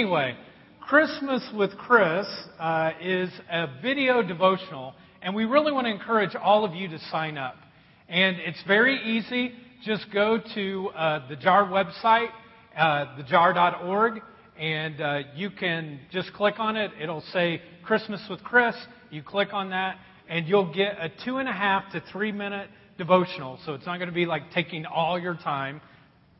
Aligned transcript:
Anyway, 0.00 0.34
Christmas 0.80 1.46
with 1.54 1.76
Chris 1.76 2.26
uh, 2.58 2.92
is 3.02 3.28
a 3.50 3.66
video 3.82 4.22
devotional, 4.22 4.94
and 5.20 5.34
we 5.34 5.44
really 5.44 5.72
want 5.72 5.86
to 5.86 5.90
encourage 5.90 6.34
all 6.34 6.64
of 6.64 6.74
you 6.74 6.88
to 6.88 6.98
sign 7.10 7.36
up. 7.36 7.56
And 8.08 8.38
it's 8.38 8.62
very 8.66 8.98
easy. 8.98 9.52
Just 9.84 10.06
go 10.10 10.40
to 10.54 10.88
uh, 10.96 11.28
the 11.28 11.36
JAR 11.36 11.64
website, 11.64 12.30
uh, 12.74 13.14
thejar.org, 13.18 14.22
and 14.58 15.00
uh, 15.02 15.18
you 15.36 15.50
can 15.50 16.00
just 16.10 16.32
click 16.32 16.54
on 16.56 16.78
it. 16.78 16.92
It'll 16.98 17.20
say 17.34 17.60
Christmas 17.84 18.26
with 18.30 18.42
Chris. 18.42 18.74
You 19.10 19.22
click 19.22 19.52
on 19.52 19.68
that, 19.68 19.98
and 20.30 20.48
you'll 20.48 20.72
get 20.72 20.96
a 20.98 21.10
two 21.26 21.36
and 21.36 21.48
a 21.48 21.52
half 21.52 21.92
to 21.92 22.02
three 22.10 22.32
minute 22.32 22.70
devotional. 22.96 23.58
So 23.66 23.74
it's 23.74 23.84
not 23.84 23.98
going 23.98 24.08
to 24.08 24.14
be 24.14 24.24
like 24.24 24.50
taking 24.54 24.86
all 24.86 25.18
your 25.18 25.34
time, 25.34 25.82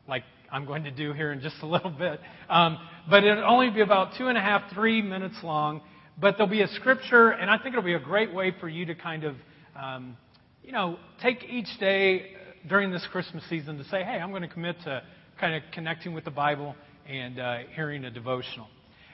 like 0.07 0.23
I'm 0.51 0.65
going 0.65 0.83
to 0.83 0.91
do 0.91 1.13
here 1.13 1.31
in 1.31 1.41
just 1.41 1.55
a 1.61 1.65
little 1.65 1.89
bit. 1.89 2.19
Um, 2.49 2.77
but 3.09 3.23
it'll 3.23 3.45
only 3.45 3.69
be 3.69 3.81
about 3.81 4.17
two 4.17 4.27
and 4.27 4.37
a 4.37 4.41
half, 4.41 4.73
three 4.73 5.01
minutes 5.01 5.37
long. 5.43 5.81
But 6.19 6.35
there'll 6.37 6.51
be 6.51 6.61
a 6.61 6.67
scripture, 6.67 7.29
and 7.29 7.49
I 7.49 7.57
think 7.57 7.69
it'll 7.69 7.81
be 7.81 7.93
a 7.93 7.99
great 7.99 8.33
way 8.33 8.53
for 8.59 8.67
you 8.67 8.85
to 8.85 8.93
kind 8.93 9.23
of, 9.23 9.35
um, 9.75 10.17
you 10.63 10.71
know, 10.71 10.97
take 11.21 11.43
each 11.45 11.79
day 11.79 12.33
during 12.67 12.91
this 12.91 13.05
Christmas 13.11 13.43
season 13.49 13.77
to 13.77 13.83
say, 13.85 14.03
hey, 14.03 14.19
I'm 14.19 14.29
going 14.29 14.43
to 14.43 14.47
commit 14.47 14.75
to 14.83 15.01
kind 15.39 15.55
of 15.55 15.63
connecting 15.73 16.13
with 16.13 16.25
the 16.25 16.31
Bible 16.31 16.75
and 17.07 17.39
uh, 17.39 17.59
hearing 17.73 18.03
a 18.05 18.11
devotional. 18.11 18.67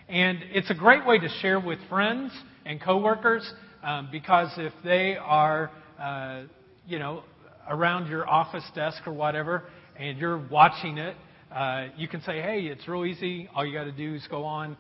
And 0.10 0.40
it's 0.52 0.70
a 0.70 0.74
great 0.74 1.05
way 1.05 1.20
to 1.20 1.30
share 1.41 1.60
with 1.60 1.80
friends 1.88 2.32
and 2.66 2.82
coworkers 2.82 3.49
um, 3.84 4.10
because 4.12 4.49
if 4.58 4.74
they 4.84 5.16
are, 5.18 5.72
uh, 5.99 6.44
you 6.88 6.99
know, 6.99 7.24
around 7.70 8.10
your 8.10 8.27
office 8.27 8.63
desk 8.74 9.04
or 9.05 9.13
whatever, 9.13 9.63
and 9.98 10.18
you're 10.18 10.46
watching 10.49 10.98
it, 10.98 11.16
uh, 11.58 11.88
you 11.98 12.08
can 12.08 12.22
say, 12.22 12.40
"Hey, 12.40 12.68
it's 12.68 12.88
real 12.88 13.04
easy. 13.04 13.50
All 13.56 13.66
you 13.66 13.74
got 13.74 13.86
to 13.86 13.92
do 13.92 14.14
is 14.14 14.28
go 14.30 14.44
on, 14.44 14.78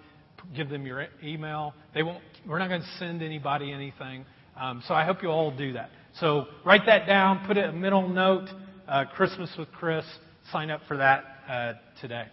give 0.55 0.69
them 0.69 0.85
your 0.85 1.07
email. 1.23 1.73
They 1.95 2.03
won't. 2.03 2.21
We're 2.45 2.59
not 2.59 2.69
going 2.69 2.81
to 2.81 2.97
send 2.99 3.23
anybody 3.23 3.71
anything. 3.71 4.25
Um, 4.55 4.83
so 4.87 4.93
I 4.93 5.03
hope 5.03 5.23
you 5.23 5.29
all 5.29 5.49
do 5.49 5.73
that. 5.73 5.89
So 6.19 6.45
write 6.63 6.85
that 6.85 7.07
down. 7.07 7.47
Put 7.47 7.57
it 7.57 7.67
a 7.67 7.71
middle 7.71 8.07
note. 8.07 8.47
Uh, 8.87 9.05
Christmas 9.05 9.49
with 9.57 9.71
Chris. 9.71 10.05
Sign 10.51 10.69
up 10.69 10.81
for 10.87 10.97
that 10.97 11.23
uh, 11.49 11.73
today. 11.99 12.25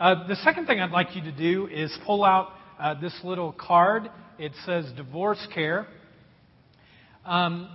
Uh, 0.00 0.26
the 0.26 0.36
second 0.36 0.64
thing 0.64 0.80
I'd 0.80 0.90
like 0.90 1.14
you 1.14 1.22
to 1.24 1.32
do 1.32 1.66
is 1.66 1.94
pull 2.06 2.24
out 2.24 2.52
uh, 2.80 2.98
this 2.98 3.14
little 3.22 3.52
card. 3.52 4.10
It 4.38 4.52
says 4.64 4.90
divorce 4.96 5.46
care. 5.54 5.86
Um, 7.26 7.68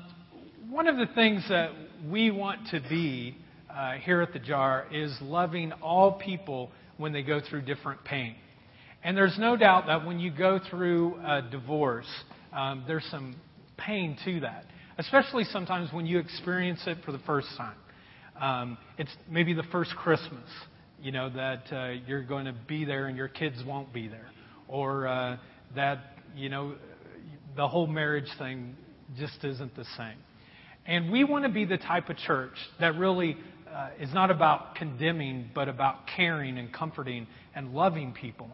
one 0.68 0.88
of 0.88 0.98
the 0.98 1.14
things 1.14 1.46
that 1.50 1.70
we 2.09 2.31
want 2.31 2.70
to 2.72 2.80
be 2.90 3.38
uh, 3.78 3.94
here 3.94 4.22
at 4.22 4.33
the 4.33 4.39
jar 4.39 4.88
is 4.92 5.16
loving 5.22 5.72
all 5.83 6.14
people 6.14 6.72
when 6.97 7.14
they 7.14 7.22
go 7.22 7.39
through 7.39 7.61
different 7.61 8.03
pain. 8.03 8.36
And 9.03 9.16
there's 9.16 9.38
no 9.38 9.56
doubt 9.56 9.86
that 9.86 10.03
when 10.03 10.19
you 10.19 10.31
go 10.31 10.59
through 10.69 11.16
a 11.23 11.44
divorce, 11.44 12.09
um, 12.52 12.84
there's 12.88 13.06
some 13.11 13.36
pain 13.78 14.17
to 14.25 14.39
that, 14.39 14.66
especially 14.97 15.44
sometimes 15.44 15.94
when 15.94 16.08
you 16.08 16.17
experience 16.17 16.81
it 16.88 16.97
for 17.06 17.11
the 17.11 17.19
first 17.19 17.47
time. 17.56 17.75
Um, 18.42 18.78
it's 18.97 19.16
maybe 19.30 19.53
the 19.53 19.64
first 19.72 19.91
Christmas, 19.95 20.50
you 21.00 21.12
know, 21.12 21.30
that 21.30 21.72
uh, 21.72 21.89
you're 22.08 22.23
going 22.23 22.45
to 22.45 22.56
be 22.67 22.84
there 22.84 23.06
and 23.06 23.16
your 23.16 23.28
kids 23.28 23.58
won't 23.66 23.94
be 23.94 24.08
there, 24.08 24.30
or 24.67 25.08
uh, 25.08 25.38
that 25.75 26.00
you 26.36 26.50
know 26.50 26.75
the 27.56 27.67
whole 27.67 27.88
marriage 27.88 28.30
thing 28.39 28.75
just 29.17 29.44
isn't 29.44 29.75
the 29.75 29.86
same. 29.97 30.17
And 30.86 31.12
we 31.12 31.23
want 31.23 31.45
to 31.45 31.52
be 31.52 31.66
the 31.66 31.78
type 31.78 32.09
of 32.09 32.17
church 32.17 32.56
that 32.80 32.95
really 32.95 33.38
uh, 33.78 33.89
is 34.00 34.11
not 34.11 34.31
about 34.31 34.73
condemning, 34.73 35.52
but 35.53 35.70
about 35.70 36.08
caring 36.16 36.58
and 36.58 36.73
comforting 36.73 37.28
and 37.53 37.73
loving 37.73 38.11
people. 38.11 38.50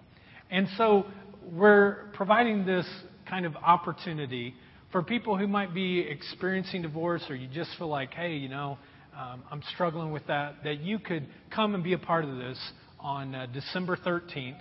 And 0.52 0.67
so 0.77 1.05
we're 1.49 2.09
providing 2.13 2.65
this 2.65 2.85
kind 3.30 3.45
of 3.45 3.55
opportunity 3.55 4.53
for 4.91 5.02
people 5.02 5.38
who 5.38 5.47
might 5.47 5.73
be 5.73 5.99
experiencing 6.02 6.81
divorce 6.81 7.23
or 7.30 7.35
you 7.35 7.47
just 7.47 7.69
feel 7.77 7.88
like, 7.88 8.13
hey, 8.13 8.35
you 8.35 8.49
know, 8.49 8.77
um, 9.17 9.43
I'm 9.49 9.61
struggling 9.73 10.11
with 10.11 10.27
that, 10.27 10.55
that 10.65 10.81
you 10.81 10.99
could 10.99 11.25
come 11.55 11.73
and 11.73 11.83
be 11.83 11.93
a 11.93 11.98
part 11.98 12.25
of 12.25 12.36
this 12.36 12.59
on 12.99 13.33
uh, 13.33 13.45
December 13.53 13.95
13th. 13.95 14.59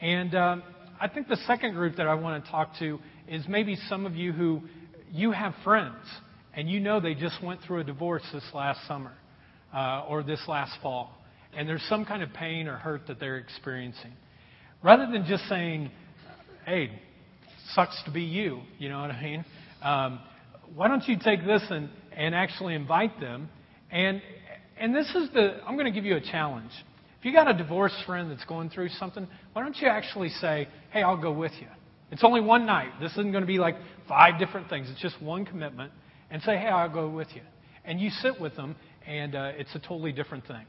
And 0.00 0.34
um, 0.36 0.62
I 1.00 1.08
think 1.08 1.26
the 1.26 1.38
second 1.48 1.74
group 1.74 1.96
that 1.96 2.06
I 2.06 2.14
want 2.14 2.44
to 2.44 2.50
talk 2.50 2.78
to 2.78 3.00
is 3.26 3.44
maybe 3.48 3.76
some 3.88 4.06
of 4.06 4.14
you 4.14 4.32
who 4.32 4.62
you 5.10 5.32
have 5.32 5.52
friends 5.64 5.96
and 6.54 6.70
you 6.70 6.78
know 6.78 7.00
they 7.00 7.14
just 7.14 7.42
went 7.42 7.60
through 7.66 7.80
a 7.80 7.84
divorce 7.84 8.22
this 8.32 8.44
last 8.54 8.86
summer 8.86 9.12
or 9.72 10.22
this 10.22 10.40
last 10.48 10.72
fall, 10.82 11.10
and 11.56 11.68
there's 11.68 11.84
some 11.88 12.04
kind 12.04 12.22
of 12.22 12.32
pain 12.32 12.68
or 12.68 12.76
hurt 12.76 13.06
that 13.08 13.20
they're 13.20 13.38
experiencing. 13.38 14.12
Rather 14.82 15.10
than 15.10 15.24
just 15.26 15.48
saying, 15.48 15.90
hey, 16.66 16.90
sucks 17.74 18.00
to 18.04 18.10
be 18.10 18.22
you, 18.22 18.60
you 18.78 18.88
know 18.88 19.00
what 19.00 19.10
I 19.10 19.22
mean? 19.22 19.44
Um, 19.82 20.20
why 20.74 20.88
don't 20.88 21.06
you 21.08 21.16
take 21.22 21.44
this 21.44 21.62
and, 21.70 21.88
and 22.12 22.34
actually 22.34 22.74
invite 22.74 23.18
them? 23.20 23.48
And, 23.90 24.20
and 24.78 24.94
this 24.94 25.08
is 25.14 25.30
the, 25.32 25.60
I'm 25.66 25.74
going 25.76 25.86
to 25.86 25.92
give 25.92 26.04
you 26.04 26.16
a 26.16 26.20
challenge. 26.20 26.70
If 27.18 27.24
you 27.24 27.32
got 27.32 27.48
a 27.48 27.54
divorced 27.54 27.96
friend 28.04 28.30
that's 28.30 28.44
going 28.44 28.70
through 28.70 28.90
something, 28.90 29.26
why 29.52 29.62
don't 29.62 29.76
you 29.76 29.88
actually 29.88 30.28
say, 30.28 30.68
hey, 30.90 31.02
I'll 31.02 31.20
go 31.20 31.32
with 31.32 31.52
you? 31.60 31.68
It's 32.10 32.22
only 32.22 32.40
one 32.40 32.66
night. 32.66 32.90
This 33.00 33.12
isn't 33.12 33.32
going 33.32 33.42
to 33.42 33.48
be 33.48 33.58
like 33.58 33.76
five 34.08 34.38
different 34.38 34.68
things. 34.68 34.88
It's 34.90 35.00
just 35.00 35.20
one 35.20 35.44
commitment. 35.44 35.92
And 36.30 36.42
say, 36.42 36.56
hey, 36.56 36.68
I'll 36.68 36.92
go 36.92 37.08
with 37.08 37.28
you. 37.34 37.42
And 37.84 38.00
you 38.00 38.10
sit 38.10 38.40
with 38.40 38.56
them 38.56 38.76
and 39.06 39.34
uh, 39.34 39.52
it's 39.56 39.74
a 39.74 39.78
totally 39.78 40.12
different 40.12 40.46
thing. 40.46 40.64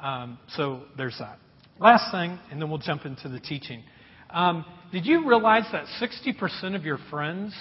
Um, 0.00 0.38
so 0.56 0.82
there's 0.96 1.16
that. 1.18 1.38
Last 1.78 2.10
thing, 2.12 2.38
and 2.50 2.60
then 2.60 2.68
we'll 2.68 2.78
jump 2.78 3.04
into 3.04 3.28
the 3.28 3.40
teaching. 3.40 3.82
Um, 4.30 4.64
did 4.92 5.06
you 5.06 5.28
realize 5.28 5.64
that 5.72 5.86
60% 6.00 6.74
of 6.74 6.84
your 6.84 6.98
friends, 7.10 7.54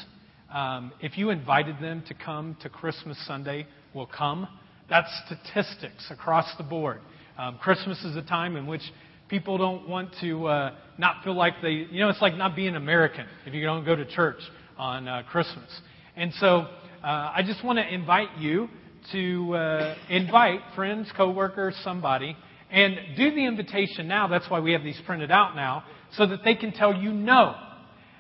um, 0.54 0.92
if 1.02 1.18
you 1.18 1.30
invited 1.30 1.78
them 1.82 2.04
to 2.08 2.14
come 2.14 2.56
to 2.62 2.70
Christmas 2.70 3.18
Sunday, 3.28 3.68
will 3.94 4.08
come? 4.08 4.48
That's 4.90 5.10
statistics 5.26 6.08
across 6.10 6.46
the 6.58 6.64
board. 6.64 7.02
Um, 7.38 7.58
Christmas 7.58 8.04
is 8.04 8.16
a 8.16 8.22
time 8.22 8.56
in 8.56 8.68
which 8.68 8.82
people 9.28 9.58
don't 9.58 9.88
want 9.88 10.10
to 10.22 10.48
uh, 10.48 10.76
not 10.98 11.24
feel 11.24 11.34
like 11.34 11.54
they, 11.62 11.88
you 11.90 12.00
know, 12.00 12.10
it's 12.10 12.22
like 12.22 12.36
not 12.36 12.56
being 12.56 12.76
American 12.76 13.26
if 13.46 13.54
you 13.54 13.64
don't 13.64 13.86
go 13.86 13.96
to 13.96 14.06
church 14.06 14.40
on 14.78 15.08
uh, 15.08 15.24
Christmas. 15.32 15.70
And 16.16 16.34
so 16.34 16.68
uh, 17.04 17.32
I 17.36 17.42
just 17.46 17.64
want 17.64 17.80
to 17.80 17.94
invite 17.94 18.38
you 18.38 18.70
to 19.12 19.56
uh, 19.56 19.96
invite 20.10 20.62
friends, 20.76 21.12
coworkers, 21.16 21.76
somebody, 21.84 22.36
and 22.70 22.98
do 23.18 23.32
the 23.32 23.46
invitation 23.46 24.08
now. 24.08 24.28
That's 24.28 24.50
why 24.50 24.60
we 24.60 24.72
have 24.74 24.84
these 24.84 25.00
printed 25.06 25.32
out 25.32 25.56
now, 25.56 25.84
so 26.14 26.26
that 26.28 26.44
they 26.44 26.56
can 26.56 26.72
tell 26.72 26.94
you 26.94 27.12
no. 27.12 27.56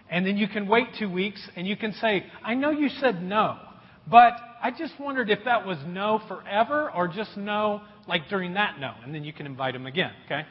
And 0.09 0.25
then 0.25 0.37
you 0.37 0.47
can 0.47 0.67
wait 0.67 0.87
two 0.99 1.09
weeks 1.09 1.41
and 1.55 1.65
you 1.65 1.77
can 1.77 1.93
say, 1.93 2.25
I 2.43 2.53
know 2.53 2.69
you 2.69 2.89
said 2.89 3.23
no, 3.23 3.57
but 4.09 4.33
I 4.61 4.71
just 4.77 4.99
wondered 4.99 5.29
if 5.29 5.39
that 5.45 5.65
was 5.65 5.77
no 5.87 6.21
forever 6.27 6.91
or 6.91 7.07
just 7.07 7.37
no 7.37 7.81
like 8.07 8.27
during 8.29 8.55
that 8.55 8.77
no. 8.79 8.93
And 9.05 9.15
then 9.15 9.23
you 9.23 9.31
can 9.31 9.45
invite 9.45 9.73
them 9.73 9.85
again, 9.85 10.11
okay? 10.25 10.41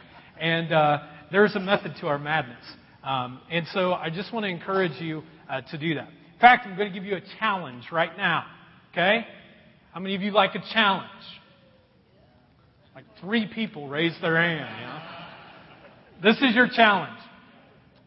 And 0.41 0.72
uh, 0.72 0.98
there's 1.30 1.54
a 1.56 1.60
method 1.60 1.94
to 2.00 2.06
our 2.06 2.18
madness. 2.18 2.64
Um, 3.04 3.41
and 3.50 3.66
so 3.72 3.92
I 3.92 4.08
just 4.08 4.32
want 4.32 4.44
to 4.44 4.48
encourage 4.48 4.98
you 5.00 5.22
uh, 5.48 5.60
to 5.62 5.78
do 5.78 5.94
that. 5.94 6.08
In 6.08 6.41
fact, 6.41 6.66
I'm 6.66 6.76
going 6.76 6.88
to 6.91 6.94
give 6.94 7.04
you 7.04 7.16
a 7.16 7.22
challenge 7.38 7.84
right 7.92 8.16
now, 8.16 8.47
okay? 8.92 9.26
How 9.92 10.00
many 10.00 10.14
of 10.14 10.22
you 10.22 10.30
like 10.30 10.54
a 10.54 10.62
challenge? 10.72 11.08
Like 12.94 13.04
three 13.20 13.46
people 13.52 13.88
raised 13.88 14.22
their 14.22 14.36
hand. 14.36 14.68
You 14.80 14.86
know? 14.86 16.32
This 16.32 16.36
is 16.42 16.54
your 16.54 16.68
challenge. 16.68 17.18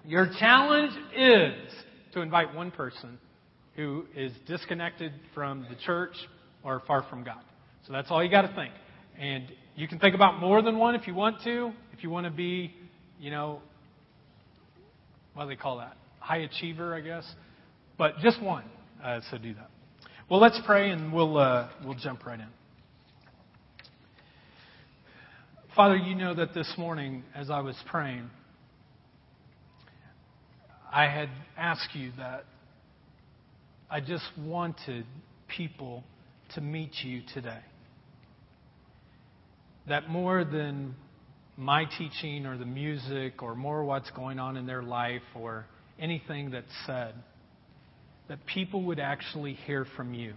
Your 0.05 0.29
challenge 0.39 0.93
is 1.16 1.53
to 2.13 2.22
invite 2.22 2.53
one 2.53 2.72
person 2.72 3.17
who 3.75 4.05
is 4.16 4.31
disconnected 4.45 5.11
from 5.33 5.66
the 5.69 5.75
church 5.85 6.16
or 6.63 6.81
far 6.85 7.05
from 7.09 7.23
God. 7.23 7.41
So 7.88 7.93
that's 7.93 8.11
all 8.11 8.23
you 8.23 8.29
got 8.29 8.43
to 8.43 8.53
think. 8.55 8.73
And 9.17 9.45
you 9.75 9.88
can 9.88 9.99
think 9.99 10.16
about 10.16 10.39
more 10.39 10.61
than 10.61 10.77
one 10.77 10.95
if 10.95 11.07
you 11.07 11.13
want 11.13 11.41
to. 11.43 11.72
If 11.91 12.03
you 12.03 12.09
want 12.09 12.25
to 12.25 12.31
be, 12.31 12.73
you 13.19 13.31
know, 13.31 13.61
what 15.33 15.45
do 15.45 15.49
they 15.49 15.55
call 15.55 15.78
that? 15.78 15.97
High 16.19 16.37
achiever, 16.37 16.93
I 16.93 17.02
guess. 17.02 17.25
But 17.97 18.19
just 18.19 18.41
one. 18.41 18.66
Uh, 19.03 19.22
so 19.31 19.37
do 19.37 19.53
that. 19.55 19.69
Well, 20.29 20.40
let's 20.40 20.59
pray 20.66 20.90
and 20.90 21.11
we'll, 21.11 21.37
uh, 21.37 21.67
we'll 21.84 21.96
jump 21.96 22.25
right 22.25 22.40
in. 22.40 22.47
Father, 25.75 25.97
you 25.97 26.16
know 26.16 26.34
that 26.34 26.53
this 26.53 26.73
morning 26.78 27.23
as 27.35 27.49
I 27.49 27.59
was 27.59 27.75
praying, 27.87 28.29
I 30.90 31.08
had 31.08 31.28
asked 31.58 31.90
you 31.93 32.11
that 32.17 32.46
I 33.91 33.99
just 33.99 34.23
wanted 34.40 35.05
people 35.49 36.05
to 36.55 36.61
meet 36.61 36.91
you 37.03 37.23
today. 37.34 37.59
That 39.90 40.09
more 40.09 40.46
than 40.46 40.96
my 41.58 41.84
teaching 41.97 42.46
or 42.46 42.58
the 42.58 42.66
music 42.66 43.43
or 43.43 43.55
more 43.55 43.84
what's 43.84 44.09
going 44.11 44.40
on 44.40 44.55
in 44.55 44.66
their 44.66 44.84
life 44.84 45.22
or 45.35 45.66
anything 45.99 46.52
that's 46.52 46.66
said, 46.85 47.14
that 48.28 48.46
people 48.46 48.84
would 48.84 48.99
actually 48.99 49.53
hear 49.53 49.85
from 49.96 50.14
you. 50.14 50.34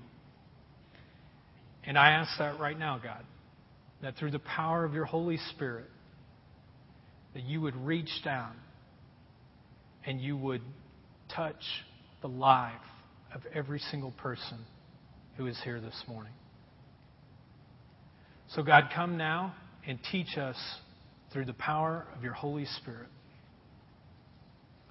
And 1.84 1.96
I 1.96 2.10
ask 2.10 2.38
that 2.38 2.58
right 2.58 2.78
now, 2.78 3.00
God, 3.02 3.24
that 4.02 4.16
through 4.16 4.32
the 4.32 4.40
power 4.40 4.84
of 4.84 4.92
your 4.92 5.04
Holy 5.04 5.38
Spirit, 5.50 5.86
that 7.34 7.44
you 7.44 7.60
would 7.60 7.76
reach 7.76 8.10
down 8.24 8.52
and 10.04 10.20
you 10.20 10.36
would 10.36 10.62
touch 11.34 11.62
the 12.22 12.28
life 12.28 12.72
of 13.34 13.42
every 13.54 13.78
single 13.78 14.12
person 14.12 14.58
who 15.36 15.46
is 15.46 15.58
here 15.62 15.80
this 15.80 16.02
morning. 16.08 16.32
So, 18.54 18.62
God, 18.62 18.84
come 18.94 19.16
now 19.16 19.54
and 19.86 19.98
teach 20.10 20.38
us 20.38 20.56
through 21.32 21.44
the 21.44 21.54
power 21.54 22.06
of 22.16 22.22
your 22.22 22.32
Holy 22.32 22.64
Spirit. 22.64 23.08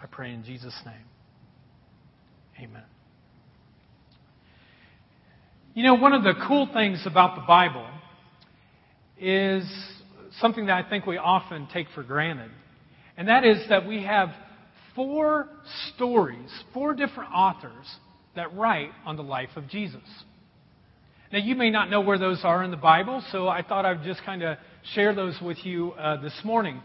I 0.02 0.06
pray 0.08 0.34
in 0.34 0.44
Jesus' 0.44 0.78
name. 0.86 1.15
Amen. 2.60 2.84
You 5.74 5.84
know, 5.84 5.96
one 5.96 6.14
of 6.14 6.24
the 6.24 6.34
cool 6.48 6.70
things 6.74 7.04
about 7.06 7.36
the 7.36 7.42
Bible 7.42 7.88
is 9.20 9.66
something 10.40 10.68
that 10.68 10.86
I 10.86 10.90
think 10.90 11.06
we 11.06 11.18
often 11.18 11.68
take 11.74 11.88
for 11.94 12.04
granted. 12.04 12.52
And 13.18 13.28
that 13.28 13.44
is 13.44 13.58
that 13.70 13.86
we 13.86 14.04
have 14.04 14.30
four 14.96 15.50
stories, 15.94 16.50
four 16.74 16.94
different 16.94 17.32
authors 17.34 17.86
that 18.36 18.56
write 18.56 18.92
on 19.06 19.18
the 19.18 19.24
life 19.24 19.50
of 19.56 19.68
Jesus. 19.68 20.02
Now, 21.32 21.40
you 21.40 21.56
may 21.56 21.70
not 21.70 21.90
know 21.90 22.02
where 22.02 22.18
those 22.18 22.42
are 22.44 22.64
in 22.64 22.72
the 22.72 22.78
Bible, 22.78 23.24
so 23.32 23.48
I 23.48 23.62
thought 23.62 23.86
I'd 23.86 24.04
just 24.04 24.24
kind 24.24 24.44
of 24.44 24.58
share 24.94 25.14
those 25.14 25.38
with 25.42 25.58
you 25.66 25.92
uh, 25.94 26.22
this 26.22 26.40
morning. 26.44 26.82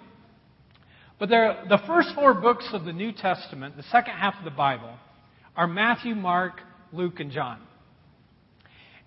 But 1.21 1.29
the 1.29 1.79
first 1.87 2.09
four 2.15 2.35
books 2.35 2.67
of 2.73 2.85
the 2.85 2.93
New 2.93 3.13
Testament, 3.13 3.77
the 3.77 3.85
second 3.85 4.15
half 4.15 4.35
of 4.39 4.45
the 4.45 4.51
Bible, 4.51 4.95
are 5.56 5.67
Matthew, 5.67 6.14
Mark, 6.14 6.61
Luke, 6.93 7.20
and 7.20 7.31
John. 7.31 7.61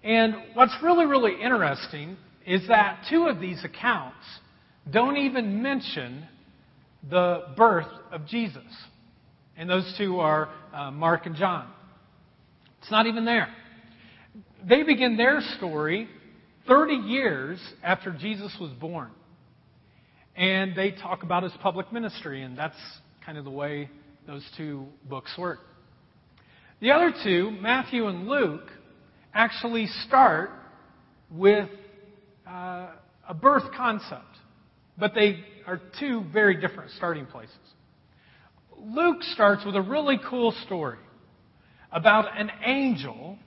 And 0.04 0.36
what's 0.54 0.76
really, 0.84 1.06
really 1.06 1.42
interesting 1.42 2.18
is 2.46 2.68
that 2.68 3.06
two 3.10 3.28
of 3.28 3.40
these 3.40 3.64
accounts 3.64 4.18
don't 4.92 5.18
even 5.18 5.64
mention 5.64 6.28
the 7.10 7.44
birth 7.56 7.88
of 8.12 8.26
Jesus. 8.28 8.64
And 9.56 9.70
those 9.70 9.94
two 9.98 10.20
are 10.20 10.50
uh, 10.74 10.92
Mark 10.92 11.26
and 11.26 11.36
John. 11.36 11.70
It's 12.82 12.92
not 12.92 13.08
even 13.08 13.24
there. 13.24 13.48
They 14.68 14.84
begin 14.84 15.16
their 15.16 15.40
story 15.58 16.08
30 16.68 16.96
years 16.96 17.60
after 17.82 18.12
Jesus 18.12 18.56
was 18.60 18.72
born. 18.72 19.10
And 20.36 20.76
they 20.76 20.92
talk 20.92 21.24
about 21.24 21.44
his 21.44 21.52
public 21.62 21.94
ministry, 21.94 22.42
and 22.42 22.58
that's 22.58 22.76
kind 23.26 23.38
of 23.38 23.46
the 23.46 23.52
way 23.52 23.90
those 24.26 24.44
two 24.58 24.86
books 25.08 25.32
work. 25.38 25.60
The 26.84 26.92
other 26.92 27.14
two, 27.24 27.50
Matthew 27.62 28.08
and 28.08 28.28
Luke, 28.28 28.70
actually 29.34 29.88
start 30.06 30.50
with 31.32 31.70
uh, 32.46 32.88
a 33.26 33.34
birth 33.34 33.72
concept, 33.74 34.36
but 34.98 35.16
they 35.16 35.46
are 35.66 35.80
two 35.98 36.26
very 36.34 36.60
different 36.60 36.92
starting 36.98 37.26
places. 37.26 37.56
Luke 38.78 39.24
starts 39.32 39.66
with 39.66 39.78
a 39.78 39.82
really 39.82 40.20
cool 40.30 40.54
story 40.66 40.98
about 41.90 42.38
an 42.38 42.52
angel 42.66 43.38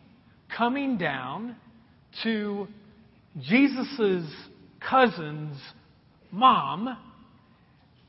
coming 0.56 0.97
down 0.97 1.56
to 2.23 2.67
Jesus' 3.43 4.32
cousin's 4.81 5.59
mom, 6.32 6.97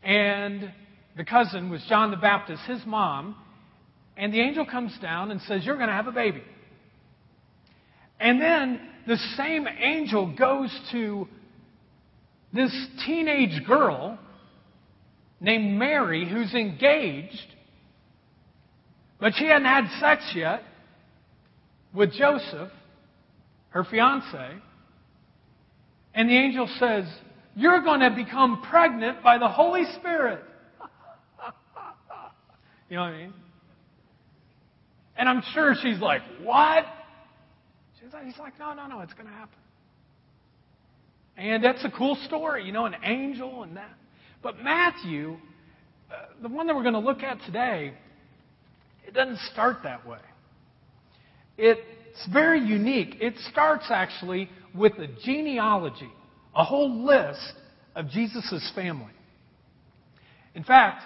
and 0.03 0.71
the 1.18 1.25
cousin 1.25 1.69
was 1.69 1.83
John 1.89 2.12
the 2.12 2.18
Baptist, 2.18 2.62
his 2.65 2.80
mom, 2.85 3.35
and 4.17 4.33
the 4.33 4.41
angel 4.41 4.65
comes 4.65 4.97
down 4.99 5.31
and 5.31 5.39
says, 5.41 5.63
You're 5.63 5.75
going 5.75 5.89
to 5.89 5.93
have 5.93 6.07
a 6.07 6.11
baby. 6.11 6.41
And 8.19 8.41
then 8.41 8.81
the 9.05 9.17
same 9.37 9.67
angel 9.67 10.35
goes 10.35 10.75
to 10.91 11.27
this 12.51 12.73
teenage 13.05 13.63
girl 13.65 14.17
named 15.39 15.77
Mary 15.77 16.27
who's 16.27 16.53
engaged, 16.53 17.53
but 19.19 19.33
she 19.35 19.45
hadn't 19.45 19.65
had 19.65 19.87
sex 19.99 20.31
yet 20.35 20.63
with 21.93 22.11
Joseph, 22.13 22.71
her 23.69 23.83
fiance. 23.83 24.51
And 26.15 26.27
the 26.27 26.35
angel 26.35 26.67
says, 26.79 27.05
You're 27.55 27.81
going 27.81 27.99
to 27.99 28.09
become 28.09 28.63
pregnant 28.63 29.21
by 29.21 29.37
the 29.37 29.47
Holy 29.47 29.83
Spirit. 29.99 30.43
you 32.89 32.95
know 32.95 33.03
what 33.03 33.09
I 33.09 33.17
mean? 33.17 33.33
And 35.17 35.27
I'm 35.27 35.41
sure 35.53 35.75
she's 35.81 35.99
like, 35.99 36.21
What? 36.41 36.85
She's 38.01 38.13
like, 38.13 38.25
He's 38.25 38.37
like, 38.37 38.57
No, 38.59 38.73
no, 38.73 38.87
no, 38.87 39.01
it's 39.01 39.13
going 39.13 39.27
to 39.27 39.33
happen. 39.33 39.57
And 41.37 41.63
that's 41.63 41.83
a 41.85 41.91
cool 41.91 42.15
story, 42.25 42.65
you 42.65 42.71
know, 42.71 42.85
an 42.85 42.95
angel 43.03 43.63
and 43.63 43.77
that. 43.77 43.93
But 44.41 44.63
Matthew, 44.63 45.37
uh, 46.11 46.41
the 46.41 46.47
one 46.47 46.67
that 46.67 46.75
we're 46.75 46.83
going 46.83 46.93
to 46.93 46.99
look 46.99 47.21
at 47.21 47.39
today, 47.45 47.93
it 49.05 49.13
doesn't 49.13 49.39
start 49.51 49.77
that 49.83 50.07
way. 50.07 50.19
It's 51.57 51.81
very 52.31 52.59
unique. 52.59 53.17
It 53.19 53.35
starts 53.51 53.85
actually 53.89 54.49
with 54.75 54.93
a 54.93 55.07
genealogy, 55.23 56.09
a 56.55 56.63
whole 56.63 57.05
list 57.05 57.53
of 57.95 58.09
Jesus' 58.09 58.71
family. 58.75 59.11
In 60.55 60.63
fact, 60.63 61.03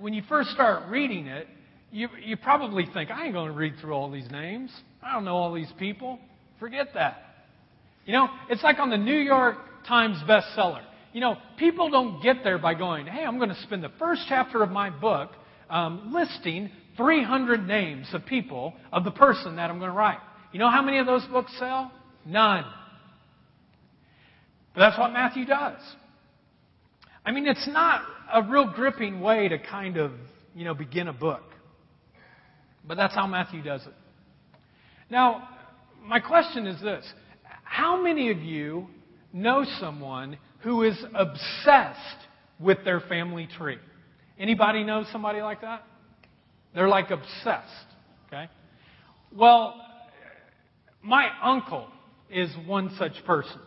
when 0.00 0.14
you 0.14 0.22
first 0.28 0.50
start 0.50 0.88
reading 0.88 1.26
it, 1.26 1.48
you, 1.94 2.08
you 2.24 2.36
probably 2.36 2.86
think, 2.92 3.12
I 3.12 3.26
ain't 3.26 3.34
going 3.34 3.52
to 3.52 3.56
read 3.56 3.74
through 3.80 3.92
all 3.92 4.10
these 4.10 4.28
names. 4.28 4.68
I 5.00 5.12
don't 5.12 5.24
know 5.24 5.36
all 5.36 5.54
these 5.54 5.72
people. 5.78 6.18
Forget 6.58 6.88
that. 6.94 7.18
You 8.04 8.14
know, 8.14 8.28
it's 8.50 8.64
like 8.64 8.80
on 8.80 8.90
the 8.90 8.98
New 8.98 9.16
York 9.16 9.56
Times 9.86 10.18
bestseller. 10.28 10.82
You 11.12 11.20
know, 11.20 11.36
people 11.56 11.90
don't 11.90 12.20
get 12.20 12.38
there 12.42 12.58
by 12.58 12.74
going, 12.74 13.06
hey, 13.06 13.22
I'm 13.22 13.36
going 13.38 13.50
to 13.50 13.62
spend 13.62 13.84
the 13.84 13.92
first 14.00 14.22
chapter 14.28 14.60
of 14.64 14.70
my 14.70 14.90
book 14.90 15.30
um, 15.70 16.12
listing 16.12 16.68
300 16.96 17.64
names 17.64 18.08
of 18.12 18.26
people, 18.26 18.74
of 18.92 19.04
the 19.04 19.12
person 19.12 19.54
that 19.56 19.70
I'm 19.70 19.78
going 19.78 19.90
to 19.90 19.96
write. 19.96 20.18
You 20.52 20.58
know 20.58 20.70
how 20.70 20.82
many 20.82 20.98
of 20.98 21.06
those 21.06 21.24
books 21.26 21.52
sell? 21.60 21.92
None. 22.26 22.64
But 24.74 24.80
that's 24.80 24.98
what 24.98 25.12
Matthew 25.12 25.46
does. 25.46 25.78
I 27.24 27.30
mean, 27.30 27.46
it's 27.46 27.68
not 27.68 28.02
a 28.32 28.42
real 28.42 28.72
gripping 28.74 29.20
way 29.20 29.46
to 29.46 29.58
kind 29.60 29.96
of, 29.96 30.10
you 30.56 30.64
know, 30.64 30.74
begin 30.74 31.06
a 31.06 31.12
book. 31.12 31.42
But 32.86 32.96
that's 32.96 33.14
how 33.14 33.26
Matthew 33.26 33.62
does 33.62 33.82
it. 33.86 33.94
Now, 35.10 35.48
my 36.04 36.20
question 36.20 36.66
is 36.66 36.80
this 36.80 37.04
How 37.64 38.00
many 38.00 38.30
of 38.30 38.38
you 38.38 38.88
know 39.32 39.64
someone 39.80 40.38
who 40.60 40.82
is 40.82 40.96
obsessed 41.14 41.98
with 42.58 42.78
their 42.84 43.00
family 43.00 43.48
tree? 43.58 43.78
Anybody 44.38 44.84
know 44.84 45.04
somebody 45.12 45.40
like 45.40 45.60
that? 45.60 45.84
They're 46.74 46.88
like 46.88 47.10
obsessed. 47.10 47.86
Okay? 48.26 48.48
Well, 49.32 49.80
my 51.02 51.28
uncle 51.42 51.86
is 52.30 52.50
one 52.66 52.94
such 52.98 53.12
person. 53.24 53.60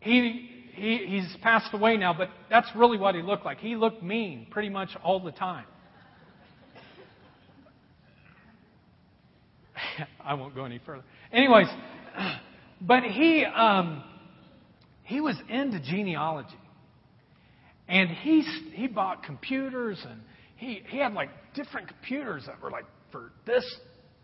He, 0.00 0.48
he, 0.74 1.06
he's 1.06 1.36
passed 1.42 1.72
away 1.72 1.96
now, 1.96 2.14
but 2.14 2.30
that's 2.50 2.68
really 2.74 2.98
what 2.98 3.14
he 3.14 3.22
looked 3.22 3.44
like. 3.44 3.58
He 3.58 3.76
looked 3.76 4.02
mean 4.02 4.46
pretty 4.50 4.70
much 4.70 4.90
all 5.02 5.20
the 5.20 5.32
time. 5.32 5.66
I 10.24 10.34
won't 10.34 10.54
go 10.54 10.64
any 10.64 10.80
further. 10.84 11.04
Anyways, 11.32 11.68
but 12.80 13.02
he 13.02 13.44
um, 13.44 14.02
he 15.04 15.20
was 15.20 15.36
into 15.48 15.80
genealogy, 15.80 16.58
and 17.88 18.10
he 18.10 18.42
he 18.72 18.86
bought 18.86 19.22
computers, 19.22 19.98
and 20.08 20.20
he 20.56 20.82
he 20.88 20.98
had 20.98 21.12
like 21.12 21.30
different 21.54 21.88
computers 21.88 22.44
that 22.46 22.60
were 22.62 22.70
like 22.70 22.84
for 23.10 23.32
this 23.46 23.64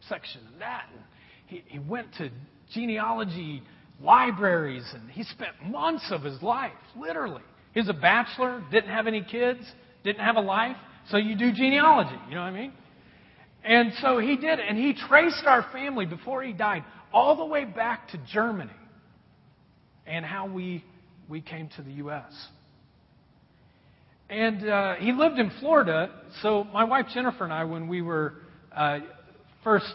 section 0.09 0.41
and 0.53 0.61
that, 0.61 0.85
and 0.93 1.03
he 1.47 1.65
he 1.67 1.79
went 1.79 2.13
to 2.19 2.31
genealogy 2.73 3.63
libraries, 4.01 4.85
and 4.95 5.11
he 5.11 5.23
spent 5.23 5.53
months 5.67 6.07
of 6.11 6.23
his 6.23 6.43
life, 6.43 6.73
literally. 6.97 7.43
He 7.73 7.81
was 7.81 7.89
a 7.89 7.95
bachelor, 7.95 8.63
didn't 8.71 8.91
have 8.91 9.07
any 9.07 9.23
kids, 9.23 9.61
didn't 10.05 10.25
have 10.25 10.37
a 10.37 10.41
life, 10.41 10.77
so 11.11 11.17
you 11.17 11.37
do 11.37 11.53
genealogy. 11.53 12.17
You 12.29 12.35
know 12.35 12.43
what 12.43 12.49
I 12.49 12.51
mean? 12.53 12.73
And 13.65 13.93
so 14.03 14.19
he 14.19 14.37
did, 14.37 14.61
and 14.61 14.77
he 14.77 14.93
traced 14.93 15.45
our 15.47 15.67
family 15.73 16.05
before 16.05 16.43
he 16.43 16.53
died 16.53 16.85
all 17.13 17.37
the 17.37 17.47
way 17.47 17.65
back 17.65 18.09
to 18.09 18.19
Germany 18.31 18.71
and 20.07 20.25
how 20.25 20.47
we, 20.47 20.85
we 21.29 21.41
came 21.41 21.71
to 21.77 21.83
the 21.83 21.93
U.S. 21.93 22.31
And 24.29 24.69
uh, 24.69 24.95
he 24.97 25.13
lived 25.13 25.39
in 25.39 25.51
Florida, 25.61 26.11
so 26.43 26.65
my 26.65 26.85
wife 26.85 27.07
Jennifer 27.15 27.45
and 27.45 27.53
I, 27.53 27.65
when 27.65 27.89
we 27.89 28.03
were 28.03 28.35
uh, 28.75 28.99
first 29.63 29.87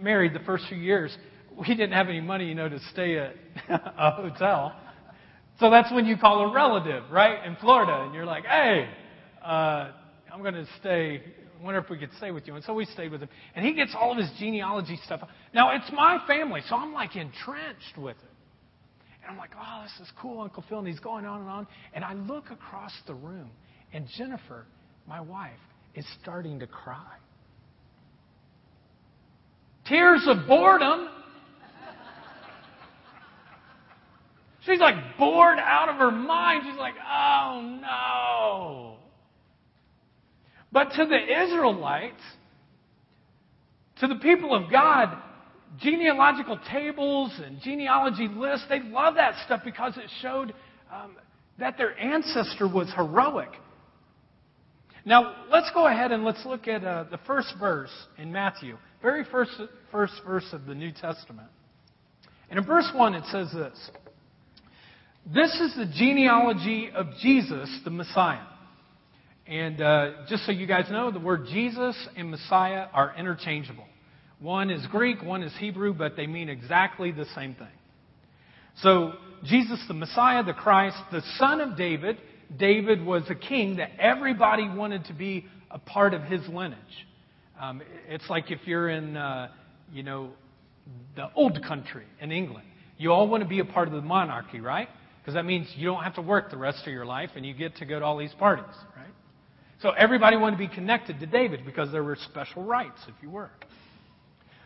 married 0.00 0.34
the 0.34 0.40
first 0.40 0.64
few 0.68 0.76
years, 0.76 1.16
we 1.56 1.68
didn't 1.68 1.92
have 1.92 2.08
any 2.08 2.20
money, 2.20 2.46
you 2.46 2.54
know, 2.54 2.68
to 2.68 2.80
stay 2.92 3.18
at 3.18 3.34
a 3.68 4.10
hotel. 4.10 4.74
So 5.60 5.70
that's 5.70 5.90
when 5.92 6.04
you 6.04 6.18
call 6.18 6.50
a 6.50 6.52
relative, 6.52 7.04
right, 7.10 7.46
in 7.46 7.56
Florida, 7.56 8.04
and 8.04 8.14
you're 8.14 8.26
like, 8.26 8.44
hey, 8.44 8.88
uh, 9.42 9.92
I'm 10.32 10.42
going 10.42 10.54
to 10.54 10.66
stay 10.80 11.22
wonder 11.62 11.80
if 11.80 11.90
we 11.90 11.98
could 11.98 12.10
stay 12.18 12.30
with 12.30 12.46
you. 12.46 12.54
And 12.54 12.64
so 12.64 12.74
we 12.74 12.84
stayed 12.86 13.10
with 13.10 13.20
him. 13.20 13.28
And 13.54 13.64
he 13.64 13.74
gets 13.74 13.94
all 13.98 14.12
of 14.12 14.18
his 14.18 14.30
genealogy 14.38 14.98
stuff. 15.04 15.20
Now, 15.52 15.74
it's 15.74 15.90
my 15.92 16.18
family, 16.26 16.60
so 16.68 16.76
I'm 16.76 16.92
like 16.92 17.16
entrenched 17.16 17.96
with 17.96 18.16
it. 18.16 18.30
And 19.22 19.30
I'm 19.30 19.38
like, 19.38 19.52
oh, 19.58 19.82
this 19.82 20.06
is 20.06 20.12
cool, 20.20 20.40
Uncle 20.40 20.64
Phil. 20.68 20.78
And 20.80 20.88
he's 20.88 21.00
going 21.00 21.24
on 21.24 21.40
and 21.40 21.48
on. 21.48 21.66
And 21.94 22.04
I 22.04 22.14
look 22.14 22.50
across 22.50 22.92
the 23.06 23.14
room, 23.14 23.50
and 23.92 24.06
Jennifer 24.18 24.66
my 25.06 25.20
wife 25.20 25.52
is 25.94 26.06
starting 26.22 26.60
to 26.60 26.66
cry. 26.66 27.12
Tears 29.86 30.24
of 30.26 30.46
boredom. 30.48 31.08
She's 34.64 34.80
like 34.80 34.94
bored 35.18 35.58
out 35.58 35.90
of 35.90 35.96
her 35.96 36.10
mind. 36.10 36.62
She's 36.66 36.78
like, 36.78 36.94
oh 37.06 37.78
no. 37.82 38.93
But 40.74 40.90
to 40.96 41.06
the 41.06 41.44
Israelites, 41.44 42.20
to 44.00 44.08
the 44.08 44.16
people 44.16 44.52
of 44.56 44.72
God, 44.72 45.16
genealogical 45.78 46.58
tables 46.68 47.30
and 47.42 47.60
genealogy 47.60 48.26
lists, 48.26 48.66
they 48.68 48.80
love 48.80 49.14
that 49.14 49.34
stuff 49.44 49.60
because 49.64 49.96
it 49.96 50.10
showed 50.20 50.52
um, 50.92 51.14
that 51.60 51.78
their 51.78 51.96
ancestor 51.96 52.66
was 52.66 52.92
heroic. 52.96 53.50
Now, 55.04 55.44
let's 55.48 55.70
go 55.72 55.86
ahead 55.86 56.10
and 56.10 56.24
let's 56.24 56.44
look 56.44 56.66
at 56.66 56.82
uh, 56.82 57.04
the 57.08 57.18
first 57.24 57.54
verse 57.60 57.92
in 58.18 58.32
Matthew, 58.32 58.76
very 59.00 59.24
first, 59.30 59.52
first 59.92 60.14
verse 60.26 60.48
of 60.52 60.66
the 60.66 60.74
New 60.74 60.90
Testament. 60.90 61.50
And 62.50 62.58
in 62.58 62.66
verse 62.66 62.90
1, 62.92 63.14
it 63.14 63.24
says 63.30 63.52
this 63.52 63.90
This 65.32 65.54
is 65.60 65.76
the 65.76 65.86
genealogy 65.86 66.90
of 66.92 67.06
Jesus, 67.22 67.70
the 67.84 67.90
Messiah. 67.90 68.46
And 69.46 69.80
uh, 69.80 70.10
just 70.28 70.46
so 70.46 70.52
you 70.52 70.66
guys 70.66 70.90
know, 70.90 71.10
the 71.10 71.20
word 71.20 71.46
Jesus 71.46 71.96
and 72.16 72.30
Messiah 72.30 72.86
are 72.92 73.14
interchangeable. 73.18 73.84
One 74.40 74.70
is 74.70 74.86
Greek, 74.86 75.22
one 75.22 75.42
is 75.42 75.52
Hebrew, 75.58 75.92
but 75.94 76.16
they 76.16 76.26
mean 76.26 76.48
exactly 76.48 77.12
the 77.12 77.26
same 77.34 77.54
thing. 77.54 77.66
So, 78.82 79.12
Jesus, 79.44 79.82
the 79.86 79.94
Messiah, 79.94 80.42
the 80.42 80.54
Christ, 80.54 80.96
the 81.12 81.22
son 81.38 81.60
of 81.60 81.76
David, 81.76 82.18
David 82.58 83.04
was 83.04 83.22
a 83.28 83.34
king 83.34 83.76
that 83.76 83.90
everybody 83.98 84.68
wanted 84.68 85.04
to 85.06 85.12
be 85.12 85.46
a 85.70 85.78
part 85.78 86.14
of 86.14 86.22
his 86.22 86.40
lineage. 86.48 86.78
Um, 87.60 87.82
it's 88.08 88.28
like 88.30 88.50
if 88.50 88.60
you're 88.66 88.88
in, 88.88 89.16
uh, 89.16 89.48
you 89.92 90.02
know, 90.02 90.30
the 91.16 91.30
old 91.34 91.62
country 91.64 92.04
in 92.20 92.32
England. 92.32 92.66
You 92.96 93.12
all 93.12 93.28
want 93.28 93.42
to 93.42 93.48
be 93.48 93.60
a 93.60 93.64
part 93.64 93.88
of 93.88 93.94
the 93.94 94.00
monarchy, 94.00 94.60
right? 94.60 94.88
Because 95.20 95.34
that 95.34 95.44
means 95.44 95.66
you 95.76 95.86
don't 95.86 96.02
have 96.02 96.14
to 96.16 96.22
work 96.22 96.50
the 96.50 96.56
rest 96.56 96.86
of 96.86 96.92
your 96.92 97.06
life 97.06 97.30
and 97.36 97.44
you 97.44 97.54
get 97.54 97.76
to 97.76 97.86
go 97.86 97.98
to 97.98 98.04
all 98.04 98.18
these 98.18 98.34
parties? 98.38 98.74
So 99.84 99.90
everybody 99.90 100.38
wanted 100.38 100.56
to 100.56 100.66
be 100.66 100.74
connected 100.74 101.20
to 101.20 101.26
David 101.26 101.66
because 101.66 101.92
there 101.92 102.02
were 102.02 102.16
special 102.16 102.62
rights 102.62 102.98
if 103.06 103.14
you 103.20 103.28
were. 103.28 103.50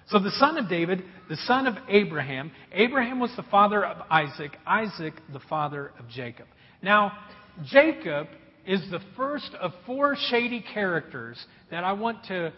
So 0.07 0.21
the 0.21 0.31
son 0.31 0.57
of 0.59 0.69
David, 0.69 1.03
the 1.29 1.35
son 1.39 1.67
of 1.67 1.75
Abraham, 1.89 2.53
Abraham 2.71 3.19
was 3.19 3.33
the 3.35 3.43
father 3.51 3.85
of 3.85 3.97
Isaac, 4.09 4.57
Isaac 4.65 5.15
the 5.33 5.41
father 5.41 5.91
of 5.99 6.09
Jacob. 6.09 6.47
Now, 6.83 7.19
Jacob 7.67 8.29
is 8.65 8.81
the 8.93 9.01
first 9.17 9.51
of 9.61 9.73
four 9.87 10.15
shady 10.31 10.65
characters 10.73 11.45
that 11.73 11.83
I 11.83 11.95
want 11.95 12.23
to 12.27 12.53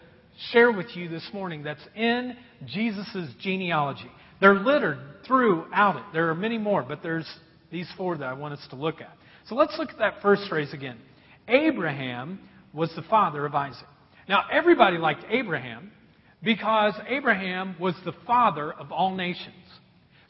share 0.51 0.71
with 0.71 0.95
you 0.95 1.09
this 1.09 1.27
morning 1.33 1.63
that's 1.63 1.81
in 1.95 2.37
Jesus' 2.67 3.27
genealogy. 3.39 4.11
They're 4.39 4.59
littered 4.59 4.99
throughout 5.25 5.95
it. 5.95 6.03
There 6.13 6.29
are 6.29 6.35
many 6.35 6.59
more, 6.59 6.83
but 6.83 7.01
there's 7.01 7.27
these 7.71 7.91
four 7.97 8.19
that 8.19 8.25
I 8.27 8.33
want 8.33 8.53
us 8.53 8.67
to 8.69 8.75
look 8.75 9.01
at. 9.01 9.17
So 9.47 9.55
let's 9.55 9.75
look 9.79 9.89
at 9.89 9.97
that 9.97 10.21
first 10.21 10.43
phrase 10.47 10.73
again. 10.73 10.99
Abraham 11.47 12.39
was 12.73 12.91
the 12.95 13.01
father 13.03 13.45
of 13.45 13.55
Isaac. 13.55 13.87
Now, 14.29 14.43
everybody 14.51 14.97
liked 14.97 15.25
Abraham 15.29 15.91
because 16.43 16.93
Abraham 17.07 17.75
was 17.79 17.95
the 18.05 18.13
father 18.25 18.71
of 18.71 18.91
all 18.91 19.15
nations. 19.15 19.55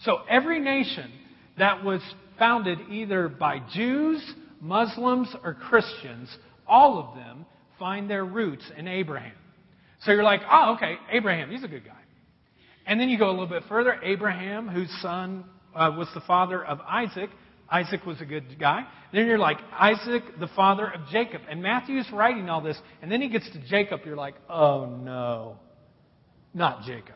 So 0.04 0.20
every 0.30 0.60
nation 0.60 1.12
that 1.58 1.84
was 1.84 2.02
founded 2.40 2.80
either 2.90 3.30
by 3.30 3.62
Jews, 3.74 4.24
Muslims, 4.60 5.34
or 5.44 5.54
Christians, 5.54 6.36
all 6.68 7.00
of 7.00 7.16
them 7.16 7.46
find 7.78 8.10
their 8.10 8.26
roots 8.26 8.64
in 8.78 8.88
Abraham. 8.88 9.36
So 10.04 10.12
you're 10.12 10.24
like, 10.24 10.42
oh, 10.50 10.74
okay, 10.76 10.96
Abraham, 11.12 11.52
he's 11.52 11.64
a 11.64 11.68
good 11.68 11.86
guy. 11.86 11.92
And 12.88 13.00
then 13.00 13.10
you 13.10 13.20
go 13.20 13.30
a 13.30 13.32
little 13.32 13.48
bit 13.48 13.64
further. 13.70 14.00
Abraham, 14.02 14.68
whose 14.68 14.90
son 15.02 15.46
uh, 15.76 15.92
was 15.96 16.08
the 16.16 16.22
father 16.22 16.64
of 16.66 16.80
Isaac, 16.82 17.30
Isaac 17.72 18.06
was 18.06 18.20
a 18.20 18.26
good 18.26 18.60
guy. 18.60 18.86
Then 19.14 19.28
you're 19.28 19.40
like, 19.40 19.58
Isaac, 19.72 20.24
the 20.40 20.50
father 20.56 20.92
of 20.92 21.08
Jacob. 21.10 21.42
And 21.50 21.64
Matthew's 21.64 22.08
writing 22.12 22.50
all 22.50 22.62
this. 22.62 22.78
And 23.02 23.10
then 23.10 23.22
he 23.22 23.30
gets 23.30 23.50
to 23.52 23.60
Jacob. 23.70 24.02
You're 24.06 24.18
like, 24.18 24.36
oh 24.50 24.86
no, 24.86 25.56
not 26.54 26.84
Jacob. 26.84 27.16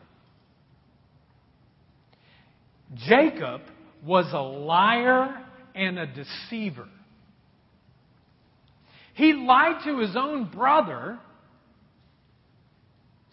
Jacob 2.94 3.60
was 4.04 4.26
a 4.32 4.40
liar 4.40 5.44
and 5.74 5.98
a 5.98 6.06
deceiver. 6.06 6.88
He 9.14 9.32
lied 9.32 9.82
to 9.84 9.98
his 9.98 10.14
own 10.16 10.50
brother 10.50 11.18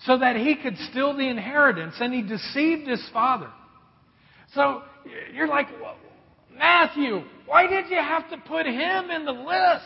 so 0.05 0.17
that 0.17 0.35
he 0.35 0.55
could 0.55 0.77
steal 0.89 1.15
the 1.15 1.27
inheritance, 1.27 1.95
and 1.99 2.13
he 2.13 2.21
deceived 2.21 2.87
his 2.87 3.01
father. 3.13 3.49
So 4.53 4.81
you're 5.33 5.47
like, 5.47 5.67
Matthew, 6.57 7.23
why 7.45 7.67
did 7.67 7.89
you 7.89 7.97
have 7.97 8.29
to 8.29 8.37
put 8.37 8.65
him 8.65 9.09
in 9.09 9.25
the 9.25 9.31
list? 9.31 9.85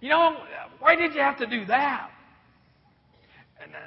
You 0.00 0.10
know, 0.10 0.36
why 0.78 0.96
did 0.96 1.14
you 1.14 1.20
have 1.20 1.38
to 1.38 1.46
do 1.46 1.66
that? 1.66 2.10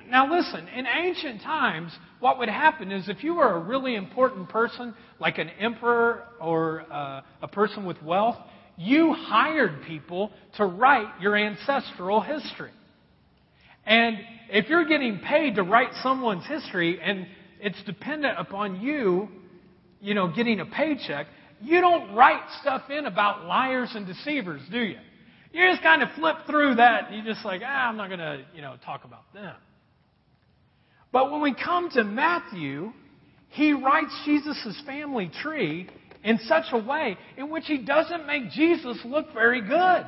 Now, 0.08 0.32
listen, 0.32 0.68
in 0.68 0.86
ancient 0.86 1.42
times, 1.42 1.92
what 2.20 2.38
would 2.38 2.50
happen 2.50 2.92
is 2.92 3.10
if 3.10 3.24
you 3.24 3.36
were 3.36 3.56
a 3.56 3.60
really 3.60 3.96
important 3.96 4.48
person, 4.50 4.94
like 5.20 5.40
an 5.40 5.50
emperor 5.60 6.25
or 6.40 6.86
uh, 6.92 7.22
a 7.42 7.48
person 7.48 7.84
with 7.86 8.02
wealth, 8.04 8.38
you 8.78 9.13
hired 9.13 9.84
people 9.84 10.32
to 10.58 10.66
write 10.66 11.08
your 11.20 11.36
ancestral 11.36 12.22
history. 12.22 12.72
And 13.86 14.18
if 14.50 14.70
you're 14.70 14.86
getting 14.86 15.20
paid 15.20 15.56
to 15.56 15.63
write 15.63 15.90
someone's 16.02 16.46
history 16.46 17.00
and 17.02 17.28
it's 17.60 17.82
dependent 17.84 18.38
upon 18.38 18.80
you 18.82 19.30
you 20.04 20.14
know, 20.14 20.28
getting 20.28 20.60
a 20.60 20.66
paycheck, 20.66 21.28
you 21.62 21.80
don't 21.80 22.14
write 22.14 22.44
stuff 22.60 22.90
in 22.90 23.06
about 23.06 23.46
liars 23.46 23.94
and 23.96 24.06
deceivers, 24.06 24.62
do 24.70 24.80
you? 24.80 24.98
You 25.54 25.70
just 25.70 25.82
kind 25.82 26.04
of 26.04 26.10
flip 26.16 26.36
through 26.46 26.76
that 26.76 27.08
and 27.08 27.16
you're 27.16 27.34
just 27.34 27.46
like, 27.46 27.62
ah, 27.66 27.88
I'm 27.88 27.96
not 27.96 28.08
going 28.08 28.20
to, 28.20 28.44
you 28.54 28.62
know, 28.62 28.76
talk 28.84 29.06
about 29.06 29.32
them. 29.34 29.56
But 31.14 31.32
when 31.32 31.42
we 31.42 31.54
come 31.54 31.90
to 31.92 32.04
Matthew, 32.04 32.92
he 33.50 33.72
writes 33.72 34.14
Jesus' 34.26 34.82
family 34.86 35.32
tree 35.42 35.88
in 36.24 36.40
such 36.40 36.66
a 36.72 36.78
way 36.78 37.18
in 37.38 37.50
which 37.50 37.66
he 37.68 37.78
doesn't 37.78 38.26
make 38.26 38.50
Jesus 38.50 38.98
look 39.06 39.34
very 39.34 39.62
good. 39.62 40.06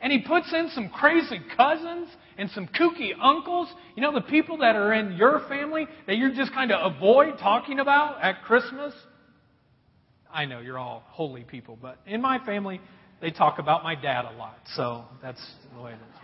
And 0.00 0.12
he 0.12 0.20
puts 0.20 0.52
in 0.52 0.70
some 0.74 0.88
crazy 0.88 1.40
cousins 1.56 2.08
and 2.38 2.50
some 2.50 2.68
kooky 2.68 3.10
uncles. 3.20 3.68
You 3.96 4.02
know, 4.02 4.12
the 4.12 4.22
people 4.22 4.58
that 4.58 4.74
are 4.74 4.94
in 4.94 5.12
your 5.12 5.42
family 5.48 5.86
that 6.06 6.16
you 6.16 6.34
just 6.34 6.52
kind 6.52 6.72
of 6.72 6.94
avoid 6.94 7.38
talking 7.38 7.80
about 7.80 8.22
at 8.22 8.42
Christmas. 8.42 8.94
I 10.32 10.46
know 10.46 10.60
you're 10.60 10.78
all 10.78 11.02
holy 11.08 11.44
people, 11.44 11.76
but 11.80 11.98
in 12.06 12.22
my 12.22 12.42
family, 12.46 12.80
they 13.20 13.30
talk 13.30 13.58
about 13.58 13.82
my 13.82 13.94
dad 13.94 14.24
a 14.24 14.36
lot. 14.38 14.58
So 14.74 15.04
that's 15.20 15.44
the 15.74 15.82
way 15.82 15.92
it 15.92 15.94
is. 15.94 16.20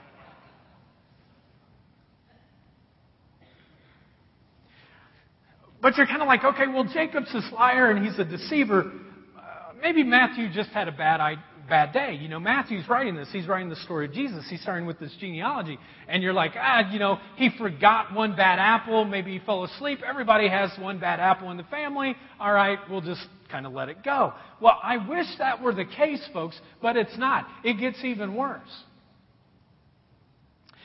But 5.83 5.97
you're 5.99 6.07
kind 6.07 6.23
of 6.23 6.29
like, 6.29 6.43
okay, 6.43 6.67
well, 6.67 6.85
Jacob's 6.85 7.33
this 7.33 7.45
liar 7.53 7.91
and 7.91 8.05
he's 8.05 8.19
a 8.19 8.25
deceiver. 8.25 8.91
Uh, 9.37 9.73
maybe 9.83 10.03
Matthew 10.03 10.51
just 10.51 10.71
had 10.71 10.89
a 10.89 10.93
bad 10.93 11.21
bad 11.69 11.93
day. 11.93 12.19
You 12.21 12.29
know, 12.29 12.39
Matthew's 12.41 12.89
writing 12.89 13.17
this. 13.17 13.29
He's 13.33 13.47
writing 13.47 13.69
the 13.69 13.77
story 13.77 14.07
of 14.07 14.13
Jesus. 14.13 14.47
He's 14.49 14.63
starting 14.63 14.87
with 14.87 14.99
this 14.99 15.15
genealogy. 15.21 15.79
And 16.09 16.23
you're 16.23 16.33
like, 16.33 16.53
ah, 16.57 16.91
you 16.93 16.99
know, 16.99 17.19
he 17.37 17.51
forgot 17.59 18.15
one 18.15 18.37
bad 18.37 18.59
apple. 18.59 19.05
Maybe 19.05 19.39
he 19.39 19.45
fell 19.45 19.65
asleep. 19.65 20.01
Everybody 20.07 20.49
has 20.49 20.71
one 20.79 20.99
bad 20.99 21.21
apple 21.21 21.51
in 21.51 21.57
the 21.57 21.65
family. 21.65 22.17
All 22.41 22.53
right, 22.53 22.79
we'll 22.91 23.01
just 23.01 23.27
kind 23.51 23.67
of 23.67 23.73
let 23.73 23.89
it 23.89 24.03
go. 24.05 24.33
Well, 24.61 24.79
I 24.83 24.97
wish 25.09 25.27
that 25.39 25.63
were 25.63 25.75
the 25.75 25.85
case, 25.85 26.27
folks, 26.33 26.59
but 26.83 26.97
it's 26.97 27.17
not. 27.19 27.47
It 27.65 27.79
gets 27.79 28.03
even 28.05 28.35
worse. 28.35 28.63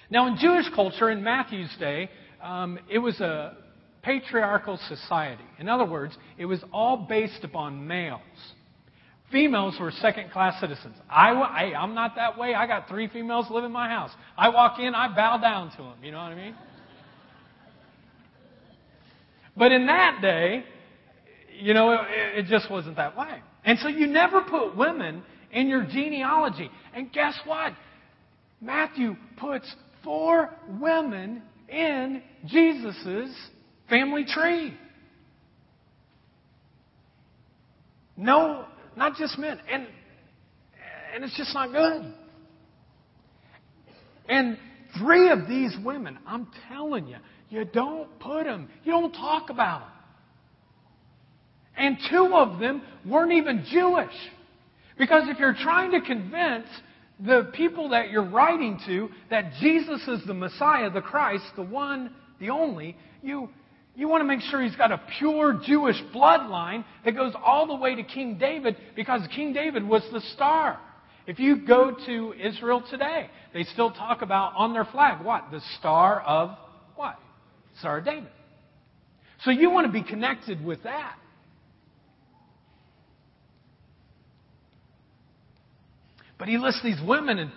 Now, 0.09 0.27
in 0.27 0.37
Jewish 0.37 0.65
culture, 0.75 1.09
in 1.09 1.23
Matthew's 1.23 1.73
day, 1.79 2.09
um, 2.43 2.77
it 2.89 2.99
was 2.99 3.19
a 3.21 3.55
patriarchal 4.01 4.79
society. 4.87 5.43
In 5.59 5.69
other 5.69 5.85
words, 5.85 6.17
it 6.37 6.45
was 6.45 6.61
all 6.73 7.05
based 7.07 7.43
upon 7.43 7.87
males. 7.87 8.19
Females 9.31 9.77
were 9.79 9.91
second 9.91 10.31
class 10.31 10.59
citizens. 10.59 10.95
I, 11.09 11.29
I'm 11.73 11.93
not 11.93 12.15
that 12.15 12.37
way. 12.37 12.53
I 12.53 12.67
got 12.67 12.89
three 12.89 13.07
females 13.07 13.45
live 13.49 13.63
in 13.63 13.71
my 13.71 13.87
house. 13.87 14.11
I 14.37 14.49
walk 14.49 14.79
in, 14.79 14.93
I 14.93 15.13
bow 15.15 15.37
down 15.37 15.71
to 15.71 15.77
them. 15.77 15.95
You 16.03 16.11
know 16.11 16.17
what 16.17 16.33
I 16.33 16.35
mean? 16.35 16.55
But 19.55 19.71
in 19.71 19.85
that 19.85 20.19
day, 20.21 20.65
you 21.59 21.73
know, 21.73 21.93
it, 21.93 22.39
it 22.39 22.45
just 22.47 22.69
wasn't 22.69 22.97
that 22.97 23.17
way. 23.17 23.41
And 23.63 23.79
so 23.79 23.87
you 23.87 24.07
never 24.07 24.41
put 24.41 24.75
women 24.75 25.23
in 25.51 25.67
your 25.67 25.85
genealogy. 25.85 26.69
And 26.93 27.11
guess 27.11 27.39
what? 27.45 27.73
Matthew 28.59 29.15
puts 29.37 29.73
four 30.03 30.49
women 30.79 31.41
in 31.69 32.21
Jesus' 32.47 33.33
family 33.89 34.25
tree. 34.25 34.77
No 38.17 38.65
not 38.95 39.15
just 39.15 39.37
men. 39.37 39.59
And, 39.69 39.87
and 41.13 41.23
it's 41.23 41.35
just 41.37 41.53
not 41.53 41.71
good. 41.71 42.13
And 44.27 44.57
three 44.99 45.29
of 45.29 45.47
these 45.47 45.75
women, 45.83 46.17
I'm 46.25 46.47
telling 46.69 47.07
you, 47.07 47.17
you 47.49 47.65
don't 47.65 48.07
put 48.19 48.45
them, 48.45 48.69
you 48.83 48.91
don't 48.91 49.11
talk 49.11 49.49
about 49.49 49.81
them. 49.81 49.89
And 51.77 51.97
two 52.09 52.31
of 52.33 52.59
them 52.59 52.81
weren't 53.05 53.31
even 53.31 53.65
Jewish. 53.71 54.13
Because 54.97 55.23
if 55.27 55.39
you're 55.39 55.55
trying 55.55 55.91
to 55.91 56.01
convince 56.01 56.67
the 57.25 57.51
people 57.53 57.89
that 57.89 58.09
you're 58.09 58.29
writing 58.29 58.79
to 58.85 59.09
that 59.29 59.53
Jesus 59.59 60.07
is 60.07 60.21
the 60.25 60.33
Messiah, 60.33 60.89
the 60.89 61.01
Christ, 61.01 61.43
the 61.55 61.63
one, 61.63 62.11
the 62.39 62.49
only, 62.49 62.95
you, 63.21 63.49
you 63.95 64.07
want 64.07 64.21
to 64.21 64.25
make 64.25 64.41
sure 64.41 64.61
he's 64.61 64.75
got 64.75 64.91
a 64.91 65.01
pure 65.19 65.59
Jewish 65.65 66.01
bloodline 66.13 66.85
that 67.03 67.11
goes 67.11 67.33
all 67.43 67.67
the 67.67 67.75
way 67.75 67.95
to 67.95 68.03
King 68.03 68.37
David 68.37 68.77
because 68.95 69.21
King 69.35 69.53
David 69.53 69.87
was 69.87 70.03
the 70.11 70.21
star. 70.33 70.79
If 71.27 71.39
you 71.39 71.65
go 71.67 71.95
to 72.05 72.33
Israel 72.33 72.83
today, 72.89 73.29
they 73.53 73.63
still 73.63 73.91
talk 73.91 74.21
about 74.21 74.53
on 74.55 74.73
their 74.73 74.85
flag 74.85 75.23
what? 75.23 75.51
The 75.51 75.61
star 75.79 76.21
of 76.21 76.57
what? 76.95 77.19
Star 77.79 77.99
of 77.99 78.05
David. 78.05 78.29
So 79.43 79.51
you 79.51 79.69
want 79.71 79.87
to 79.87 79.93
be 79.93 80.03
connected 80.03 80.63
with 80.63 80.83
that. 80.83 81.15
But 86.37 86.47
he 86.47 86.57
lists 86.57 86.81
these 86.83 86.99
women, 87.05 87.37
and 87.37 87.51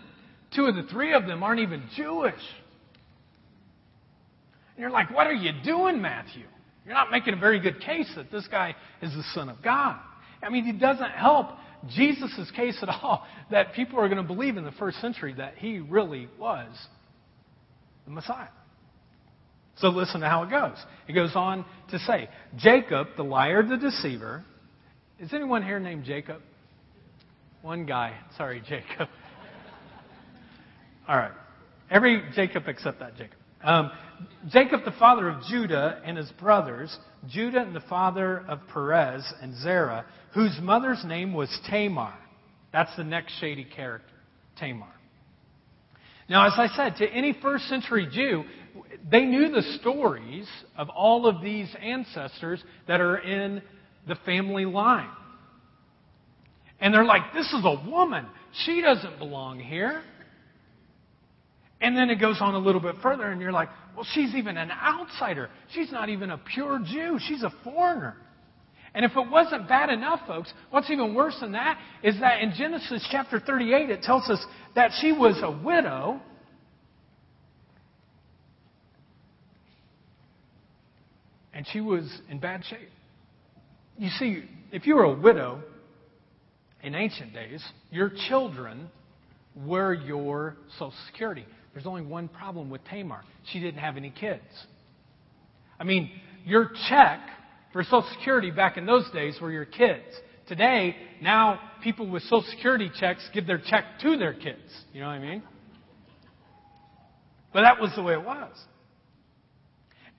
two 0.54 0.66
of 0.66 0.74
the 0.74 0.82
three 0.82 1.14
of 1.14 1.26
them 1.26 1.42
aren't 1.42 1.60
even 1.60 1.84
Jewish. 1.96 2.34
And 4.74 4.82
you're 4.82 4.90
like, 4.90 5.14
what 5.14 5.26
are 5.26 5.34
you 5.34 5.52
doing, 5.64 6.02
Matthew? 6.02 6.44
You're 6.84 6.94
not 6.94 7.10
making 7.10 7.34
a 7.34 7.38
very 7.38 7.60
good 7.60 7.80
case 7.80 8.10
that 8.16 8.30
this 8.30 8.46
guy 8.50 8.74
is 9.00 9.12
the 9.12 9.22
Son 9.34 9.48
of 9.48 9.62
God. 9.62 9.98
I 10.42 10.50
mean, 10.50 10.64
he 10.64 10.72
doesn't 10.72 11.12
help 11.12 11.48
Jesus' 11.88 12.50
case 12.54 12.78
at 12.82 12.88
all 12.88 13.26
that 13.50 13.72
people 13.74 13.98
are 13.98 14.08
going 14.08 14.20
to 14.20 14.26
believe 14.26 14.56
in 14.56 14.64
the 14.64 14.72
first 14.72 15.00
century 15.00 15.34
that 15.38 15.56
he 15.56 15.78
really 15.78 16.28
was 16.38 16.68
the 18.04 18.10
Messiah. 18.10 18.48
So 19.76 19.88
listen 19.88 20.20
to 20.20 20.28
how 20.28 20.44
it 20.44 20.50
goes. 20.50 20.76
It 21.08 21.14
goes 21.14 21.32
on 21.34 21.64
to 21.90 21.98
say, 22.00 22.28
Jacob, 22.56 23.08
the 23.16 23.24
liar, 23.24 23.62
the 23.66 23.76
deceiver. 23.76 24.44
Is 25.18 25.32
anyone 25.32 25.64
here 25.64 25.80
named 25.80 26.04
Jacob? 26.04 26.42
One 27.62 27.86
guy. 27.86 28.14
Sorry, 28.36 28.62
Jacob. 28.68 29.08
All 31.08 31.16
right. 31.16 31.32
Every 31.90 32.22
Jacob 32.34 32.64
except 32.68 33.00
that 33.00 33.16
Jacob. 33.16 33.38
Um, 33.64 33.90
Jacob, 34.50 34.84
the 34.84 34.92
father 34.92 35.28
of 35.28 35.42
Judah 35.48 36.00
and 36.04 36.18
his 36.18 36.30
brothers, 36.32 36.96
Judah 37.28 37.62
and 37.62 37.74
the 37.74 37.80
father 37.80 38.44
of 38.46 38.60
Perez 38.72 39.24
and 39.40 39.56
Zerah, 39.56 40.04
whose 40.34 40.56
mother's 40.60 41.02
name 41.04 41.32
was 41.32 41.48
Tamar. 41.68 42.14
That's 42.72 42.94
the 42.96 43.04
next 43.04 43.38
shady 43.40 43.64
character, 43.64 44.14
Tamar. 44.58 44.92
Now, 46.28 46.46
as 46.46 46.52
I 46.56 46.68
said, 46.76 46.96
to 46.96 47.08
any 47.10 47.36
first 47.40 47.64
century 47.68 48.06
Jew, 48.10 48.44
they 49.10 49.24
knew 49.24 49.50
the 49.50 49.62
stories 49.80 50.48
of 50.76 50.88
all 50.90 51.26
of 51.26 51.42
these 51.42 51.68
ancestors 51.80 52.62
that 52.86 53.00
are 53.00 53.18
in 53.18 53.62
the 54.06 54.16
family 54.26 54.64
line. 54.64 55.10
And 56.80 56.92
they're 56.92 57.04
like, 57.04 57.32
this 57.32 57.46
is 57.46 57.64
a 57.64 57.88
woman. 57.88 58.26
She 58.64 58.80
doesn't 58.82 59.18
belong 59.18 59.58
here. 59.60 60.02
And 61.84 61.94
then 61.94 62.08
it 62.08 62.16
goes 62.16 62.38
on 62.40 62.54
a 62.54 62.58
little 62.58 62.80
bit 62.80 62.94
further, 63.02 63.24
and 63.24 63.42
you're 63.42 63.52
like, 63.52 63.68
well, 63.94 64.06
she's 64.14 64.34
even 64.34 64.56
an 64.56 64.70
outsider. 64.70 65.50
She's 65.74 65.92
not 65.92 66.08
even 66.08 66.30
a 66.30 66.38
pure 66.38 66.78
Jew. 66.78 67.18
She's 67.20 67.42
a 67.42 67.52
foreigner. 67.62 68.16
And 68.94 69.04
if 69.04 69.10
it 69.14 69.30
wasn't 69.30 69.68
bad 69.68 69.90
enough, 69.90 70.20
folks, 70.26 70.50
what's 70.70 70.88
even 70.88 71.14
worse 71.14 71.36
than 71.42 71.52
that 71.52 71.78
is 72.02 72.18
that 72.20 72.40
in 72.40 72.54
Genesis 72.56 73.06
chapter 73.10 73.38
38, 73.38 73.90
it 73.90 74.00
tells 74.00 74.30
us 74.30 74.42
that 74.74 74.92
she 75.02 75.12
was 75.12 75.38
a 75.42 75.50
widow. 75.50 76.22
And 81.52 81.66
she 81.70 81.82
was 81.82 82.10
in 82.30 82.38
bad 82.38 82.64
shape. 82.64 82.88
You 83.98 84.08
see, 84.08 84.44
if 84.72 84.86
you 84.86 84.94
were 84.94 85.04
a 85.04 85.14
widow, 85.14 85.60
in 86.82 86.94
ancient 86.94 87.34
days, 87.34 87.62
your 87.90 88.10
children 88.26 88.88
were 89.54 89.92
your 89.92 90.56
Social 90.78 90.94
Security. 91.08 91.44
There's 91.74 91.86
only 91.86 92.02
one 92.02 92.28
problem 92.28 92.70
with 92.70 92.82
Tamar. 92.84 93.22
She 93.52 93.60
didn't 93.60 93.80
have 93.80 93.96
any 93.96 94.10
kids. 94.10 94.42
I 95.78 95.84
mean, 95.84 96.10
your 96.44 96.70
check 96.88 97.20
for 97.72 97.82
Social 97.82 98.06
Security 98.16 98.52
back 98.52 98.76
in 98.76 98.86
those 98.86 99.10
days 99.12 99.36
were 99.40 99.50
your 99.50 99.64
kids. 99.64 100.04
Today, 100.46 100.94
now 101.20 101.58
people 101.82 102.08
with 102.08 102.22
Social 102.24 102.44
Security 102.50 102.90
checks 102.98 103.28
give 103.34 103.46
their 103.46 103.58
check 103.58 103.84
to 104.02 104.16
their 104.16 104.34
kids. 104.34 104.62
You 104.92 105.00
know 105.00 105.08
what 105.08 105.14
I 105.14 105.18
mean? 105.18 105.42
But 107.52 107.62
that 107.62 107.80
was 107.80 107.90
the 107.96 108.02
way 108.02 108.12
it 108.12 108.24
was. 108.24 108.52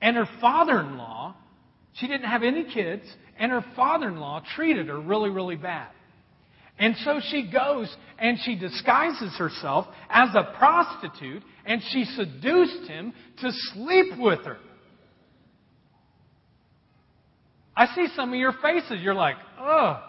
And 0.02 0.18
her 0.18 0.28
father 0.42 0.80
in 0.82 0.98
law, 0.98 1.36
she 1.94 2.08
didn't 2.08 2.28
have 2.30 2.44
any 2.44 2.66
kids, 2.74 3.04
and 3.40 3.52
her 3.52 3.64
father 3.76 4.10
in 4.10 4.18
law 4.18 4.42
treated 4.56 4.88
her 4.88 5.00
really, 5.00 5.30
really 5.30 5.56
bad. 5.56 5.88
And 6.78 6.96
so 7.04 7.22
she 7.30 7.50
goes 7.52 7.94
and 8.20 8.38
she 8.44 8.56
disguises 8.58 9.34
herself 9.38 9.86
as 10.10 10.30
a 10.36 10.54
prostitute 10.58 11.44
and 11.66 11.82
she 11.92 12.04
seduced 12.04 12.88
him 12.88 13.14
to 13.42 13.52
sleep 13.74 14.18
with 14.20 14.46
her. 14.46 14.58
I 17.78 17.88
see 17.94 18.08
some 18.16 18.32
of 18.32 18.40
your 18.40 18.54
faces. 18.62 19.02
You're 19.02 19.14
like, 19.14 19.36
oh. 19.60 20.02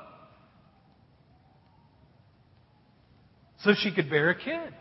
So 3.60 3.74
she 3.76 3.92
could 3.92 4.08
bear 4.08 4.30
a 4.30 4.34
kid. 4.34 4.72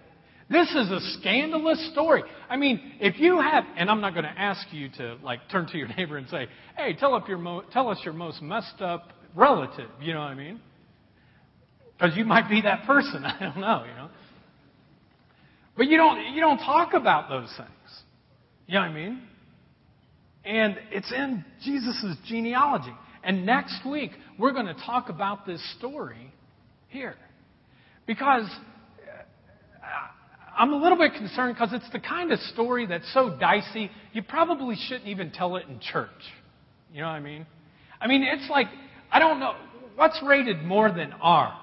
This 0.50 0.70
is 0.70 0.92
a 0.92 1.00
scandalous 1.20 1.92
story. 1.92 2.24
I 2.50 2.58
mean, 2.58 2.80
if 3.00 3.20
you 3.20 3.42
have, 3.42 3.64
and 3.78 3.90
I'm 3.90 4.00
not 4.00 4.14
going 4.14 4.26
to 4.26 4.40
ask 4.40 4.68
you 4.72 4.90
to 4.98 5.18
like 5.24 5.40
turn 5.52 5.68
to 5.68 5.78
your 5.78 5.88
neighbor 5.98 6.18
and 6.18 6.30
say, 6.30 6.48
"Hey, 6.78 6.94
tell, 6.94 7.16
up 7.16 7.28
your 7.28 7.40
mo- 7.40 7.64
tell 7.74 7.90
us 7.90 7.98
your 8.06 8.14
most 8.14 8.44
messed 8.44 8.80
up 8.80 9.10
relative." 9.34 9.90
You 10.00 10.14
know 10.14 10.20
what 10.20 10.28
I 10.28 10.36
mean? 10.36 10.60
Because 11.98 12.18
you 12.18 12.26
might 12.26 12.50
be 12.50 12.62
that 12.62 12.86
person. 12.86 13.24
I 13.26 13.40
don't 13.40 13.58
know, 13.58 13.86
you 13.88 13.94
know. 13.96 14.10
But 15.78 15.88
you 15.88 15.98
don't, 15.98 16.34
you 16.34 16.42
don't 16.42 16.58
talk 16.58 16.94
about 16.94 17.30
those 17.30 17.54
things. 17.58 17.70
You 18.68 18.76
know 18.76 18.82
what 18.82 18.90
I 18.90 18.94
mean? 18.94 19.22
And 20.44 20.78
it's 20.92 21.12
in 21.12 21.44
Jesus' 21.64 22.16
genealogy. 22.28 22.94
And 23.24 23.46
next 23.46 23.86
week, 23.86 24.12
we're 24.38 24.54
going 24.54 24.68
to 24.68 24.76
talk 24.86 25.10
about 25.10 25.46
this 25.46 25.62
story 25.78 26.32
here. 26.90 27.16
Because 28.06 28.46
uh, 29.04 29.88
I'm 30.58 30.72
a 30.72 30.78
little 30.78 30.98
bit 30.98 31.14
concerned 31.14 31.56
because 31.56 31.74
it's 31.74 31.92
the 31.92 32.00
kind 32.00 32.32
of 32.32 32.40
story 32.40 32.86
that's 32.86 33.12
so 33.14 33.36
dicey, 33.40 33.90
you 34.14 34.22
probably 34.22 34.76
shouldn't 34.88 35.08
even 35.08 35.32
tell 35.32 35.56
it 35.56 35.66
in 35.68 35.80
church. 35.80 36.10
You 36.94 37.02
know 37.02 37.08
what 37.08 37.14
I 37.14 37.20
mean? 37.20 37.46
I 38.00 38.08
mean, 38.08 38.24
it's 38.24 38.50
like, 38.50 38.68
I 39.12 39.20
don't 39.20 39.40
know, 39.40 39.56
what's 39.96 40.22
rated 40.26 40.64
more 40.64 40.92
than 40.92 41.14
R? 41.22 41.60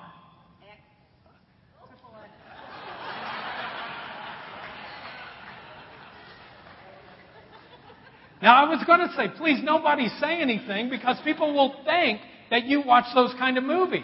Now, 8.43 8.57
I 8.57 8.69
was 8.69 8.83
going 8.85 8.99
to 8.99 9.15
say, 9.15 9.29
please, 9.39 9.61
nobody 9.63 10.09
say 10.21 10.41
anything 10.41 10.91
because 10.91 11.17
people 11.23 11.55
will 11.55 11.77
think 11.85 12.21
that 12.51 12.65
you 12.65 12.83
watch 12.85 13.05
those 13.15 13.33
kind 13.39 13.57
of 13.57 13.63
movies. 13.63 14.03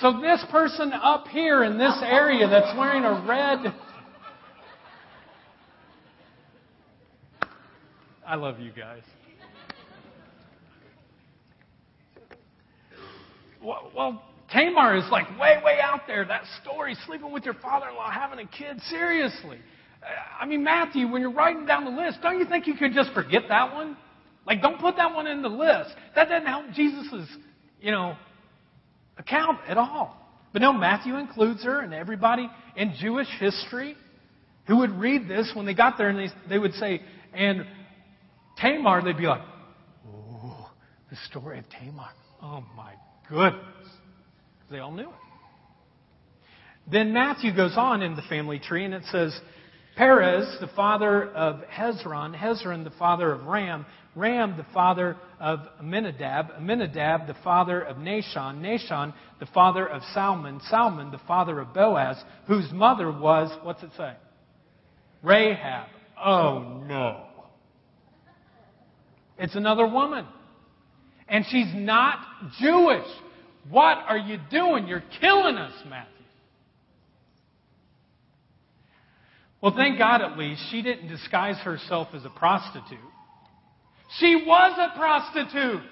So, 0.00 0.18
this 0.22 0.42
person 0.50 0.90
up 0.94 1.26
here 1.28 1.64
in 1.64 1.76
this 1.76 1.98
area 2.02 2.48
that's 2.48 2.76
wearing 2.78 3.04
a 3.04 3.22
red. 3.28 3.74
I 8.26 8.36
love 8.36 8.58
you 8.58 8.72
guys. 8.72 9.02
Well, 13.62 14.22
Tamar 14.50 14.96
is 14.96 15.04
like 15.10 15.28
way, 15.38 15.60
way 15.62 15.78
out 15.82 16.06
there. 16.06 16.24
That 16.24 16.44
story, 16.62 16.96
sleeping 17.06 17.32
with 17.32 17.44
your 17.44 17.54
father 17.54 17.90
in 17.90 17.96
law, 17.96 18.10
having 18.10 18.38
a 18.38 18.46
kid, 18.46 18.80
seriously. 18.88 19.58
I 20.40 20.46
mean, 20.46 20.64
Matthew, 20.64 21.08
when 21.08 21.20
you're 21.20 21.32
writing 21.32 21.66
down 21.66 21.84
the 21.84 21.90
list, 21.90 22.18
don't 22.22 22.38
you 22.38 22.46
think 22.46 22.66
you 22.66 22.74
could 22.74 22.92
just 22.92 23.12
forget 23.12 23.42
that 23.48 23.74
one? 23.74 23.96
Like, 24.46 24.62
don't 24.62 24.80
put 24.80 24.96
that 24.96 25.14
one 25.14 25.26
in 25.26 25.42
the 25.42 25.48
list. 25.48 25.90
That 26.14 26.28
doesn't 26.28 26.46
help 26.46 26.72
Jesus' 26.72 27.26
you 27.80 27.90
know, 27.90 28.16
account 29.18 29.58
at 29.68 29.78
all. 29.78 30.16
But 30.52 30.62
no, 30.62 30.72
Matthew 30.72 31.16
includes 31.16 31.62
her, 31.64 31.80
and 31.80 31.94
everybody 31.94 32.48
in 32.76 32.94
Jewish 33.00 33.28
history 33.38 33.96
who 34.66 34.78
would 34.78 34.92
read 34.92 35.28
this 35.28 35.52
when 35.54 35.66
they 35.66 35.74
got 35.74 35.98
there 35.98 36.08
and 36.08 36.18
they, 36.18 36.32
they 36.48 36.58
would 36.58 36.74
say, 36.74 37.00
and 37.32 37.66
Tamar, 38.58 39.02
they'd 39.02 39.16
be 39.16 39.26
like, 39.26 39.42
oh, 40.08 40.70
the 41.10 41.16
story 41.28 41.58
of 41.58 41.64
Tamar. 41.70 42.10
Oh 42.42 42.64
my 42.76 42.94
goodness. 43.28 43.64
They 44.70 44.78
all 44.78 44.92
knew 44.92 45.08
it. 45.08 45.14
Then 46.90 47.12
Matthew 47.12 47.54
goes 47.54 47.74
on 47.76 48.02
in 48.02 48.16
the 48.16 48.22
family 48.22 48.58
tree 48.58 48.84
and 48.84 48.94
it 48.94 49.04
says, 49.10 49.38
Perez, 50.00 50.56
the 50.60 50.66
father 50.68 51.28
of 51.32 51.56
Hezron, 51.70 52.34
Hezron, 52.34 52.84
the 52.84 52.92
father 52.98 53.32
of 53.32 53.44
Ram, 53.44 53.84
Ram, 54.16 54.56
the 54.56 54.64
father 54.72 55.18
of 55.38 55.58
Amminadab, 55.78 56.52
Amminadab, 56.56 57.26
the 57.26 57.36
father 57.44 57.82
of 57.82 57.98
Nahshon, 57.98 58.62
Nahshon, 58.62 59.12
the 59.40 59.46
father 59.52 59.86
of 59.86 60.00
Salmon, 60.14 60.58
Salmon, 60.70 61.10
the 61.10 61.20
father 61.28 61.60
of 61.60 61.74
Boaz, 61.74 62.16
whose 62.46 62.72
mother 62.72 63.12
was, 63.12 63.54
what's 63.62 63.82
it 63.82 63.90
say? 63.94 64.14
Rahab. 65.22 65.88
Oh 66.18 66.82
no. 66.86 67.24
It's 69.36 69.54
another 69.54 69.86
woman. 69.86 70.24
And 71.28 71.44
she's 71.50 71.74
not 71.74 72.20
Jewish. 72.58 73.06
What 73.68 73.98
are 74.08 74.16
you 74.16 74.38
doing? 74.50 74.86
You're 74.86 75.04
killing 75.20 75.56
us, 75.56 75.74
Matthew. 75.86 76.19
Well, 79.62 79.74
thank 79.76 79.98
God 79.98 80.22
at 80.22 80.38
least 80.38 80.62
she 80.70 80.80
didn't 80.80 81.08
disguise 81.08 81.56
herself 81.58 82.08
as 82.14 82.24
a 82.24 82.30
prostitute. 82.30 82.98
She 84.18 84.42
was 84.46 84.78
a 84.78 84.98
prostitute. 84.98 85.90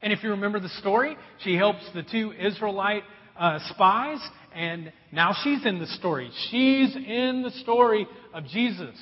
And 0.00 0.12
if 0.12 0.22
you 0.22 0.30
remember 0.30 0.60
the 0.60 0.68
story, 0.80 1.16
she 1.44 1.56
helps 1.56 1.82
the 1.92 2.02
two 2.02 2.32
Israelite 2.32 3.02
uh, 3.38 3.58
spies, 3.70 4.20
and 4.54 4.92
now 5.12 5.34
she's 5.42 5.66
in 5.66 5.78
the 5.78 5.86
story. 5.86 6.30
She's 6.50 6.96
in 6.96 7.42
the 7.42 7.50
story 7.62 8.06
of 8.32 8.46
Jesus. 8.46 8.96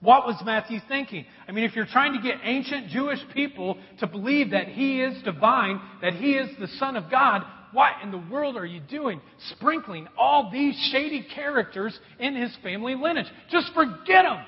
What 0.00 0.26
was 0.26 0.40
Matthew 0.44 0.80
thinking? 0.86 1.24
I 1.48 1.52
mean, 1.52 1.64
if 1.64 1.74
you're 1.74 1.86
trying 1.86 2.12
to 2.12 2.20
get 2.20 2.36
ancient 2.42 2.88
Jewish 2.88 3.20
people 3.32 3.78
to 4.00 4.06
believe 4.06 4.50
that 4.50 4.68
he 4.68 5.00
is 5.00 5.22
divine, 5.22 5.80
that 6.02 6.12
he 6.14 6.32
is 6.32 6.50
the 6.60 6.68
Son 6.78 6.96
of 6.96 7.10
God, 7.10 7.42
what 7.74 7.92
in 8.02 8.10
the 8.10 8.22
world 8.30 8.56
are 8.56 8.64
you 8.64 8.80
doing? 8.80 9.20
Sprinkling 9.50 10.08
all 10.16 10.50
these 10.50 10.74
shady 10.92 11.26
characters 11.34 11.98
in 12.18 12.34
his 12.34 12.56
family 12.62 12.94
lineage. 12.94 13.26
Just 13.50 13.72
forget 13.74 14.24
them. 14.24 14.42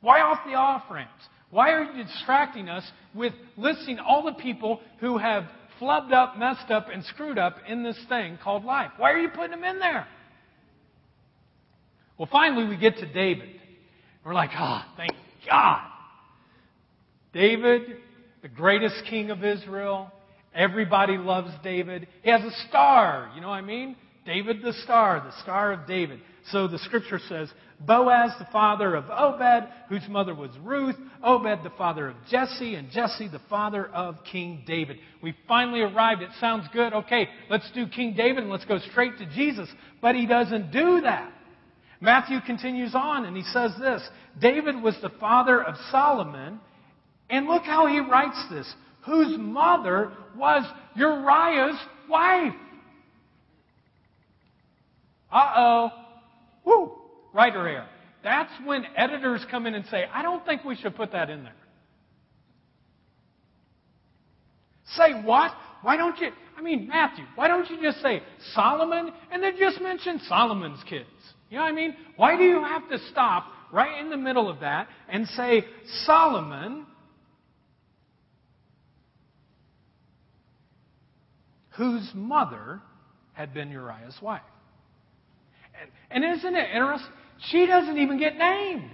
Why 0.00 0.20
off 0.20 0.40
the 0.46 0.54
off 0.54 0.84
ramps? 0.90 1.22
Why 1.50 1.70
are 1.72 1.84
you 1.84 2.02
distracting 2.02 2.68
us 2.68 2.84
with 3.14 3.32
listing 3.56 3.98
all 3.98 4.24
the 4.24 4.32
people 4.32 4.80
who 5.00 5.18
have 5.18 5.44
flubbed 5.80 6.12
up, 6.12 6.38
messed 6.38 6.70
up, 6.70 6.88
and 6.92 7.04
screwed 7.04 7.38
up 7.38 7.56
in 7.66 7.82
this 7.82 7.98
thing 8.08 8.38
called 8.42 8.64
life? 8.64 8.90
Why 8.96 9.12
are 9.12 9.18
you 9.18 9.28
putting 9.28 9.52
them 9.52 9.64
in 9.64 9.78
there? 9.78 10.06
Well, 12.16 12.28
finally, 12.30 12.66
we 12.66 12.76
get 12.76 12.96
to 12.98 13.12
David. 13.12 13.48
We're 14.24 14.34
like, 14.34 14.50
ah, 14.54 14.86
oh, 14.86 14.94
thank 14.96 15.12
God. 15.48 15.82
David, 17.32 17.82
the 18.42 18.48
greatest 18.48 19.04
king 19.08 19.30
of 19.30 19.44
Israel, 19.44 20.10
Everybody 20.54 21.18
loves 21.18 21.50
David. 21.62 22.08
He 22.22 22.30
has 22.30 22.42
a 22.42 22.68
star, 22.68 23.30
you 23.34 23.40
know 23.40 23.48
what 23.48 23.54
I 23.54 23.62
mean? 23.62 23.96
David 24.24 24.62
the 24.62 24.72
star, 24.84 25.20
the 25.20 25.42
star 25.42 25.72
of 25.72 25.86
David. 25.86 26.20
So 26.50 26.68
the 26.68 26.78
scripture 26.78 27.20
says, 27.28 27.50
Boaz 27.80 28.32
the 28.38 28.48
father 28.50 28.94
of 28.94 29.04
Obed, 29.08 29.68
whose 29.88 30.06
mother 30.08 30.34
was 30.34 30.50
Ruth, 30.62 30.96
Obed 31.22 31.64
the 31.64 31.72
father 31.78 32.08
of 32.08 32.16
Jesse, 32.30 32.74
and 32.74 32.90
Jesse 32.90 33.28
the 33.28 33.40
father 33.48 33.86
of 33.86 34.16
King 34.30 34.64
David. 34.66 34.98
We 35.22 35.34
finally 35.46 35.80
arrived. 35.80 36.22
It 36.22 36.30
sounds 36.40 36.66
good. 36.72 36.92
Okay, 36.92 37.28
let's 37.48 37.70
do 37.72 37.86
King 37.86 38.14
David 38.14 38.42
and 38.42 38.50
let's 38.50 38.64
go 38.64 38.78
straight 38.90 39.16
to 39.18 39.26
Jesus. 39.26 39.68
But 40.02 40.14
he 40.14 40.26
doesn't 40.26 40.72
do 40.72 41.00
that. 41.02 41.32
Matthew 42.00 42.40
continues 42.46 42.94
on 42.94 43.24
and 43.24 43.36
he 43.36 43.42
says 43.44 43.72
this 43.80 44.06
David 44.40 44.82
was 44.82 44.96
the 45.02 45.10
father 45.20 45.62
of 45.62 45.74
Solomon, 45.90 46.60
and 47.30 47.46
look 47.46 47.64
how 47.64 47.86
he 47.86 48.00
writes 48.00 48.42
this 48.50 48.72
whose 49.08 49.38
mother 49.38 50.12
was 50.36 50.64
Uriah's 50.94 51.78
wife. 52.08 52.54
Uh 55.32 55.52
oh. 55.56 55.90
Woo. 56.64 56.92
Writer 57.32 57.66
error. 57.66 57.88
That's 58.22 58.52
when 58.64 58.84
editors 58.96 59.44
come 59.50 59.66
in 59.66 59.74
and 59.74 59.84
say, 59.86 60.04
I 60.12 60.22
don't 60.22 60.44
think 60.44 60.64
we 60.64 60.76
should 60.76 60.96
put 60.96 61.12
that 61.12 61.30
in 61.30 61.44
there. 61.44 61.52
Say 64.96 65.12
what? 65.22 65.52
Why 65.82 65.96
don't 65.96 66.18
you? 66.18 66.28
I 66.56 66.62
mean, 66.62 66.88
Matthew, 66.88 67.24
why 67.36 67.46
don't 67.46 67.68
you 67.70 67.80
just 67.80 68.02
say 68.02 68.22
Solomon 68.54 69.12
and 69.30 69.42
then 69.42 69.52
just 69.58 69.80
mention 69.80 70.20
Solomon's 70.28 70.82
kids? 70.88 71.06
You 71.50 71.58
know 71.58 71.64
what 71.64 71.72
I 71.72 71.74
mean? 71.74 71.94
Why 72.16 72.36
do 72.36 72.42
you 72.42 72.62
have 72.64 72.88
to 72.90 72.98
stop 73.10 73.46
right 73.72 74.00
in 74.00 74.10
the 74.10 74.16
middle 74.16 74.50
of 74.50 74.60
that 74.60 74.88
and 75.08 75.26
say 75.28 75.64
Solomon 76.04 76.86
whose 81.78 82.10
mother 82.12 82.80
had 83.32 83.54
been 83.54 83.70
Uriah's 83.70 84.16
wife. 84.20 84.42
And, 85.80 86.24
and 86.24 86.38
isn't 86.38 86.56
it 86.56 86.70
interesting? 86.74 87.12
She 87.50 87.66
doesn't 87.66 87.96
even 87.96 88.18
get 88.18 88.36
named. 88.36 88.90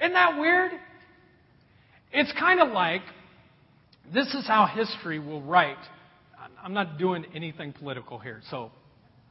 Isn't 0.00 0.12
that 0.12 0.38
weird? 0.38 0.70
It's 2.12 2.32
kind 2.38 2.60
of 2.60 2.70
like 2.70 3.02
this 4.12 4.32
is 4.34 4.46
how 4.46 4.66
history 4.66 5.18
will 5.18 5.42
write. 5.42 5.76
I'm 6.62 6.74
not 6.74 6.96
doing 6.96 7.26
anything 7.34 7.72
political 7.72 8.18
here, 8.20 8.40
so 8.50 8.70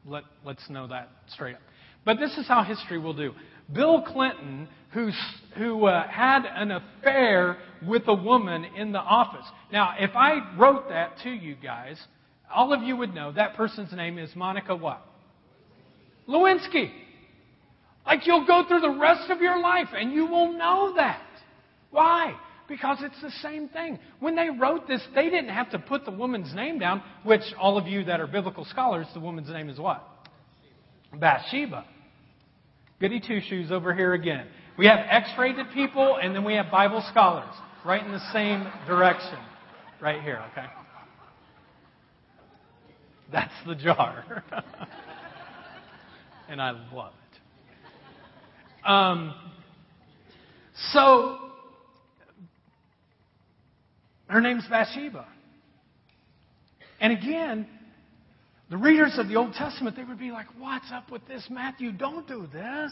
let, 0.06 0.24
let's 0.44 0.70
know 0.70 0.88
that 0.88 1.10
straight 1.30 1.56
up. 1.56 1.62
But 2.04 2.20
this 2.20 2.38
is 2.38 2.46
how 2.48 2.64
history 2.64 3.00
will 3.00 3.14
do. 3.14 3.34
Bill 3.74 4.02
Clinton, 4.02 4.68
who's, 4.92 5.18
who 5.58 5.86
uh, 5.86 6.08
had 6.10 6.44
an 6.46 6.72
affair 6.72 7.58
with 7.88 8.04
a 8.08 8.14
woman 8.14 8.66
in 8.66 8.92
the 8.92 9.00
office. 9.00 9.46
Now, 9.72 9.94
if 9.98 10.12
I 10.14 10.56
wrote 10.58 10.90
that 10.90 11.20
to 11.24 11.30
you 11.30 11.56
guys, 11.56 11.98
all 12.54 12.74
of 12.74 12.84
you 12.84 12.96
would 12.98 13.14
know 13.14 13.32
that 13.32 13.56
person's 13.56 13.92
name 13.94 14.18
is 14.18 14.36
Monica 14.36 14.76
what? 14.76 15.06
Lewinsky. 16.28 16.92
Like 18.06 18.28
you'll 18.28 18.46
go 18.46 18.64
through 18.68 18.82
the 18.82 18.98
rest 19.00 19.30
of 19.30 19.42
your 19.42 19.60
life 19.60 19.88
and 19.96 20.12
you 20.12 20.26
will 20.26 20.54
know 20.54 20.94
that. 20.96 21.22
Why? 21.92 22.36
Because 22.68 22.98
it's 23.02 23.22
the 23.22 23.32
same 23.42 23.70
thing. 23.70 24.00
When 24.20 24.36
they 24.36 24.50
wrote 24.50 24.88
this, 24.88 25.02
they 25.14 25.30
didn't 25.30 25.50
have 25.50 25.70
to 25.72 25.80
put 25.80 26.06
the 26.06 26.12
woman's 26.12 26.54
name 26.54 26.80
down, 26.80 27.04
which 27.24 27.42
all 27.60 27.78
of 27.78 27.88
you 27.88 28.04
that 28.06 28.20
are 28.20 28.28
biblical 28.28 28.66
scholars, 28.66 29.08
the 29.14 29.20
woman's 29.20 29.50
name 29.50 29.70
is 29.70 29.80
what? 29.80 30.04
Bathsheba. 31.14 31.86
Goody 33.00 33.20
two 33.20 33.42
shoes 33.42 33.72
over 33.72 33.94
here 33.94 34.14
again. 34.14 34.48
We 34.78 34.88
have 34.88 35.00
X 35.10 35.30
rated 35.38 35.68
people 35.74 36.18
and 36.22 36.36
then 36.36 36.44
we 36.44 36.56
have 36.56 36.72
Bible 36.72 37.04
scholars 37.12 37.54
right 37.86 38.04
in 38.04 38.12
the 38.12 38.32
same 38.32 38.66
direction. 38.88 39.38
Right 40.02 40.22
here, 40.22 40.42
okay? 40.52 40.66
That's 43.34 43.52
the 43.66 43.74
jar. 43.74 44.44
and 46.48 46.62
I 46.62 46.72
love 46.94 47.14
it. 47.14 48.88
Um, 48.88 49.34
so, 50.92 51.40
her 54.28 54.40
name's 54.40 54.66
Bathsheba. 54.70 55.26
And 57.02 57.12
again, 57.12 57.68
the 58.70 58.78
readers 58.78 59.16
of 59.18 59.28
the 59.28 59.36
Old 59.36 59.54
Testament, 59.54 59.96
they 59.96 60.04
would 60.04 60.20
be 60.20 60.30
like, 60.32 60.46
What's 60.60 60.92
up 60.94 61.12
with 61.12 61.28
this, 61.28 61.48
Matthew? 61.50 61.92
Don't 61.92 62.28
do 62.28 62.48
this. 62.54 62.92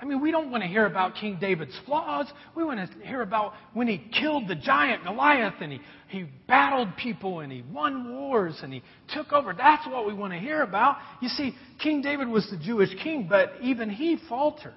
I 0.00 0.06
mean, 0.06 0.20
we 0.20 0.32
don't 0.32 0.50
want 0.50 0.62
to 0.62 0.68
hear 0.68 0.86
about 0.86 1.14
King 1.14 1.38
David's 1.40 1.78
flaws. 1.86 2.26
We 2.56 2.64
want 2.64 2.80
to 2.80 3.06
hear 3.06 3.22
about 3.22 3.52
when 3.74 3.86
he 3.86 3.98
killed 4.18 4.48
the 4.48 4.56
giant 4.56 5.04
Goliath 5.04 5.54
and 5.60 5.72
he, 5.72 5.80
he 6.08 6.26
battled 6.48 6.96
people 6.96 7.40
and 7.40 7.52
he 7.52 7.62
won 7.72 8.12
wars 8.12 8.58
and 8.62 8.72
he 8.72 8.82
took 9.14 9.32
over. 9.32 9.54
That's 9.56 9.86
what 9.86 10.06
we 10.06 10.12
want 10.12 10.32
to 10.32 10.38
hear 10.38 10.62
about. 10.62 10.96
You 11.22 11.28
see, 11.28 11.54
King 11.80 12.02
David 12.02 12.28
was 12.28 12.48
the 12.50 12.56
Jewish 12.56 12.90
king, 13.02 13.28
but 13.28 13.52
even 13.62 13.88
he 13.88 14.18
faltered. 14.28 14.74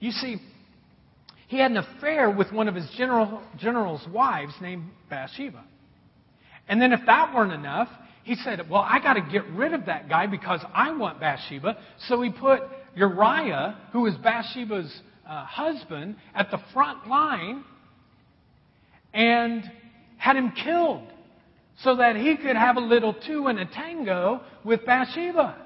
You 0.00 0.10
see, 0.10 0.38
he 1.46 1.58
had 1.58 1.70
an 1.70 1.76
affair 1.76 2.30
with 2.30 2.52
one 2.52 2.68
of 2.68 2.74
his 2.74 2.88
general, 2.96 3.42
general's 3.58 4.06
wives 4.12 4.54
named 4.60 4.84
Bathsheba. 5.08 5.62
And 6.68 6.80
then, 6.80 6.92
if 6.92 7.00
that 7.06 7.34
weren't 7.34 7.52
enough, 7.52 7.88
he 8.22 8.36
said, 8.36 8.68
Well, 8.70 8.86
I 8.88 9.00
got 9.00 9.14
to 9.14 9.20
get 9.20 9.44
rid 9.48 9.74
of 9.74 9.86
that 9.86 10.08
guy 10.08 10.26
because 10.26 10.60
I 10.72 10.96
want 10.96 11.20
Bathsheba. 11.20 11.76
So 12.06 12.22
he 12.22 12.30
put 12.30 12.62
Uriah, 12.94 13.78
who 13.92 14.02
was 14.02 14.14
Bathsheba's 14.16 14.92
uh, 15.28 15.44
husband, 15.44 16.16
at 16.34 16.50
the 16.50 16.58
front 16.72 17.08
line 17.08 17.64
and 19.12 19.64
had 20.18 20.36
him 20.36 20.52
killed 20.52 21.06
so 21.82 21.96
that 21.96 22.16
he 22.16 22.36
could 22.36 22.56
have 22.56 22.76
a 22.76 22.80
little 22.80 23.14
two 23.26 23.46
and 23.46 23.58
a 23.58 23.64
tango 23.64 24.40
with 24.64 24.84
Bathsheba 24.84 25.56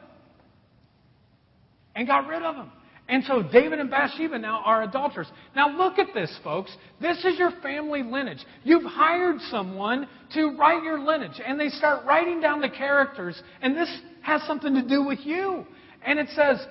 and 1.95 2.07
got 2.07 2.27
rid 2.27 2.43
of 2.43 2.55
him. 2.57 2.71
And 3.07 3.23
so 3.25 3.43
David 3.43 3.81
and 3.81 3.91
Bathsheba 3.91 4.39
now 4.39 4.63
are 4.65 4.83
adulterers. 4.83 5.27
Now 5.55 5.77
look 5.77 5.99
at 5.99 6.15
this, 6.15 6.35
folks. 6.43 6.75
This 7.03 7.19
is 7.25 7.39
your 7.39 7.51
family 7.63 8.03
lineage. 8.03 8.43
You've 8.63 8.85
hired 8.85 9.41
someone 9.51 10.09
to 10.33 10.57
write 10.57 10.83
your 10.83 10.99
lineage, 10.99 11.39
and 11.45 11.61
they 11.61 11.69
start 11.69 12.07
writing 12.07 12.41
down 12.41 12.63
the 12.63 12.71
characters, 12.71 13.41
and 13.61 13.77
this 13.77 13.95
has 14.23 14.43
something 14.45 14.75
to 14.75 14.83
do 14.89 15.05
with 15.05 15.19
you. 15.23 15.67
And 16.03 16.19
it 16.19 16.29
says, 16.35 16.65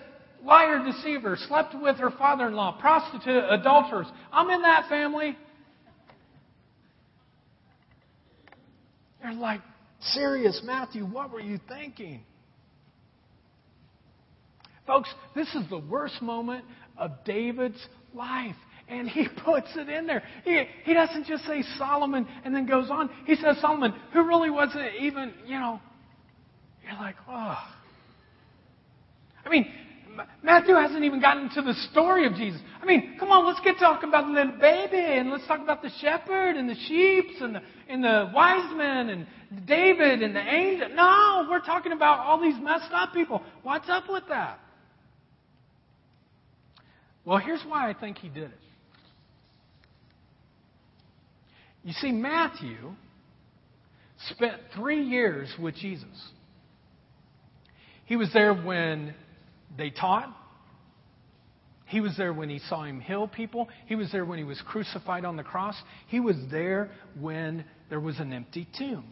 liar, 0.46 0.84
deceiver, 0.84 1.38
slept 1.48 1.76
with 1.80 1.98
her 1.98 2.12
father 2.12 2.48
in 2.48 2.54
law, 2.54 2.78
prostitute, 2.80 3.44
adulterers. 3.50 4.08
I'm 4.32 4.50
in 4.50 4.62
that 4.64 4.90
family. 4.90 5.38
They're 9.22 9.34
like, 9.34 9.62
serious, 10.02 10.62
Matthew, 10.64 11.06
what 11.06 11.32
were 11.32 11.40
you 11.40 11.60
thinking? 11.68 12.24
Folks, 14.86 15.10
this 15.34 15.48
is 15.56 15.70
the 15.70 15.80
worst 15.80 16.22
moment 16.22 16.66
of 16.98 17.12
David's 17.26 17.80
life. 18.14 18.56
And 18.90 19.08
he 19.08 19.28
puts 19.46 19.70
it 19.76 19.88
in 19.88 20.08
there. 20.08 20.24
He, 20.44 20.64
he 20.84 20.94
doesn't 20.94 21.26
just 21.26 21.46
say 21.46 21.64
Solomon 21.78 22.28
and 22.44 22.54
then 22.54 22.66
goes 22.66 22.90
on. 22.90 23.10
He 23.26 23.36
says 23.36 23.58
Solomon, 23.62 23.94
who 24.12 24.28
really 24.28 24.50
wasn't 24.50 24.84
even, 25.00 25.34
you 25.46 25.58
know, 25.58 25.80
you're 26.84 27.00
like, 27.00 27.16
oh. 27.30 27.58
I 29.46 29.50
mean, 29.50 29.72
Matthew 30.41 30.76
hasn't 30.76 31.04
even 31.04 31.21
gotten 31.21 31.49
to 31.52 31.62
the 31.62 31.73
story 31.91 32.26
of 32.26 32.34
Jesus. 32.36 32.60
I 32.82 32.86
mean, 32.86 33.15
come 33.19 33.30
on, 33.30 33.45
let's 33.45 33.60
get 33.62 33.78
talking 33.80 34.10
about 34.10 34.26
the 34.26 34.34
little 34.34 34.60
baby 34.60 34.97
and 34.97 35.32
let's 35.32 35.45
talk 35.47 35.62
about 35.62 35.82
the 35.82 35.91
shepherd 36.02 36.56
and 36.56 36.69
the 36.69 36.76
sheep 36.88 37.26
and 37.41 37.56
the, 37.56 37.62
and 37.88 38.04
the 38.04 38.32
wise 38.34 38.76
men 38.76 39.10
and 39.10 39.28
David 39.65 40.21
and 40.21 40.36
the 40.36 40.41
angel. 40.41 40.89
No, 40.93 41.47
we're 41.49 41.62
talking 41.62 41.91
about 41.91 42.19
all 42.19 42.41
these 42.41 42.56
messed 42.62 42.91
up 42.91 43.13
people. 43.13 43.41
What's 43.63 43.89
up 43.89 44.06
with 44.10 44.23
that? 44.30 44.60
Well, 47.26 47.38
here's 47.38 47.63
why 47.63 47.89
I 47.89 47.93
think 47.93 48.17
he 48.17 48.30
did 48.30 48.45
it. 48.45 48.60
You 51.84 51.93
see, 51.93 52.12
Matthew 52.12 52.93
spent 54.30 54.62
three 54.76 55.04
years 55.04 55.54
with 55.60 55.76
Jesus. 55.76 56.32
He 58.06 58.15
was 58.15 58.32
there 58.34 58.54
when 58.54 59.13
they 59.78 59.90
taught. 59.90 60.36
He 61.86 62.02
was 62.02 62.16
there 62.18 62.34
when 62.34 62.50
he 62.50 62.60
saw 62.60 62.84
him 62.84 63.00
heal 63.00 63.28
people. 63.28 63.70
He 63.86 63.96
was 63.96 64.12
there 64.12 64.26
when 64.26 64.40
he 64.40 64.44
was 64.44 64.62
crucified 64.66 65.26
on 65.26 65.36
the 65.36 65.44
cross. 65.44 65.76
He 66.08 66.20
was 66.20 66.38
there 66.50 66.90
when 67.20 67.66
there 67.90 68.00
was 68.00 68.20
an 68.20 68.34
empty 68.34 68.68
tomb. 68.78 69.06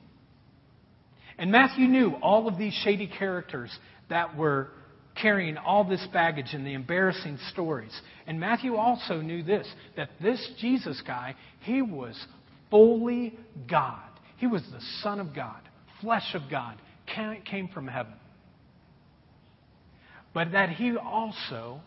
And 1.38 1.52
Matthew 1.52 1.88
knew 1.88 2.14
all 2.22 2.48
of 2.48 2.58
these 2.58 2.74
shady 2.84 3.08
characters 3.08 3.76
that 4.10 4.36
were 4.36 4.70
carrying 5.20 5.58
all 5.58 5.84
this 5.84 6.06
baggage 6.14 6.54
and 6.54 6.66
the 6.66 6.74
embarrassing 6.74 7.38
stories. 7.52 7.92
And 8.28 8.40
Matthew 8.40 8.76
also 8.76 9.22
knew 9.22 9.44
this 9.44 9.68
that 9.98 10.10
this 10.22 10.52
Jesus 10.60 11.02
guy, 11.06 11.36
he 11.62 11.82
was 11.82 12.16
fully 12.70 13.38
God. 13.70 14.00
He 14.38 14.48
was 14.48 14.64
the 14.72 14.82
Son 15.02 15.20
of 15.20 15.36
God, 15.36 15.62
flesh 16.02 16.34
of 16.34 16.44
God, 16.50 16.78
came 17.46 17.68
from 17.68 17.88
heaven. 17.88 18.14
But 20.34 20.52
that 20.54 20.70
he 20.70 20.96
also 20.98 21.82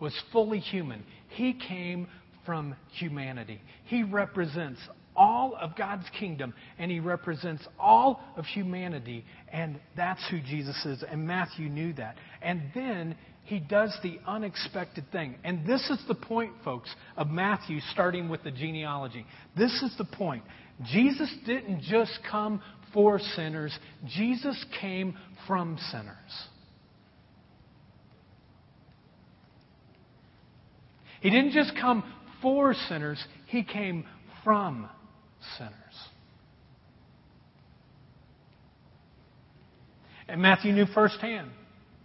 was 0.00 0.12
fully 0.32 0.58
human. 0.58 1.04
He 1.28 1.54
came 1.54 2.08
from 2.44 2.74
humanity. 2.92 3.60
He 3.84 4.02
represents 4.02 4.80
all 5.14 5.56
of 5.60 5.76
God's 5.76 6.06
kingdom 6.18 6.54
and 6.78 6.90
he 6.90 7.00
represents 7.00 7.66
all 7.78 8.20
of 8.36 8.44
humanity. 8.46 9.24
And 9.52 9.80
that's 9.96 10.22
who 10.30 10.40
Jesus 10.40 10.76
is. 10.86 11.04
And 11.08 11.26
Matthew 11.26 11.68
knew 11.68 11.92
that. 11.94 12.16
And 12.40 12.62
then 12.74 13.16
he 13.44 13.58
does 13.58 13.96
the 14.02 14.18
unexpected 14.26 15.10
thing. 15.10 15.34
And 15.42 15.66
this 15.66 15.88
is 15.90 16.02
the 16.06 16.14
point, 16.14 16.52
folks, 16.64 16.94
of 17.16 17.28
Matthew 17.28 17.80
starting 17.92 18.28
with 18.28 18.44
the 18.44 18.50
genealogy. 18.50 19.26
This 19.56 19.72
is 19.82 19.94
the 19.98 20.04
point. 20.04 20.44
Jesus 20.84 21.34
didn't 21.46 21.82
just 21.82 22.18
come 22.30 22.62
for 22.94 23.18
sinners, 23.36 23.76
Jesus 24.06 24.64
came 24.80 25.16
from 25.46 25.76
sinners. 25.90 26.48
He 31.20 31.30
didn't 31.30 31.52
just 31.52 31.72
come 31.80 32.04
for 32.40 32.74
sinners, 32.88 33.22
he 33.46 33.62
came 33.62 34.06
from 34.44 34.88
sinners. 35.56 35.72
And 40.28 40.42
Matthew 40.42 40.72
knew 40.72 40.86
firsthand 40.86 41.50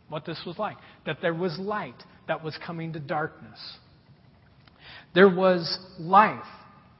what 0.09 0.25
this 0.25 0.39
was 0.45 0.57
like 0.57 0.77
that 1.05 1.17
there 1.21 1.33
was 1.33 1.57
light 1.59 2.01
that 2.27 2.43
was 2.43 2.57
coming 2.65 2.93
to 2.93 2.99
darkness. 2.99 3.59
There 5.13 5.29
was 5.29 5.77
life 5.99 6.45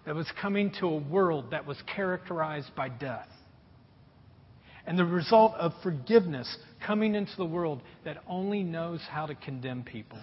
that 0.06 0.16
was 0.16 0.28
coming 0.42 0.72
to 0.80 0.88
a 0.88 0.98
world 0.98 1.52
that 1.52 1.66
was 1.66 1.78
characterized 1.96 2.76
by 2.76 2.90
death. 2.90 3.30
And 4.86 5.00
the 5.00 5.06
result 5.06 5.54
of 5.56 5.72
forgiveness 5.82 6.58
coming 6.86 7.16
into 7.16 7.32
the 7.38 7.46
world 7.46 7.82
that 8.04 8.18
only 8.28 8.64
knows 8.64 9.00
how 9.10 9.26
to 9.26 9.36
condemn 9.36 9.84
people. 9.84 10.20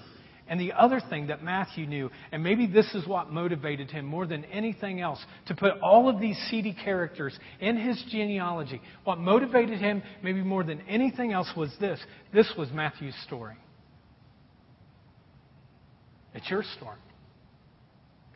And 0.51 0.61
the 0.61 0.73
other 0.73 1.01
thing 1.01 1.29
that 1.29 1.45
Matthew 1.45 1.87
knew, 1.87 2.11
and 2.33 2.43
maybe 2.43 2.67
this 2.67 2.93
is 2.93 3.07
what 3.07 3.31
motivated 3.31 3.89
him 3.89 4.05
more 4.05 4.27
than 4.27 4.45
anything 4.47 5.01
else, 5.01 5.25
to 5.47 5.55
put 5.55 5.81
all 5.81 6.09
of 6.09 6.21
these 6.21 6.37
seedy 6.51 6.75
characters 6.75 7.39
in 7.61 7.77
his 7.77 8.03
genealogy, 8.11 8.83
what 9.05 9.19
motivated 9.19 9.79
him 9.79 10.03
maybe 10.25 10.43
more 10.43 10.65
than 10.65 10.81
anything 10.89 11.33
else 11.33 11.49
was 11.57 11.71
this. 11.79 12.01
This 12.35 12.53
was 12.59 12.69
Matthew's 12.73 13.15
story. 13.25 13.55
It's 16.35 16.51
your 16.51 16.65
story. 16.77 16.99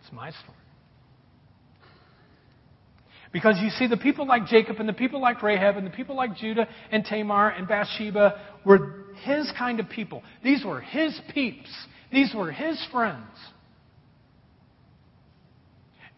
It's 0.00 0.12
my 0.12 0.30
story. 0.30 0.58
Because 3.32 3.56
you 3.60 3.70
see, 3.70 3.88
the 3.88 3.96
people 3.96 4.24
like 4.24 4.46
Jacob 4.46 4.76
and 4.78 4.88
the 4.88 4.92
people 4.92 5.20
like 5.20 5.42
Rahab 5.42 5.76
and 5.76 5.84
the 5.84 5.90
people 5.90 6.14
like 6.14 6.36
Judah 6.36 6.68
and 6.92 7.04
Tamar 7.04 7.48
and 7.48 7.66
Bathsheba 7.66 8.40
were 8.64 9.06
his 9.24 9.52
kind 9.58 9.80
of 9.80 9.88
people. 9.88 10.22
These 10.44 10.64
were 10.64 10.80
his 10.80 11.20
peeps. 11.34 11.70
These 12.14 12.32
were 12.34 12.52
his 12.52 12.82
friends. 12.92 13.26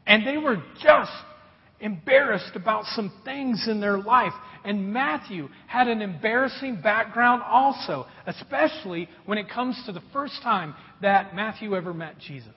And 0.07 0.27
they 0.27 0.37
were 0.37 0.63
just 0.83 1.11
embarrassed 1.81 2.53
about 2.55 2.85
some 2.87 3.11
things 3.25 3.67
in 3.69 3.81
their 3.81 3.99
life. 3.99 4.33
And 4.65 4.93
Matthew 4.93 5.49
had 5.67 5.89
an 5.89 6.03
embarrassing 6.03 6.81
background 6.83 7.43
also, 7.43 8.07
especially 8.27 9.09
when 9.25 9.39
it 9.39 9.49
comes 9.49 9.81
to 9.87 9.93
the 9.93 10.03
first 10.13 10.43
time 10.43 10.75
that 11.01 11.35
Matthew 11.35 11.75
ever 11.75 11.95
met 11.95 12.19
Jesus. 12.19 12.53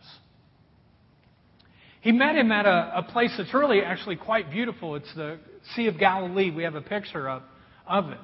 He 2.01 2.11
met 2.11 2.35
him 2.35 2.51
at 2.51 2.65
a, 2.65 2.99
a 2.99 3.03
place 3.03 3.33
that's 3.37 3.53
really 3.53 3.81
actually 3.81 4.15
quite 4.17 4.51
beautiful. 4.51 4.95
It's 4.95 5.13
the 5.15 5.39
Sea 5.75 5.87
of 5.87 5.97
Galilee. 5.97 6.51
We 6.51 6.63
have 6.63 6.75
a 6.75 6.81
picture 6.81 7.29
of, 7.29 7.43
of 7.87 8.09
it. 8.09 8.19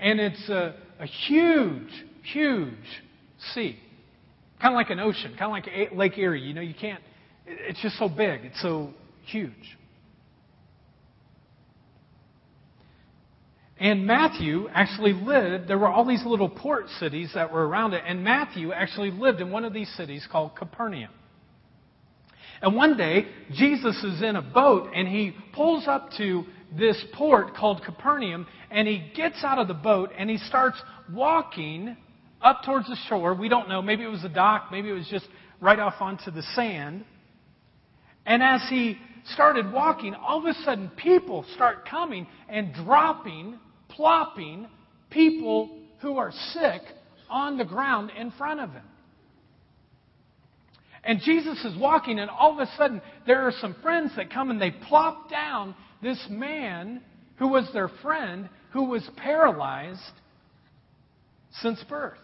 And 0.00 0.20
it's 0.20 0.48
a, 0.48 0.74
a 1.00 1.06
huge, 1.06 1.90
huge 2.32 2.74
sea. 3.54 3.78
Kind 4.60 4.74
of 4.74 4.76
like 4.76 4.90
an 4.90 5.00
ocean, 5.00 5.34
kind 5.38 5.66
of 5.66 5.72
like 5.72 5.92
Lake 5.92 6.18
Erie. 6.18 6.40
You 6.40 6.54
know, 6.54 6.60
you 6.60 6.74
can't, 6.78 7.02
it's 7.46 7.80
just 7.82 7.98
so 7.98 8.08
big, 8.08 8.44
it's 8.44 8.62
so 8.62 8.90
huge. 9.26 9.52
And 13.78 14.06
Matthew 14.06 14.68
actually 14.72 15.12
lived, 15.12 15.68
there 15.68 15.78
were 15.78 15.88
all 15.88 16.06
these 16.06 16.24
little 16.24 16.48
port 16.48 16.88
cities 17.00 17.32
that 17.34 17.52
were 17.52 17.66
around 17.66 17.92
it, 17.92 18.02
and 18.06 18.22
Matthew 18.22 18.72
actually 18.72 19.10
lived 19.10 19.40
in 19.40 19.50
one 19.50 19.64
of 19.64 19.74
these 19.74 19.92
cities 19.96 20.26
called 20.30 20.56
Capernaum. 20.56 21.10
And 22.62 22.74
one 22.74 22.96
day, 22.96 23.26
Jesus 23.52 24.02
is 24.02 24.22
in 24.22 24.36
a 24.36 24.42
boat 24.42 24.90
and 24.94 25.06
he 25.06 25.36
pulls 25.52 25.86
up 25.86 26.10
to 26.16 26.44
this 26.78 27.02
port 27.12 27.54
called 27.54 27.82
Capernaum 27.84 28.46
and 28.70 28.88
he 28.88 29.10
gets 29.14 29.44
out 29.44 29.58
of 29.58 29.68
the 29.68 29.74
boat 29.74 30.10
and 30.16 30.30
he 30.30 30.38
starts 30.38 30.80
walking 31.12 31.94
up 32.44 32.62
towards 32.64 32.86
the 32.86 32.96
shore. 33.08 33.34
We 33.34 33.48
don't 33.48 33.68
know. 33.68 33.82
Maybe 33.82 34.04
it 34.04 34.08
was 34.08 34.22
a 34.22 34.28
dock. 34.28 34.68
Maybe 34.70 34.90
it 34.90 34.92
was 34.92 35.08
just 35.10 35.26
right 35.60 35.78
off 35.78 35.94
onto 36.00 36.30
the 36.30 36.42
sand. 36.54 37.04
And 38.26 38.42
as 38.42 38.64
he 38.68 38.98
started 39.32 39.72
walking, 39.72 40.14
all 40.14 40.38
of 40.38 40.44
a 40.44 40.54
sudden 40.62 40.90
people 40.96 41.44
start 41.54 41.88
coming 41.88 42.26
and 42.48 42.74
dropping, 42.74 43.58
plopping 43.88 44.68
people 45.10 45.78
who 46.00 46.18
are 46.18 46.32
sick 46.52 46.82
on 47.30 47.56
the 47.56 47.64
ground 47.64 48.10
in 48.16 48.30
front 48.32 48.60
of 48.60 48.70
him. 48.70 48.84
And 51.02 51.20
Jesus 51.20 51.62
is 51.64 51.78
walking, 51.78 52.18
and 52.18 52.30
all 52.30 52.52
of 52.52 52.66
a 52.66 52.70
sudden 52.76 53.02
there 53.26 53.46
are 53.46 53.52
some 53.60 53.76
friends 53.82 54.12
that 54.16 54.30
come 54.30 54.50
and 54.50 54.60
they 54.60 54.70
plop 54.70 55.30
down 55.30 55.74
this 56.02 56.22
man 56.30 57.02
who 57.36 57.48
was 57.48 57.68
their 57.72 57.88
friend 58.02 58.48
who 58.72 58.84
was 58.84 59.08
paralyzed 59.16 60.00
since 61.60 61.82
birth. 61.88 62.18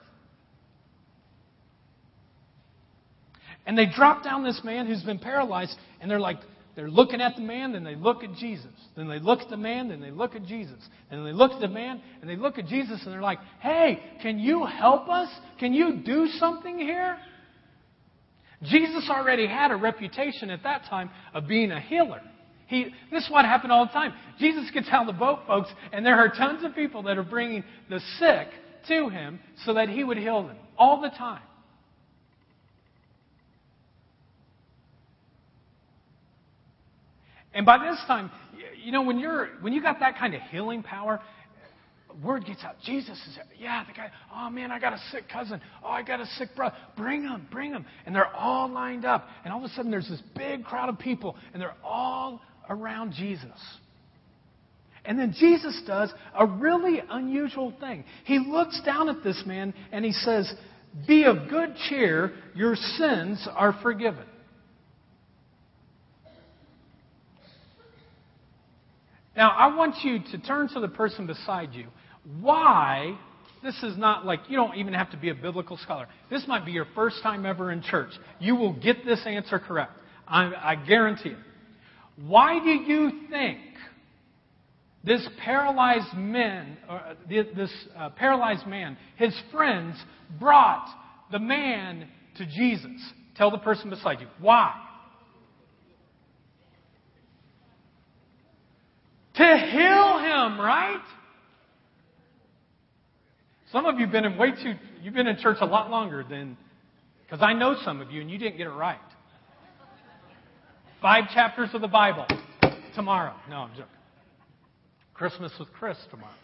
And 3.71 3.79
they 3.79 3.87
drop 3.87 4.25
down 4.25 4.43
this 4.43 4.63
man 4.65 4.89
who's 4.89 5.05
been 5.05 5.21
paralyzed, 5.21 5.77
and 6.01 6.11
they're 6.11 6.19
like, 6.19 6.39
they're 6.75 6.91
looking 6.91 7.21
at 7.21 7.37
the 7.37 7.43
man, 7.43 7.71
then 7.71 7.85
they 7.85 7.95
look 7.95 8.25
at 8.25 8.35
Jesus. 8.35 8.73
Then 8.97 9.07
they 9.07 9.21
look 9.21 9.43
at 9.43 9.49
the 9.49 9.57
man, 9.57 9.91
then 9.91 10.01
they 10.01 10.11
look 10.11 10.35
at 10.35 10.45
Jesus. 10.45 10.81
And 11.09 11.25
they 11.25 11.31
look 11.31 11.53
at 11.53 11.61
the 11.61 11.69
man, 11.69 12.03
and 12.21 12.29
they 12.29 12.35
look 12.35 12.59
at 12.59 12.67
Jesus, 12.67 13.01
and 13.05 13.13
they're 13.15 13.23
like, 13.23 13.39
hey, 13.61 14.03
can 14.23 14.41
you 14.41 14.65
help 14.67 15.09
us? 15.09 15.29
Can 15.61 15.73
you 15.73 15.99
do 16.05 16.27
something 16.41 16.81
here? 16.81 17.17
Jesus 18.65 19.09
already 19.09 19.47
had 19.47 19.71
a 19.71 19.77
reputation 19.77 20.51
at 20.51 20.65
that 20.65 20.87
time 20.91 21.09
of 21.33 21.47
being 21.47 21.71
a 21.71 21.79
healer. 21.79 22.23
He, 22.67 22.93
this 23.13 23.23
is 23.23 23.31
what 23.31 23.45
happened 23.45 23.71
all 23.71 23.87
the 23.87 23.93
time. 23.93 24.15
Jesus 24.41 24.69
gets 24.75 24.89
out 24.91 25.09
of 25.09 25.15
the 25.15 25.21
boat, 25.21 25.43
folks, 25.47 25.69
and 25.93 26.05
there 26.05 26.17
are 26.17 26.29
tons 26.29 26.65
of 26.65 26.75
people 26.75 27.05
that 27.05 27.17
are 27.17 27.23
bringing 27.23 27.63
the 27.89 28.01
sick 28.19 28.49
to 28.89 29.11
him 29.11 29.39
so 29.65 29.75
that 29.75 29.89
he 29.89 30.03
would 30.03 30.19
heal 30.19 30.45
them 30.45 30.57
all 30.77 31.01
the 31.01 31.11
time. 31.11 31.43
And 37.53 37.67
by 37.67 37.79
this 37.79 38.01
time, 38.07 38.31
you 38.83 38.93
know, 38.93 39.03
when 39.03 39.19
you're 39.19 39.49
when 39.61 39.73
you 39.73 39.83
got 39.83 40.01
that 40.01 40.19
kind 40.19 40.35
of 40.35 40.41
healing 40.51 40.83
power, 40.83 41.21
word 42.23 42.45
gets 42.45 42.65
out. 42.65 42.77
Jesus 42.85 43.19
is 43.29 43.37
there. 43.37 43.45
Yeah, 43.59 43.85
the 43.87 43.93
guy, 43.93 44.11
oh 44.35 44.51
man, 44.51 44.71
I 44.71 44.79
got 44.79 44.93
a 44.93 45.01
sick 45.11 45.25
cousin. 45.31 45.61
Oh, 45.83 45.89
I 45.89 46.03
got 46.03 46.21
a 46.21 46.27
sick 46.27 46.51
brother. 46.57 46.77
Bring 46.97 47.23
him, 47.23 47.47
bring 47.51 47.73
him. 47.73 47.85
And 48.07 48.15
they're 48.15 48.35
all 48.35 48.69
lined 48.69 49.05
up. 49.05 49.27
And 49.45 49.53
all 49.53 49.65
of 49.65 49.71
a 49.71 49.75
sudden 49.75 49.91
there's 49.91 50.09
this 50.09 50.23
big 50.37 50.65
crowd 50.65 50.89
of 50.89 50.99
people, 50.99 51.37
and 51.53 51.61
they're 51.61 51.77
all 51.85 52.41
around 52.69 53.13
Jesus. 53.13 53.59
And 55.05 55.19
then 55.19 55.35
Jesus 55.39 55.81
does 55.87 56.13
a 56.39 56.47
really 56.47 57.03
unusual 57.09 57.73
thing. 57.81 58.05
He 58.25 58.39
looks 58.39 58.81
down 58.85 59.09
at 59.09 59.25
this 59.25 59.43
man 59.47 59.73
and 59.93 60.05
he 60.05 60.13
says, 60.13 60.53
Be 61.09 61.25
of 61.25 61.49
good 61.49 61.75
cheer, 61.89 62.35
your 62.55 62.77
sins 62.77 63.49
are 63.55 63.79
forgiven. 63.83 64.27
Now, 69.37 69.51
I 69.51 69.75
want 69.75 69.97
you 70.03 70.19
to 70.33 70.39
turn 70.39 70.69
to 70.71 70.81
the 70.81 70.89
person 70.89 71.27
beside 71.27 71.73
you. 71.75 71.87
Why? 72.41 73.17
This 73.63 73.81
is 73.83 73.97
not 73.97 74.25
like 74.25 74.41
you 74.49 74.57
don't 74.57 74.77
even 74.77 74.95
have 74.95 75.11
to 75.11 75.17
be 75.17 75.29
a 75.29 75.35
biblical 75.35 75.77
scholar. 75.77 76.09
This 76.31 76.45
might 76.49 76.65
be 76.65 76.73
your 76.73 76.87
first 76.95 77.23
time 77.23 77.45
ever 77.47 77.71
in 77.71 77.83
church. 77.83 78.11
You 78.39 78.57
will 78.57 78.73
get 78.73 79.05
this 79.05 79.21
answer 79.27 79.59
correct. 79.59 79.93
I, 80.27 80.53
I 80.55 80.75
guarantee 80.77 81.31
it. 81.31 81.39
Why 82.27 82.59
do 82.59 82.71
you 82.71 83.11
think 83.31 83.59
this 85.05 85.27
paralyzed 85.43 86.15
man, 86.15 86.77
uh, 86.89 87.15
this 87.29 87.71
uh, 87.97 88.11
paralyzed 88.11 88.67
man, 88.67 88.97
his 89.17 89.35
friends 89.53 89.97
brought 90.39 90.87
the 91.31 91.39
man 91.39 92.09
to 92.37 92.47
Jesus? 92.47 92.91
Tell 93.37 93.51
the 93.51 93.59
person 93.59 93.91
beside 93.91 94.21
you. 94.21 94.27
Why? 94.39 94.75
To 99.41 99.47
heal 99.47 100.19
him, 100.19 100.61
right? 100.61 101.01
Some 103.73 103.87
of 103.87 103.95
you 103.95 104.03
have 104.03 104.13
been 104.13 104.27
in 104.27 104.37
way 104.37 104.51
too, 104.51 104.75
you've 105.01 105.15
been 105.15 105.29
in 105.29 105.39
church 105.39 105.57
a 105.63 105.65
lot 105.65 105.91
longer 105.91 106.23
than, 106.29 106.59
because 107.25 107.43
I 107.43 107.55
know 107.55 107.75
some 107.83 108.03
of 108.03 108.11
you 108.11 108.21
and 108.21 108.31
you 108.31 108.37
didn't 108.37 108.59
get 108.59 108.67
it 108.67 108.71
right. 108.71 108.99
Five 111.01 111.31
chapters 111.33 111.71
of 111.73 111.81
the 111.81 111.89
Bible 111.89 112.27
tomorrow. 112.95 113.33
No, 113.49 113.57
I'm 113.57 113.71
joking. 113.71 113.87
Christmas 115.15 115.53
with 115.59 115.73
Chris 115.73 115.97
tomorrow. 116.11 116.35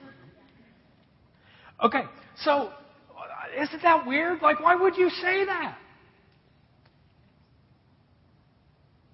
Okay, 1.85 2.03
so 2.45 2.51
uh, 2.51 3.63
isn't 3.63 3.83
that 3.83 4.07
weird? 4.07 4.41
Like, 4.41 4.61
why 4.61 4.75
would 4.75 4.97
you 4.97 5.11
say 5.11 5.45
that? 5.45 5.77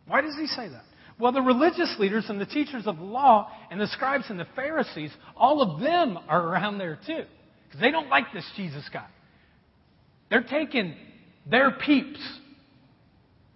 Why 0.07 0.21
does 0.21 0.37
he 0.39 0.47
say 0.47 0.69
that? 0.69 0.85
Well, 1.23 1.31
the 1.31 1.41
religious 1.41 1.95
leaders 2.01 2.25
and 2.29 2.41
the 2.41 2.47
teachers 2.47 2.89
of 2.89 2.99
law 2.99 3.49
and 3.71 3.81
the 3.81 3.87
scribes 3.87 4.25
and 4.29 4.41
the 4.41 4.47
Pharisees, 4.57 5.13
all 5.37 5.63
of 5.63 5.81
them 5.81 6.19
are 6.29 6.49
around 6.49 6.79
there 6.79 6.99
too. 7.07 7.23
Because 7.69 7.81
they 7.81 7.93
don't 7.93 8.09
like 8.09 8.33
this 8.35 8.45
Jesus 8.57 8.83
guy. 8.93 9.07
They're 10.31 10.43
taking 10.43 10.97
their 11.49 11.71
peeps. 11.71 12.19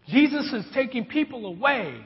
Jesus 0.06 0.52
is 0.52 0.64
taking 0.74 1.06
people 1.06 1.44
away 1.44 2.00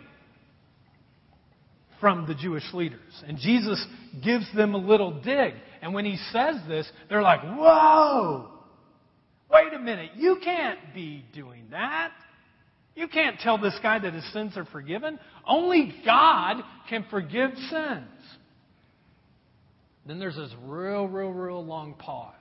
from 2.00 2.26
the 2.26 2.34
Jewish 2.34 2.64
leaders. 2.72 3.22
And 3.26 3.36
Jesus 3.36 3.84
gives 4.24 4.46
them 4.56 4.72
a 4.72 4.78
little 4.78 5.20
dig. 5.20 5.52
And 5.82 5.92
when 5.92 6.06
he 6.06 6.16
says 6.32 6.56
this, 6.68 6.90
they're 7.10 7.20
like, 7.20 7.42
whoa! 7.42 8.48
Wait 9.52 9.74
a 9.74 9.78
minute, 9.78 10.12
you 10.16 10.38
can't 10.42 10.78
be 10.94 11.22
doing 11.34 11.66
that. 11.70 12.12
You 12.94 13.08
can't 13.08 13.38
tell 13.40 13.58
this 13.58 13.78
guy 13.82 13.98
that 13.98 14.12
his 14.12 14.32
sins 14.32 14.56
are 14.56 14.64
forgiven. 14.66 15.18
Only 15.46 15.94
God 16.04 16.62
can 16.88 17.04
forgive 17.10 17.50
sins. 17.70 18.08
Then 20.06 20.18
there's 20.18 20.36
this 20.36 20.52
real, 20.64 21.06
real, 21.06 21.30
real 21.30 21.64
long 21.64 21.94
pause. 21.94 22.34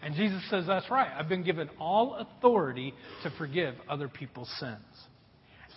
And 0.00 0.14
Jesus 0.14 0.42
says, 0.50 0.64
That's 0.66 0.90
right. 0.90 1.10
I've 1.16 1.28
been 1.28 1.42
given 1.42 1.68
all 1.78 2.14
authority 2.14 2.94
to 3.24 3.30
forgive 3.36 3.74
other 3.88 4.08
people's 4.08 4.50
sins. 4.58 4.78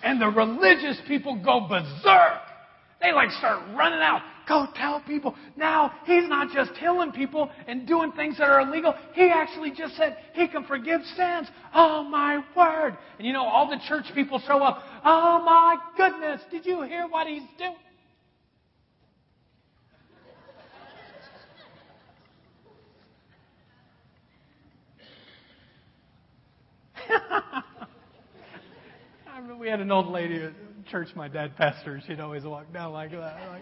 And 0.03 0.21
the 0.21 0.27
religious 0.27 0.99
people 1.07 1.41
go 1.43 1.67
berserk. 1.67 2.41
They 3.01 3.11
like 3.11 3.31
start 3.31 3.61
running 3.75 3.99
out. 3.99 4.21
Go 4.47 4.67
tell 4.75 5.01
people. 5.01 5.35
Now, 5.55 5.93
he's 6.05 6.27
not 6.27 6.51
just 6.51 6.73
killing 6.75 7.11
people 7.11 7.49
and 7.67 7.87
doing 7.87 8.11
things 8.13 8.37
that 8.37 8.49
are 8.49 8.61
illegal. 8.61 8.95
He 9.13 9.29
actually 9.29 9.71
just 9.71 9.95
said 9.95 10.17
he 10.33 10.47
can 10.47 10.63
forgive 10.65 11.01
sins. 11.15 11.47
Oh 11.73 12.03
my 12.03 12.43
word. 12.55 12.97
And 13.17 13.27
you 13.27 13.33
know, 13.33 13.43
all 13.43 13.69
the 13.69 13.79
church 13.87 14.05
people 14.13 14.39
show 14.39 14.63
up. 14.63 14.83
Oh 15.03 15.41
my 15.45 15.77
goodness. 15.97 16.41
Did 16.49 16.65
you 16.65 16.81
hear 16.83 17.07
what 17.07 17.27
he's 17.27 17.43
doing? 17.57 17.75
I 29.33 29.57
we 29.59 29.67
had 29.69 29.79
an 29.79 29.91
old 29.91 30.07
lady 30.07 30.43
at 30.43 30.53
church 30.89 31.09
my 31.15 31.27
dad 31.27 31.55
pastored. 31.57 32.05
She'd 32.05 32.19
always 32.19 32.43
walk 32.43 32.71
down 32.73 32.93
like 32.93 33.11
that. 33.11 33.19
Like, 33.19 33.61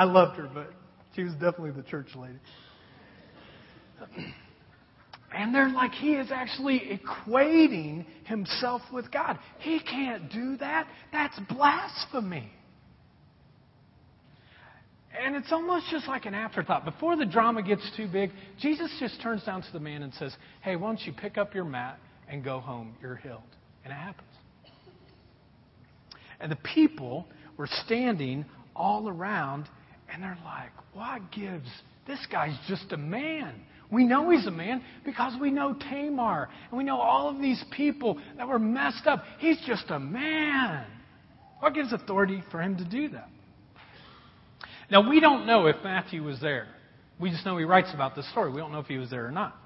I 0.00 0.04
loved 0.04 0.36
her, 0.36 0.48
but 0.54 0.70
she 1.14 1.24
was 1.24 1.34
definitely 1.34 1.72
the 1.72 1.82
church 1.82 2.06
lady. 2.16 2.38
And 5.30 5.54
they're 5.54 5.68
like, 5.68 5.92
he 5.92 6.12
is 6.12 6.30
actually 6.32 6.98
equating 6.98 8.06
himself 8.24 8.80
with 8.90 9.12
God. 9.12 9.38
He 9.58 9.78
can't 9.78 10.32
do 10.32 10.56
that. 10.56 10.88
That's 11.12 11.38
blasphemy. 11.50 12.50
And 15.22 15.36
it's 15.36 15.52
almost 15.52 15.90
just 15.90 16.08
like 16.08 16.24
an 16.24 16.32
afterthought. 16.32 16.86
Before 16.86 17.14
the 17.14 17.26
drama 17.26 17.62
gets 17.62 17.82
too 17.94 18.08
big, 18.10 18.30
Jesus 18.58 18.90
just 18.98 19.20
turns 19.20 19.44
down 19.44 19.60
to 19.60 19.68
the 19.70 19.80
man 19.80 20.02
and 20.02 20.14
says, 20.14 20.34
Hey, 20.62 20.76
why 20.76 20.88
don't 20.88 21.00
you 21.02 21.12
pick 21.12 21.36
up 21.36 21.54
your 21.54 21.66
mat 21.66 21.98
and 22.26 22.42
go 22.42 22.58
home? 22.58 22.94
You're 23.02 23.16
healed. 23.16 23.42
And 23.84 23.92
it 23.92 23.96
happens. 23.96 24.30
And 26.40 26.50
the 26.50 26.56
people 26.74 27.26
were 27.58 27.68
standing 27.84 28.46
all 28.74 29.10
around, 29.10 29.68
and 30.12 30.22
they're 30.22 30.38
like, 30.44 30.70
What 30.92 31.30
gives? 31.32 31.68
This 32.06 32.24
guy's 32.30 32.58
just 32.68 32.92
a 32.92 32.96
man. 32.96 33.54
We 33.90 34.04
know 34.04 34.30
he's 34.30 34.46
a 34.46 34.52
man 34.52 34.82
because 35.04 35.34
we 35.40 35.50
know 35.50 35.74
Tamar, 35.74 36.48
and 36.70 36.78
we 36.78 36.84
know 36.84 37.00
all 37.00 37.28
of 37.28 37.40
these 37.40 37.62
people 37.72 38.20
that 38.36 38.46
were 38.46 38.58
messed 38.58 39.06
up. 39.06 39.24
He's 39.38 39.60
just 39.66 39.84
a 39.88 39.98
man. 39.98 40.86
What 41.58 41.74
gives 41.74 41.92
authority 41.92 42.42
for 42.50 42.62
him 42.62 42.76
to 42.78 42.84
do 42.84 43.08
that? 43.10 43.28
Now, 44.90 45.08
we 45.08 45.20
don't 45.20 45.46
know 45.46 45.66
if 45.66 45.76
Matthew 45.84 46.22
was 46.22 46.40
there. 46.40 46.66
We 47.18 47.30
just 47.30 47.44
know 47.44 47.56
he 47.58 47.64
writes 47.64 47.90
about 47.92 48.16
this 48.16 48.28
story. 48.30 48.50
We 48.50 48.60
don't 48.60 48.72
know 48.72 48.78
if 48.78 48.86
he 48.86 48.96
was 48.96 49.10
there 49.10 49.26
or 49.26 49.30
not. 49.30 49.56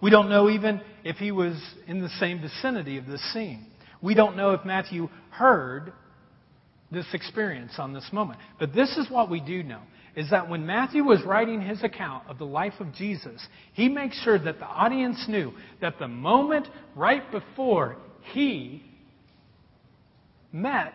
We 0.00 0.10
don't 0.10 0.28
know 0.28 0.48
even 0.50 0.80
if 1.04 1.16
he 1.16 1.32
was 1.32 1.60
in 1.86 2.00
the 2.00 2.08
same 2.20 2.40
vicinity 2.40 2.98
of 2.98 3.06
this 3.06 3.22
scene. 3.32 3.66
We 4.00 4.14
don't 4.14 4.36
know 4.36 4.52
if 4.52 4.64
Matthew 4.64 5.08
heard 5.30 5.92
this 6.90 7.06
experience 7.12 7.72
on 7.78 7.92
this 7.92 8.08
moment. 8.12 8.40
But 8.58 8.74
this 8.74 8.96
is 8.96 9.10
what 9.10 9.30
we 9.30 9.40
do 9.40 9.62
know 9.62 9.80
is 10.16 10.30
that 10.30 10.48
when 10.48 10.66
Matthew 10.66 11.04
was 11.04 11.22
writing 11.22 11.60
his 11.60 11.82
account 11.84 12.24
of 12.28 12.38
the 12.38 12.44
life 12.44 12.72
of 12.80 12.92
Jesus, 12.94 13.46
he 13.74 13.88
makes 13.88 14.20
sure 14.22 14.38
that 14.38 14.58
the 14.58 14.66
audience 14.66 15.26
knew 15.28 15.52
that 15.80 15.98
the 15.98 16.08
moment 16.08 16.66
right 16.96 17.30
before 17.30 17.96
he 18.32 18.82
met 20.52 20.94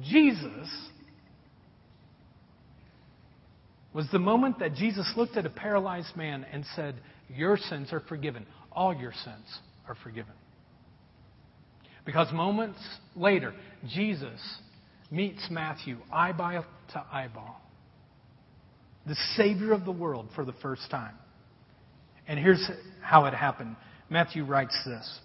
Jesus 0.00 0.68
was 3.92 4.06
the 4.10 4.18
moment 4.18 4.58
that 4.60 4.74
Jesus 4.74 5.12
looked 5.16 5.36
at 5.36 5.44
a 5.44 5.50
paralyzed 5.50 6.16
man 6.16 6.46
and 6.50 6.64
said, 6.74 6.94
Your 7.28 7.56
sins 7.56 7.92
are 7.92 8.00
forgiven. 8.00 8.46
All 8.70 8.94
your 8.94 9.12
sins 9.12 9.58
are 9.86 9.96
forgiven. 10.02 10.32
Because 12.06 12.32
moments 12.32 12.78
later, 13.14 13.52
Jesus 13.86 14.40
meets 15.12 15.46
Matthew 15.50 15.98
eyeball 16.10 16.64
to 16.94 17.04
eyeball, 17.12 17.60
the 19.06 19.16
Savior 19.36 19.72
of 19.72 19.84
the 19.84 19.92
world 19.92 20.28
for 20.34 20.44
the 20.44 20.54
first 20.62 20.90
time. 20.90 21.14
And 22.26 22.38
here's 22.38 22.68
how 23.02 23.26
it 23.26 23.34
happened 23.34 23.76
Matthew 24.08 24.44
writes 24.44 24.78
this. 24.84 25.20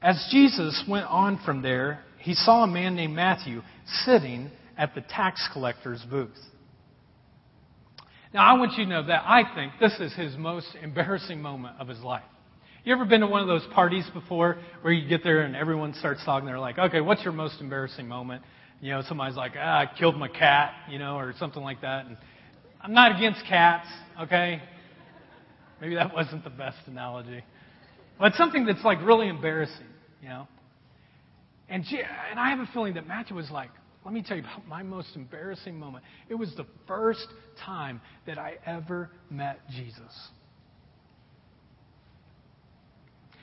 As 0.00 0.28
Jesus 0.30 0.84
went 0.88 1.06
on 1.06 1.40
from 1.44 1.62
there, 1.62 2.04
he 2.18 2.34
saw 2.34 2.64
a 2.64 2.66
man 2.66 2.94
named 2.94 3.14
Matthew 3.14 3.62
sitting 4.04 4.50
at 4.76 4.94
the 4.94 5.00
tax 5.00 5.48
collector's 5.52 6.04
booth. 6.08 6.38
Now, 8.32 8.44
I 8.44 8.58
want 8.58 8.72
you 8.76 8.84
to 8.84 8.90
know 8.90 9.06
that 9.06 9.22
I 9.24 9.42
think 9.54 9.72
this 9.80 9.98
is 9.98 10.14
his 10.14 10.36
most 10.36 10.68
embarrassing 10.82 11.40
moment 11.40 11.76
of 11.80 11.88
his 11.88 12.00
life. 12.00 12.22
You 12.88 12.94
ever 12.94 13.04
been 13.04 13.20
to 13.20 13.26
one 13.26 13.42
of 13.42 13.48
those 13.48 13.66
parties 13.74 14.06
before 14.14 14.56
where 14.80 14.94
you 14.94 15.06
get 15.06 15.22
there 15.22 15.42
and 15.42 15.54
everyone 15.54 15.92
starts 15.92 16.24
talking? 16.24 16.46
They're 16.46 16.58
like, 16.58 16.78
okay, 16.78 17.02
what's 17.02 17.22
your 17.22 17.34
most 17.34 17.60
embarrassing 17.60 18.08
moment? 18.08 18.42
You 18.80 18.92
know, 18.92 19.02
somebody's 19.06 19.36
like, 19.36 19.52
ah, 19.58 19.80
I 19.80 19.98
killed 19.98 20.16
my 20.16 20.28
cat, 20.28 20.72
you 20.88 20.98
know, 20.98 21.18
or 21.18 21.34
something 21.38 21.62
like 21.62 21.82
that. 21.82 22.06
And 22.06 22.16
I'm 22.80 22.94
not 22.94 23.14
against 23.14 23.44
cats, 23.46 23.86
okay? 24.22 24.62
Maybe 25.82 25.96
that 25.96 26.14
wasn't 26.14 26.44
the 26.44 26.48
best 26.48 26.78
analogy. 26.86 27.44
But 28.18 28.32
something 28.36 28.64
that's 28.64 28.82
like 28.82 29.02
really 29.04 29.28
embarrassing. 29.28 29.84
you 30.22 30.30
know. 30.30 30.48
And, 31.68 31.84
and 32.30 32.40
I 32.40 32.48
have 32.48 32.60
a 32.60 32.70
feeling 32.72 32.94
that 32.94 33.06
Matthew 33.06 33.36
was 33.36 33.50
like, 33.50 33.68
let 34.06 34.14
me 34.14 34.22
tell 34.26 34.38
you 34.38 34.44
about 34.44 34.66
my 34.66 34.82
most 34.82 35.14
embarrassing 35.14 35.78
moment. 35.78 36.04
It 36.30 36.36
was 36.36 36.54
the 36.56 36.64
first 36.86 37.26
time 37.66 38.00
that 38.26 38.38
I 38.38 38.54
ever 38.64 39.10
met 39.28 39.60
Jesus. 39.72 40.30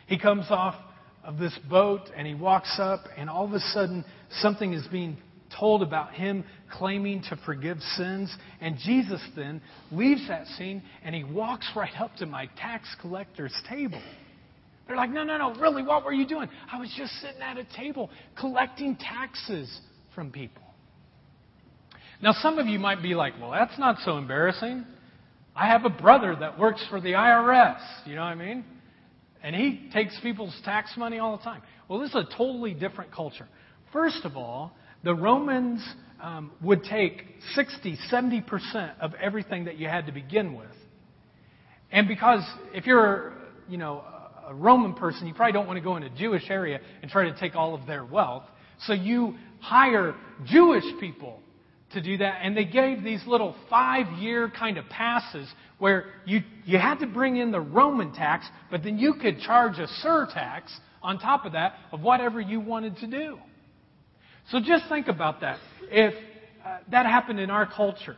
He 0.08 0.18
comes 0.20 0.46
off 0.50 0.76
of 1.24 1.38
this 1.38 1.58
boat 1.70 2.02
and 2.16 2.28
he 2.28 2.36
walks 2.36 2.78
up, 2.80 3.06
and 3.18 3.30
all 3.30 3.46
of 3.46 3.54
a 3.54 3.60
sudden, 3.60 4.06
something 4.42 4.74
is 4.74 4.86
being 4.88 5.18
told 5.58 5.82
about 5.82 6.14
him 6.14 6.44
claiming 6.72 7.22
to 7.30 7.40
forgive 7.46 7.80
sins. 7.96 8.36
And 8.62 8.78
Jesus 8.78 9.22
then 9.36 9.62
leaves 9.92 10.28
that 10.28 10.48
scene 10.48 10.84
and 11.04 11.16
he 11.16 11.24
walks 11.24 11.70
right 11.76 11.94
up 12.00 12.16
to 12.18 12.26
my 12.26 12.48
tax 12.58 12.88
collector's 13.02 13.54
table. 13.70 14.02
They're 14.88 14.98
like, 14.98 15.10
no, 15.10 15.24
no, 15.24 15.38
no, 15.38 15.56
really, 15.60 15.82
what 15.82 16.06
were 16.06 16.14
you 16.14 16.28
doing? 16.28 16.48
I 16.72 16.80
was 16.80 16.94
just 16.96 17.14
sitting 17.14 17.42
at 17.42 17.58
a 17.58 17.66
table 17.76 18.10
collecting 18.40 18.96
taxes 18.96 19.80
from 20.14 20.32
people. 20.32 20.62
Now, 22.22 22.34
some 22.34 22.60
of 22.60 22.68
you 22.68 22.80
might 22.80 23.02
be 23.02 23.16
like, 23.16 23.34
well, 23.42 23.52
that's 23.52 23.78
not 23.80 23.98
so 24.06 24.18
embarrassing. 24.18 24.86
I 25.56 25.68
have 25.68 25.86
a 25.86 25.90
brother 25.90 26.36
that 26.40 26.60
works 26.60 26.86
for 26.90 27.02
the 27.02 27.14
IRS. 27.14 27.80
You 28.06 28.16
know 28.16 28.22
what 28.22 28.28
I 28.28 28.36
mean? 28.36 28.64
And 29.46 29.56
he 29.56 29.92
takes 29.94 30.20
people's 30.22 30.60
tax 30.66 30.98
money 30.98 31.20
all 31.20 31.38
the 31.38 31.44
time. 31.44 31.62
Well, 31.88 32.00
this 32.00 32.10
is 32.10 32.16
a 32.16 32.26
totally 32.36 32.74
different 32.74 33.12
culture. 33.12 33.48
First 33.94 34.22
of 34.26 34.36
all, 34.36 34.72
the 35.04 35.14
Romans 35.14 35.88
um, 36.20 36.52
would 36.64 36.84
take 36.84 37.22
60, 37.54 37.96
70% 38.12 39.00
of 39.00 39.14
everything 39.22 39.66
that 39.66 39.78
you 39.78 39.88
had 39.88 40.08
to 40.08 40.12
begin 40.12 40.56
with. 40.56 40.72
And 41.92 42.08
because 42.08 42.42
if 42.74 42.88
you're, 42.88 43.34
you 43.70 43.78
know, 43.78 44.04
a 44.48 44.56
Roman 44.56 44.96
person, 44.96 45.28
you 45.28 45.36
probably 45.36 45.54
don't 45.54 45.68
want 45.68 45.78
to 45.78 45.84
go 45.84 45.96
in 45.96 46.02
a 46.02 46.10
Jewish 46.10 46.50
area 46.50 46.80
and 47.04 47.12
try 47.12 47.30
to 47.30 47.40
take 47.40 47.56
all 47.56 47.76
of 47.76 47.86
their 47.86 48.04
wealth. 48.04 48.46
So 48.88 48.94
you 48.94 49.36
hire 49.60 50.16
Jewish 50.48 50.86
people 51.00 51.40
to 51.96 52.02
do 52.02 52.18
that. 52.18 52.40
And 52.44 52.56
they 52.56 52.66
gave 52.66 53.04
these 53.04 53.22
little 53.26 53.56
five 53.70 54.08
year 54.20 54.50
kind 54.50 54.78
of 54.78 54.88
passes 54.90 55.48
where 55.80 56.06
you, 56.26 56.42
you 56.64 56.78
had 56.78 57.00
to 57.00 57.08
bring 57.08 57.38
in 57.38 57.52
the 57.52 57.60
Roman 57.60 58.14
tax, 58.14 58.46
but 58.72 58.84
then 58.84 58.98
you 58.98 59.16
could 59.16 59.40
charge 59.40 59.78
a 59.80 59.88
surtax 60.06 60.62
on 61.02 61.20
top 61.20 61.46
of 61.46 61.52
that 61.54 61.74
of 61.92 62.02
whatever 62.02 62.40
you 62.40 62.60
wanted 62.60 62.98
to 62.98 63.08
do. 63.08 63.38
So 64.52 64.60
just 64.60 64.88
think 64.88 65.08
about 65.08 65.42
that. 65.42 65.60
If 65.90 66.14
uh, 66.64 66.78
that 66.92 67.06
happened 67.06 67.40
in 67.40 67.50
our 67.50 67.66
culture, 67.66 68.16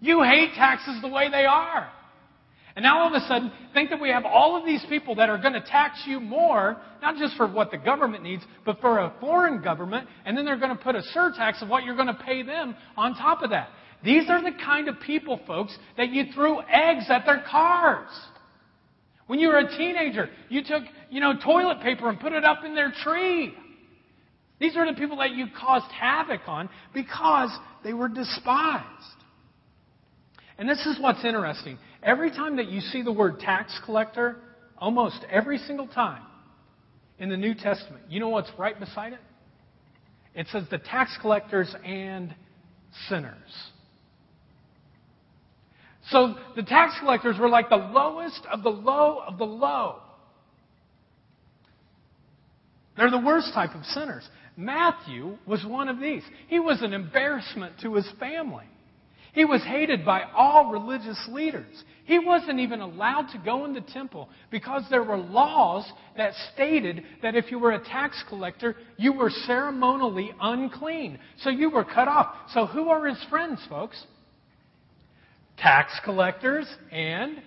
You 0.00 0.22
hate 0.22 0.54
taxes 0.54 1.00
the 1.02 1.08
way 1.08 1.28
they 1.30 1.44
are. 1.44 1.90
And 2.78 2.84
now 2.84 3.00
all 3.00 3.08
of 3.08 3.20
a 3.20 3.26
sudden, 3.26 3.50
think 3.74 3.90
that 3.90 4.00
we 4.00 4.10
have 4.10 4.24
all 4.24 4.56
of 4.56 4.64
these 4.64 4.86
people 4.88 5.16
that 5.16 5.28
are 5.28 5.36
going 5.36 5.54
to 5.54 5.60
tax 5.60 6.00
you 6.06 6.20
more, 6.20 6.76
not 7.02 7.16
just 7.16 7.36
for 7.36 7.48
what 7.48 7.72
the 7.72 7.76
government 7.76 8.22
needs, 8.22 8.44
but 8.64 8.80
for 8.80 9.00
a 9.00 9.12
foreign 9.18 9.60
government, 9.60 10.06
and 10.24 10.38
then 10.38 10.44
they're 10.44 10.60
going 10.60 10.76
to 10.76 10.80
put 10.80 10.94
a 10.94 11.02
surtax 11.12 11.60
of 11.60 11.68
what 11.68 11.82
you're 11.82 11.96
going 11.96 12.06
to 12.06 12.22
pay 12.24 12.44
them 12.44 12.76
on 12.96 13.16
top 13.16 13.42
of 13.42 13.50
that. 13.50 13.70
These 14.04 14.30
are 14.30 14.40
the 14.40 14.56
kind 14.64 14.88
of 14.88 14.94
people, 15.00 15.40
folks, 15.44 15.76
that 15.96 16.10
you 16.10 16.26
threw 16.32 16.60
eggs 16.72 17.06
at 17.08 17.26
their 17.26 17.42
cars. 17.50 18.10
When 19.26 19.40
you 19.40 19.48
were 19.48 19.58
a 19.58 19.76
teenager, 19.76 20.30
you 20.48 20.62
took, 20.62 20.84
you 21.10 21.18
know, 21.20 21.32
toilet 21.44 21.80
paper 21.82 22.08
and 22.08 22.20
put 22.20 22.32
it 22.32 22.44
up 22.44 22.58
in 22.64 22.76
their 22.76 22.92
tree. 23.02 23.54
These 24.60 24.76
are 24.76 24.86
the 24.86 24.96
people 24.96 25.16
that 25.16 25.32
you 25.32 25.46
caused 25.60 25.90
havoc 25.90 26.42
on 26.46 26.70
because 26.94 27.50
they 27.82 27.92
were 27.92 28.08
despised. 28.08 28.84
And 30.58 30.68
this 30.68 30.86
is 30.86 30.96
what's 31.00 31.24
interesting. 31.24 31.76
Every 32.02 32.30
time 32.30 32.56
that 32.56 32.68
you 32.68 32.80
see 32.80 33.02
the 33.02 33.12
word 33.12 33.40
tax 33.40 33.78
collector, 33.84 34.36
almost 34.76 35.18
every 35.30 35.58
single 35.58 35.88
time 35.88 36.22
in 37.18 37.28
the 37.28 37.36
New 37.36 37.54
Testament, 37.54 38.04
you 38.08 38.20
know 38.20 38.28
what's 38.28 38.50
right 38.58 38.78
beside 38.78 39.14
it? 39.14 39.20
It 40.34 40.46
says 40.52 40.64
the 40.70 40.78
tax 40.78 41.16
collectors 41.20 41.74
and 41.84 42.34
sinners. 43.08 43.34
So 46.10 46.36
the 46.56 46.62
tax 46.62 46.94
collectors 47.00 47.36
were 47.38 47.48
like 47.48 47.68
the 47.68 47.76
lowest 47.76 48.40
of 48.50 48.62
the 48.62 48.70
low 48.70 49.20
of 49.26 49.36
the 49.36 49.44
low. 49.44 49.96
They're 52.96 53.10
the 53.10 53.18
worst 53.18 53.52
type 53.52 53.74
of 53.74 53.84
sinners. 53.84 54.26
Matthew 54.56 55.36
was 55.46 55.64
one 55.64 55.88
of 55.88 56.00
these. 56.00 56.22
He 56.48 56.58
was 56.58 56.82
an 56.82 56.92
embarrassment 56.92 57.74
to 57.82 57.94
his 57.94 58.08
family. 58.18 58.64
He 59.32 59.44
was 59.44 59.62
hated 59.62 60.04
by 60.04 60.22
all 60.34 60.70
religious 60.70 61.18
leaders. 61.30 61.84
He 62.04 62.18
wasn't 62.18 62.60
even 62.60 62.80
allowed 62.80 63.28
to 63.32 63.38
go 63.38 63.64
in 63.66 63.74
the 63.74 63.82
temple 63.82 64.28
because 64.50 64.84
there 64.88 65.02
were 65.02 65.18
laws 65.18 65.90
that 66.16 66.32
stated 66.54 67.02
that 67.22 67.34
if 67.34 67.50
you 67.50 67.58
were 67.58 67.72
a 67.72 67.84
tax 67.84 68.22
collector, 68.28 68.76
you 68.96 69.12
were 69.12 69.30
ceremonially 69.30 70.32
unclean. 70.40 71.18
So 71.42 71.50
you 71.50 71.70
were 71.70 71.84
cut 71.84 72.08
off. 72.08 72.34
So 72.54 72.66
who 72.66 72.88
are 72.88 73.06
his 73.06 73.22
friends, 73.28 73.60
folks? 73.68 74.02
Tax 75.58 75.92
collectors 76.04 76.66
and 76.90 77.42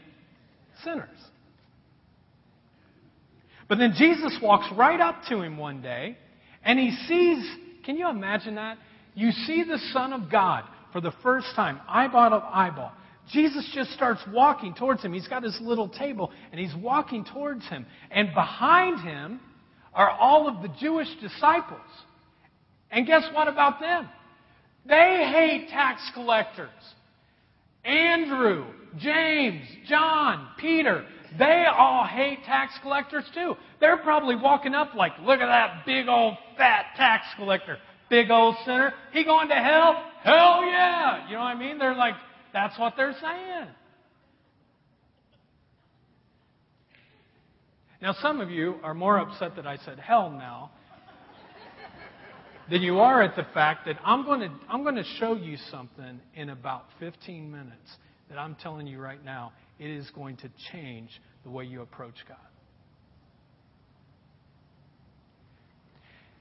sinners. 0.84 1.10
But 3.68 3.80
then 3.80 3.94
Jesus 3.98 4.38
walks 4.44 4.68
right 4.76 5.00
up 5.00 5.24
to 5.30 5.42
him 5.42 5.58
one 5.58 5.82
day 5.82 6.18
and 6.64 6.78
he 6.78 6.92
sees, 7.08 7.58
can 7.84 7.98
you 7.98 8.10
imagine 8.10 8.56
that? 8.56 8.78
You 9.16 9.32
see 9.32 9.64
the 9.64 9.80
Son 9.92 10.14
of 10.14 10.30
God 10.30 10.66
for 10.92 11.02
the 11.02 11.12
first 11.24 11.48
time, 11.56 11.80
eyeball 11.88 12.30
to 12.30 12.46
eyeball. 12.46 12.92
Jesus 13.32 13.70
just 13.74 13.92
starts 13.92 14.22
walking 14.34 14.74
towards 14.74 15.02
him. 15.02 15.14
He's 15.14 15.28
got 15.28 15.44
his 15.44 15.58
little 15.62 15.88
table 15.88 16.32
and 16.52 16.60
he's 16.60 16.76
walking 16.76 17.24
towards 17.24 17.66
him. 17.68 17.86
And 18.10 18.34
behind 18.34 19.02
him 19.02 19.40
are 19.94 20.10
all 20.10 20.48
of 20.48 20.62
the 20.62 20.70
Jewish 20.80 21.08
disciples. 21.22 21.80
And 22.90 23.08
guess 23.08 23.24
what 23.34 23.48
about 23.48 23.80
them? 23.80 24.10
They 24.86 25.30
hate 25.32 25.70
tax 25.70 26.02
collectors. 26.14 26.70
Andrew, 27.86 28.66
James, 28.98 29.64
John, 29.88 30.48
Peter, 30.58 31.06
they 31.40 31.66
all 31.72 32.06
hate 32.06 32.44
tax 32.46 32.74
collectors 32.82 33.24
too. 33.34 33.56
They're 33.80 33.98
probably 33.98 34.36
walking 34.36 34.74
up 34.74 34.94
like, 34.96 35.14
look 35.22 35.40
at 35.40 35.48
that 35.48 35.86
big 35.86 36.08
old 36.08 36.36
fat 36.58 36.88
tax 36.98 37.26
collector 37.38 37.78
big 38.12 38.30
old 38.30 38.56
sinner. 38.66 38.94
He 39.12 39.24
going 39.24 39.48
to 39.48 39.56
hell? 39.56 40.04
Hell 40.22 40.66
yeah. 40.66 41.28
You 41.28 41.34
know 41.34 41.40
what 41.40 41.46
I 41.48 41.56
mean? 41.56 41.80
They're 41.80 41.96
like, 41.96 42.14
that's 42.54 42.78
what 42.78 42.94
they're 42.96 43.16
saying. 43.20 43.70
Now, 48.02 48.14
some 48.22 48.42
of 48.42 48.52
you 48.52 48.76
are 48.84 48.94
more 48.94 49.18
upset 49.18 49.56
that 49.56 49.66
I 49.66 49.78
said 49.78 49.98
hell 49.98 50.30
now 50.30 50.72
than 52.70 52.82
you 52.82 53.00
are 53.00 53.22
at 53.22 53.36
the 53.36 53.46
fact 53.54 53.86
that 53.86 53.98
I'm 54.04 54.26
going 54.26 54.42
to, 54.42 54.52
I'm 54.70 54.84
going 54.84 54.96
to 54.96 55.04
show 55.20 55.36
you 55.36 55.58
something 55.70 56.20
in 56.36 56.50
about 56.50 56.86
15 57.00 57.50
minutes 57.50 57.98
that 58.30 58.38
I'm 58.38 58.56
telling 58.56 58.88
you 58.88 59.00
right 59.00 59.24
now. 59.24 59.54
It 59.80 59.90
is 59.90 60.10
going 60.12 60.38
to 60.38 60.50
change 60.72 61.10
the 61.44 61.50
way 61.50 61.66
you 61.66 61.82
approach 61.82 62.16
God. 62.28 62.38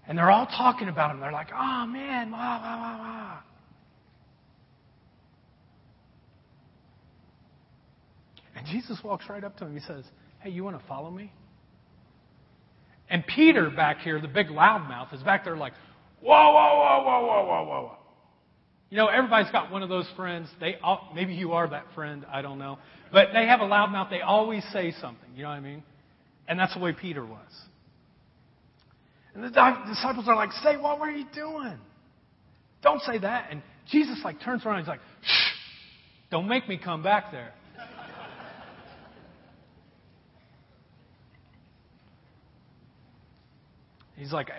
And 0.09 0.19
they're 0.19 0.31
all 0.31 0.47
talking 0.47 0.89
about 0.89 1.13
him. 1.13 1.21
They're 1.21 1.33
like, 1.33 1.51
oh 1.55 1.87
man, 1.87 2.31
wah, 2.31 2.39
wah, 2.39 2.77
wah, 2.77 2.99
wah. 2.99 3.39
And 8.61 8.67
Jesus 8.67 8.99
walks 9.03 9.25
right 9.31 9.43
up 9.43 9.57
to 9.59 9.65
him. 9.65 9.75
He 9.75 9.81
says, 9.81 10.05
Hey, 10.41 10.51
you 10.51 10.63
want 10.65 10.79
to 10.79 10.87
follow 10.87 11.11
me? 11.11 11.33
And 13.09 13.27
Peter 13.27 13.71
back 13.71 14.01
here, 14.01 14.21
the 14.21 14.29
big 14.29 14.49
loudmouth, 14.49 15.15
is 15.15 15.23
back 15.23 15.45
there 15.45 15.57
like, 15.57 15.73
Whoa, 16.21 16.53
whoa, 16.53 16.53
whoa, 16.53 17.03
whoa, 17.05 17.27
whoa, 17.27 17.47
whoa, 17.47 17.65
whoa. 17.65 17.97
You 18.91 18.99
know, 18.99 19.07
everybody's 19.07 19.51
got 19.51 19.71
one 19.71 19.83
of 19.83 19.89
those 19.89 20.07
friends. 20.15 20.49
They 20.61 20.77
all, 20.83 21.11
maybe 21.15 21.33
you 21.33 21.53
are 21.53 21.69
that 21.69 21.87
friend. 21.95 22.27
I 22.31 22.43
don't 22.43 22.59
know, 22.59 22.79
but 23.11 23.29
they 23.33 23.47
have 23.47 23.61
a 23.61 23.65
loudmouth. 23.65 24.11
They 24.11 24.21
always 24.21 24.63
say 24.73 24.93
something. 25.01 25.31
You 25.35 25.45
know 25.45 25.49
what 25.49 25.55
I 25.55 25.61
mean? 25.61 25.83
And 26.47 26.59
that's 26.59 26.75
the 26.75 26.81
way 26.81 26.93
Peter 26.93 27.25
was. 27.25 27.39
And 29.35 29.45
the 29.45 29.49
disciples 29.87 30.27
are 30.29 30.35
like, 30.35 30.53
say, 30.53 30.77
what 30.77 30.99
were 30.99 31.11
you 31.11 31.25
doing? 31.35 31.79
Don't 32.83 33.01
say 33.03 33.19
that. 33.19 33.49
And 33.51 33.63
Jesus 33.91 34.21
like 34.25 34.41
turns 34.43 34.65
around 34.65 34.77
and 34.77 34.85
he's 34.85 34.89
like, 34.89 35.01
shh, 35.23 35.51
don't 36.31 36.49
make 36.49 36.69
me 36.69 36.79
come 36.83 37.03
back 37.03 37.31
there. 37.31 37.53
He's 44.17 44.33
like, 44.33 44.51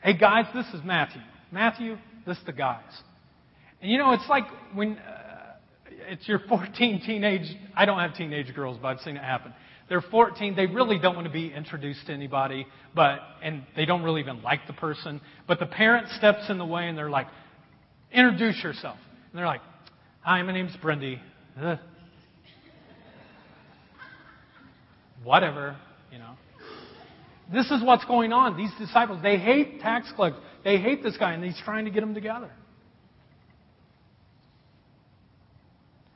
hey, 0.00 0.16
guys, 0.16 0.44
this 0.54 0.66
is 0.72 0.80
Matthew. 0.84 1.20
Matthew, 1.50 1.96
this 2.24 2.38
is 2.38 2.44
the 2.46 2.52
guys. 2.52 2.82
And 3.82 3.90
you 3.90 3.98
know, 3.98 4.12
it's 4.12 4.28
like 4.28 4.44
when 4.74 4.96
uh, 4.96 5.54
it's 6.08 6.28
your 6.28 6.38
14 6.48 7.02
teenage, 7.04 7.56
I 7.76 7.84
don't 7.84 7.98
have 7.98 8.14
teenage 8.14 8.54
girls, 8.54 8.78
but 8.80 8.88
I've 8.88 9.00
seen 9.00 9.16
it 9.16 9.24
happen. 9.24 9.52
They're 9.88 10.02
14. 10.02 10.54
They 10.54 10.66
really 10.66 10.98
don't 10.98 11.14
want 11.14 11.26
to 11.26 11.32
be 11.32 11.52
introduced 11.52 12.06
to 12.06 12.12
anybody, 12.12 12.66
but 12.94 13.20
and 13.42 13.64
they 13.74 13.86
don't 13.86 14.02
really 14.02 14.20
even 14.20 14.42
like 14.42 14.66
the 14.66 14.74
person. 14.74 15.20
But 15.46 15.58
the 15.60 15.66
parent 15.66 16.08
steps 16.10 16.50
in 16.50 16.58
the 16.58 16.66
way, 16.66 16.88
and 16.88 16.98
they're 16.98 17.08
like, 17.10 17.28
"Introduce 18.12 18.62
yourself." 18.62 18.98
And 19.30 19.38
they're 19.38 19.46
like, 19.46 19.62
"Hi, 20.20 20.42
my 20.42 20.52
name's 20.52 20.76
Brendy." 20.76 21.20
Whatever, 25.24 25.76
you 26.12 26.18
know. 26.18 26.36
This 27.52 27.70
is 27.70 27.82
what's 27.82 28.04
going 28.04 28.32
on. 28.32 28.56
These 28.56 28.72
disciples, 28.78 29.20
they 29.22 29.38
hate 29.38 29.80
tax 29.80 30.12
collectors. 30.14 30.42
They 30.64 30.78
hate 30.78 31.02
this 31.02 31.16
guy, 31.16 31.32
and 31.32 31.42
he's 31.42 31.58
trying 31.64 31.86
to 31.86 31.90
get 31.90 32.00
them 32.00 32.14
together. 32.14 32.50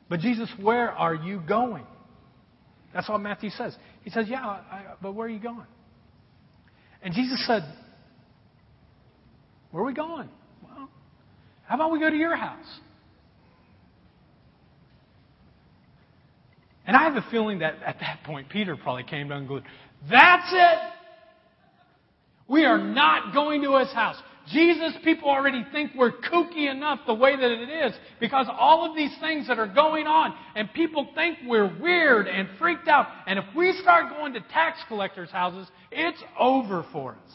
But 0.09 0.21
Jesus, 0.21 0.51
where 0.61 0.91
are 0.91 1.15
you 1.15 1.41
going? 1.41 1.87
That's 2.95 3.09
all 3.09 3.19
Matthew 3.19 3.51
says. 3.51 3.77
He 4.03 4.11
says, 4.11 4.27
Yeah, 4.29 4.45
I, 4.45 4.95
but 5.01 5.15
where 5.15 5.27
are 5.27 5.31
you 5.31 5.41
going? 5.41 5.67
And 7.03 7.15
Jesus 7.15 7.45
said, 7.47 7.63
Where 9.71 9.83
are 9.83 9.87
we 9.87 9.95
going? 9.95 10.29
Well, 10.63 10.89
how 11.67 11.75
about 11.75 11.93
we 11.93 12.01
go 12.01 12.11
to 12.11 12.17
your 12.17 12.37
house? 12.37 12.81
And 16.87 16.97
I 16.97 17.05
have 17.05 17.15
a 17.15 17.25
feeling 17.31 17.61
that 17.61 17.75
at 17.87 18.01
that 18.01 18.21
point, 18.25 18.49
Peter 18.49 18.77
probably 18.77 19.05
came 19.05 19.29
down 19.29 19.47
and 19.49 19.63
That's 20.11 20.53
it! 20.53 20.79
We 22.49 22.65
are 22.65 22.79
not 22.79 23.33
going 23.33 23.63
to 23.63 23.79
his 23.79 23.93
house. 23.93 24.17
Jesus, 24.49 24.95
people 25.05 25.29
already 25.29 25.65
think 25.73 25.93
we're 25.97 26.13
kooky 26.13 26.71
enough 26.71 27.01
the 27.07 27.15
way 27.15 27.37
that 27.37 27.51
it 27.51 27.69
is 27.69 27.93
because 28.19 28.47
all 28.51 28.89
of 28.89 28.97
these 28.97 29.15
things 29.21 29.47
that 29.47 29.59
are 29.59 29.73
going 29.73 30.07
on, 30.07 30.35
and 30.57 30.73
people 30.75 31.09
think 31.15 31.39
we're 31.47 31.73
weird 31.81 32.27
and 32.27 32.49
freaked 32.59 32.89
out. 32.89 33.07
And 33.27 33.39
if 33.39 33.45
we 33.57 33.73
start 33.81 34.11
going 34.11 34.33
to 34.35 34.41
tax 34.53 34.79
collectors' 34.89 35.31
houses, 35.31 35.69
it's 35.91 36.23
over 36.39 36.85
for 36.93 37.13
us. 37.13 37.33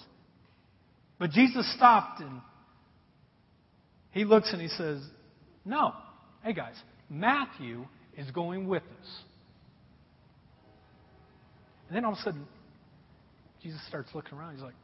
But 1.18 1.32
Jesus 1.32 1.72
stopped 1.76 2.20
and 2.20 2.41
he 4.12 4.26
looks 4.26 4.51
and 4.51 4.62
he 4.62 4.68
says, 4.68 5.01
No. 5.66 5.93
Hey 6.43 6.53
guys, 6.53 6.76
Matthew 7.10 7.86
is 8.18 8.30
going 8.32 8.68
with 8.68 8.84
us. 8.84 9.08
And 11.88 11.95
then 11.95 12.05
all 12.05 12.14
of 12.14 12.20
a 12.20 12.22
sudden, 12.22 12.45
Jesus 13.64 13.80
starts 13.88 14.10
looking 14.14 14.38
around. 14.38 14.55
He's 14.55 14.64
like, 14.64 14.76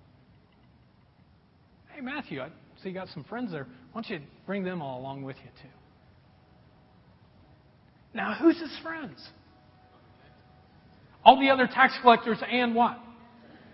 Hey, 1.93 2.01
Matthew, 2.01 2.41
I 2.41 2.47
see 2.81 2.89
you 2.89 2.93
got 2.95 3.07
some 3.09 3.23
friends 3.23 3.51
there. 3.51 3.67
Why 3.91 4.01
don't 4.01 4.09
you 4.09 4.19
bring 4.47 4.63
them 4.63 4.81
all 4.81 4.99
along 4.99 5.23
with 5.23 5.35
you, 5.37 5.49
too? 5.61 5.69
Now, 8.15 8.33
who's 8.33 8.59
his 8.59 8.75
friends? 8.81 9.17
All 11.23 11.39
the 11.39 11.49
other 11.49 11.67
tax 11.67 11.93
collectors 12.01 12.39
and 12.49 12.73
what? 12.73 12.99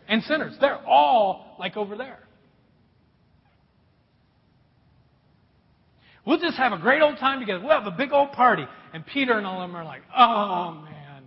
And 0.08 0.22
sinners. 0.24 0.56
They're 0.60 0.86
all 0.86 1.56
like 1.60 1.78
over 1.78 1.96
there. 1.96 2.20
We'll 6.26 6.40
just 6.40 6.58
have 6.58 6.74
a 6.74 6.78
great 6.78 7.02
old 7.02 7.18
time 7.18 7.40
together. 7.40 7.64
We'll 7.64 7.72
have 7.82 7.88
a 7.88 7.96
big 7.96 8.12
old 8.12 8.34
party. 8.34 8.66
And 8.94 9.06
Peter 9.06 9.38
and 9.38 9.48
all 9.48 9.62
of 9.62 9.70
them 9.70 9.76
are 9.76 9.86
like, 9.86 10.02
oh, 10.16 10.84
man, 10.84 11.24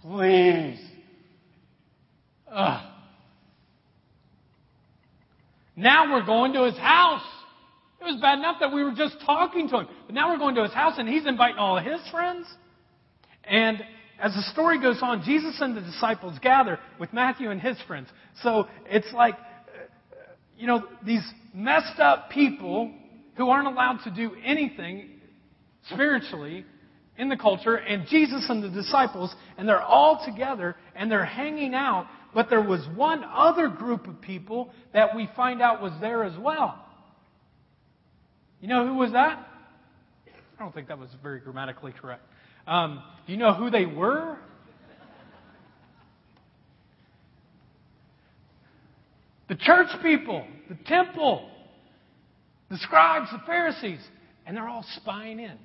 please. 0.00 0.80
Ugh. 2.50 2.93
Now 5.76 6.12
we're 6.12 6.24
going 6.24 6.52
to 6.54 6.64
his 6.64 6.76
house. 6.76 7.22
It 8.00 8.04
was 8.04 8.20
bad 8.20 8.38
enough 8.38 8.56
that 8.60 8.72
we 8.72 8.84
were 8.84 8.94
just 8.94 9.16
talking 9.24 9.68
to 9.70 9.80
him. 9.80 9.88
But 10.06 10.14
now 10.14 10.30
we're 10.30 10.38
going 10.38 10.54
to 10.56 10.62
his 10.62 10.72
house 10.72 10.94
and 10.98 11.08
he's 11.08 11.26
inviting 11.26 11.56
all 11.56 11.78
of 11.78 11.84
his 11.84 12.00
friends. 12.10 12.46
And 13.44 13.82
as 14.20 14.32
the 14.34 14.42
story 14.52 14.80
goes 14.80 14.98
on, 15.02 15.22
Jesus 15.24 15.56
and 15.60 15.76
the 15.76 15.80
disciples 15.80 16.38
gather 16.40 16.78
with 17.00 17.12
Matthew 17.12 17.50
and 17.50 17.60
his 17.60 17.76
friends. 17.86 18.08
So 18.42 18.68
it's 18.86 19.12
like, 19.12 19.34
uh, 19.34 20.26
you 20.56 20.66
know, 20.66 20.84
these 21.04 21.22
messed 21.52 21.98
up 21.98 22.30
people 22.30 22.92
who 23.36 23.48
aren't 23.48 23.66
allowed 23.66 24.00
to 24.04 24.10
do 24.10 24.32
anything 24.44 25.10
spiritually 25.90 26.64
in 27.16 27.28
the 27.28 27.36
culture, 27.36 27.76
and 27.76 28.06
Jesus 28.08 28.46
and 28.48 28.62
the 28.62 28.70
disciples, 28.70 29.34
and 29.56 29.68
they're 29.68 29.82
all 29.82 30.24
together 30.24 30.74
and 30.96 31.10
they're 31.10 31.24
hanging 31.24 31.74
out 31.74 32.08
but 32.34 32.50
there 32.50 32.60
was 32.60 32.86
one 32.94 33.24
other 33.24 33.68
group 33.68 34.06
of 34.08 34.20
people 34.20 34.70
that 34.92 35.14
we 35.14 35.28
find 35.36 35.62
out 35.62 35.80
was 35.80 35.92
there 36.00 36.24
as 36.24 36.36
well. 36.38 36.84
You 38.60 38.68
know 38.68 38.86
who 38.86 38.94
was 38.94 39.12
that? 39.12 39.46
I 40.26 40.62
don't 40.62 40.74
think 40.74 40.88
that 40.88 40.98
was 40.98 41.10
very 41.22 41.40
grammatically 41.40 41.92
correct. 41.92 42.22
Um, 42.66 43.02
do 43.26 43.32
you 43.32 43.38
know 43.38 43.52
who 43.52 43.70
they 43.70 43.86
were? 43.86 44.38
The 49.48 49.56
church 49.56 49.88
people, 50.02 50.46
the 50.68 50.76
temple, 50.86 51.50
the 52.70 52.78
scribes, 52.78 53.30
the 53.30 53.42
Pharisees, 53.46 54.00
and 54.46 54.56
they're 54.56 54.68
all 54.68 54.86
spying 54.96 55.38
in. 55.38 55.58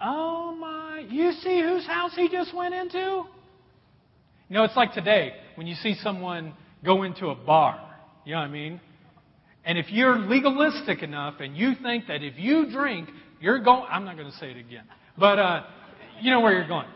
Oh 0.00 0.54
my, 0.54 1.04
you 1.10 1.32
see 1.32 1.60
whose 1.60 1.86
house 1.86 2.12
he 2.16 2.28
just 2.30 2.54
went 2.54 2.74
into? 2.74 3.24
You 4.50 4.56
know, 4.56 4.64
it's 4.64 4.76
like 4.76 4.92
today 4.92 5.32
when 5.54 5.68
you 5.68 5.76
see 5.76 5.94
someone 6.02 6.54
go 6.84 7.04
into 7.04 7.28
a 7.28 7.36
bar. 7.36 7.80
You 8.24 8.32
know 8.32 8.40
what 8.40 8.48
I 8.48 8.50
mean? 8.50 8.80
And 9.64 9.78
if 9.78 9.90
you're 9.90 10.18
legalistic 10.18 11.04
enough 11.04 11.34
and 11.38 11.56
you 11.56 11.74
think 11.80 12.08
that 12.08 12.24
if 12.24 12.34
you 12.36 12.68
drink, 12.68 13.08
you're 13.40 13.60
going, 13.60 13.84
I'm 13.88 14.04
not 14.04 14.16
going 14.16 14.28
to 14.30 14.36
say 14.38 14.50
it 14.50 14.56
again, 14.56 14.84
but 15.16 15.38
uh, 15.38 15.62
you 16.20 16.30
know 16.30 16.40
where 16.40 16.52
you're 16.52 16.66
going. 16.66 16.88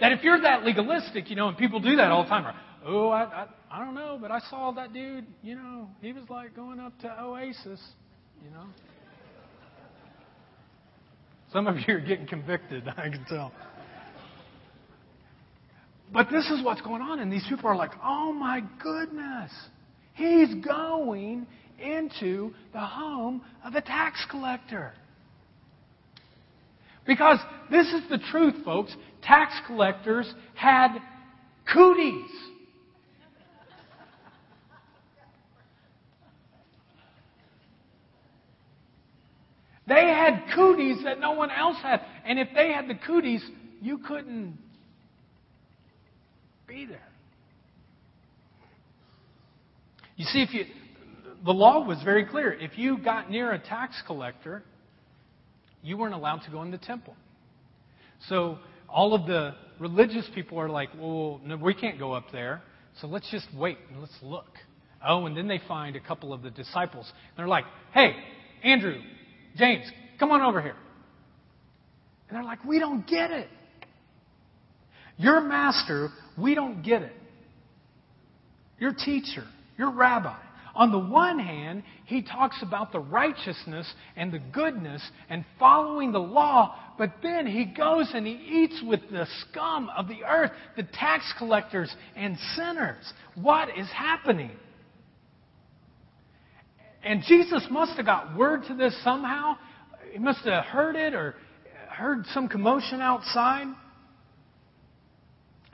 That 0.00 0.10
if 0.10 0.24
you're 0.24 0.40
that 0.40 0.64
legalistic, 0.64 1.30
you 1.30 1.36
know, 1.36 1.48
and 1.48 1.56
people 1.56 1.78
do 1.78 1.94
that 1.96 2.10
all 2.10 2.24
the 2.24 2.28
time, 2.28 2.46
or, 2.46 2.54
oh, 2.84 3.08
I, 3.10 3.22
I, 3.22 3.46
I 3.70 3.84
don't 3.84 3.94
know, 3.94 4.18
but 4.20 4.32
I 4.32 4.40
saw 4.50 4.72
that 4.72 4.92
dude, 4.92 5.26
you 5.42 5.54
know, 5.54 5.88
he 6.00 6.12
was 6.12 6.24
like 6.28 6.56
going 6.56 6.80
up 6.80 6.98
to 7.00 7.22
Oasis, 7.22 7.80
you 8.42 8.50
know. 8.50 8.64
Some 11.52 11.68
of 11.68 11.76
you 11.86 11.94
are 11.94 12.00
getting 12.00 12.26
convicted, 12.26 12.88
I 12.96 13.08
can 13.08 13.24
tell. 13.28 13.52
But 16.14 16.30
this 16.30 16.48
is 16.48 16.62
what's 16.64 16.80
going 16.80 17.02
on, 17.02 17.18
and 17.18 17.30
these 17.30 17.44
people 17.48 17.68
are 17.68 17.74
like, 17.74 17.90
oh 18.02 18.32
my 18.32 18.62
goodness, 18.80 19.50
he's 20.12 20.54
going 20.64 21.44
into 21.76 22.54
the 22.72 22.78
home 22.78 23.42
of 23.64 23.74
a 23.74 23.80
tax 23.80 24.24
collector. 24.30 24.92
Because 27.04 27.38
this 27.68 27.88
is 27.88 28.08
the 28.08 28.18
truth, 28.30 28.54
folks. 28.64 28.94
Tax 29.24 29.54
collectors 29.66 30.32
had 30.54 30.96
cooties. 31.70 32.30
They 39.88 40.06
had 40.06 40.44
cooties 40.54 41.02
that 41.02 41.18
no 41.18 41.32
one 41.32 41.50
else 41.50 41.76
had. 41.82 42.02
And 42.24 42.38
if 42.38 42.48
they 42.54 42.72
had 42.72 42.88
the 42.88 42.94
cooties, 42.94 43.44
you 43.82 43.98
couldn't 43.98 44.58
be 46.74 46.86
there. 46.86 47.08
You 50.16 50.24
see, 50.26 50.42
if 50.42 50.52
you, 50.52 50.64
the 51.44 51.52
law 51.52 51.84
was 51.84 52.02
very 52.04 52.24
clear. 52.24 52.52
If 52.52 52.76
you 52.76 52.98
got 52.98 53.30
near 53.30 53.52
a 53.52 53.58
tax 53.58 54.00
collector, 54.06 54.62
you 55.82 55.96
weren't 55.96 56.14
allowed 56.14 56.38
to 56.38 56.50
go 56.50 56.62
in 56.62 56.70
the 56.70 56.78
temple. 56.78 57.14
So 58.28 58.58
all 58.88 59.14
of 59.14 59.26
the 59.26 59.54
religious 59.78 60.28
people 60.34 60.58
are 60.58 60.68
like, 60.68 60.88
well, 60.98 61.40
no, 61.44 61.56
we 61.56 61.74
can't 61.74 61.98
go 61.98 62.12
up 62.12 62.26
there. 62.32 62.62
So 63.00 63.06
let's 63.06 63.30
just 63.30 63.46
wait 63.56 63.78
and 63.90 64.00
let's 64.00 64.16
look. 64.22 64.50
Oh, 65.06 65.26
and 65.26 65.36
then 65.36 65.46
they 65.46 65.60
find 65.68 65.96
a 65.96 66.00
couple 66.00 66.32
of 66.32 66.42
the 66.42 66.50
disciples. 66.50 67.06
And 67.06 67.38
they're 67.38 67.48
like, 67.48 67.64
hey, 67.92 68.16
Andrew, 68.64 69.00
James, 69.56 69.84
come 70.18 70.30
on 70.32 70.40
over 70.42 70.60
here. 70.60 70.76
And 72.28 72.36
they're 72.36 72.44
like, 72.44 72.64
we 72.64 72.78
don't 72.78 73.06
get 73.06 73.30
it. 73.30 73.48
Your 75.16 75.40
master, 75.40 76.08
we 76.36 76.54
don't 76.54 76.82
get 76.82 77.02
it. 77.02 77.12
Your 78.78 78.92
teacher, 78.92 79.44
your 79.78 79.90
rabbi. 79.90 80.36
On 80.74 80.90
the 80.90 80.98
one 80.98 81.38
hand, 81.38 81.84
he 82.04 82.20
talks 82.22 82.60
about 82.60 82.90
the 82.90 82.98
righteousness 82.98 83.92
and 84.16 84.32
the 84.32 84.40
goodness 84.40 85.00
and 85.28 85.44
following 85.58 86.10
the 86.10 86.18
law, 86.18 86.74
but 86.98 87.12
then 87.22 87.46
he 87.46 87.64
goes 87.64 88.10
and 88.12 88.26
he 88.26 88.32
eats 88.32 88.82
with 88.84 89.00
the 89.10 89.26
scum 89.40 89.88
of 89.96 90.08
the 90.08 90.24
earth, 90.24 90.50
the 90.76 90.82
tax 90.82 91.32
collectors 91.38 91.94
and 92.16 92.36
sinners. 92.56 93.12
What 93.36 93.68
is 93.78 93.88
happening? 93.94 94.50
And 97.04 97.22
Jesus 97.22 97.64
must 97.70 97.92
have 97.92 98.06
got 98.06 98.36
word 98.36 98.64
to 98.66 98.74
this 98.74 98.96
somehow. 99.04 99.56
He 100.10 100.18
must 100.18 100.44
have 100.44 100.64
heard 100.64 100.96
it 100.96 101.14
or 101.14 101.36
heard 101.88 102.24
some 102.32 102.48
commotion 102.48 103.00
outside. 103.00 103.66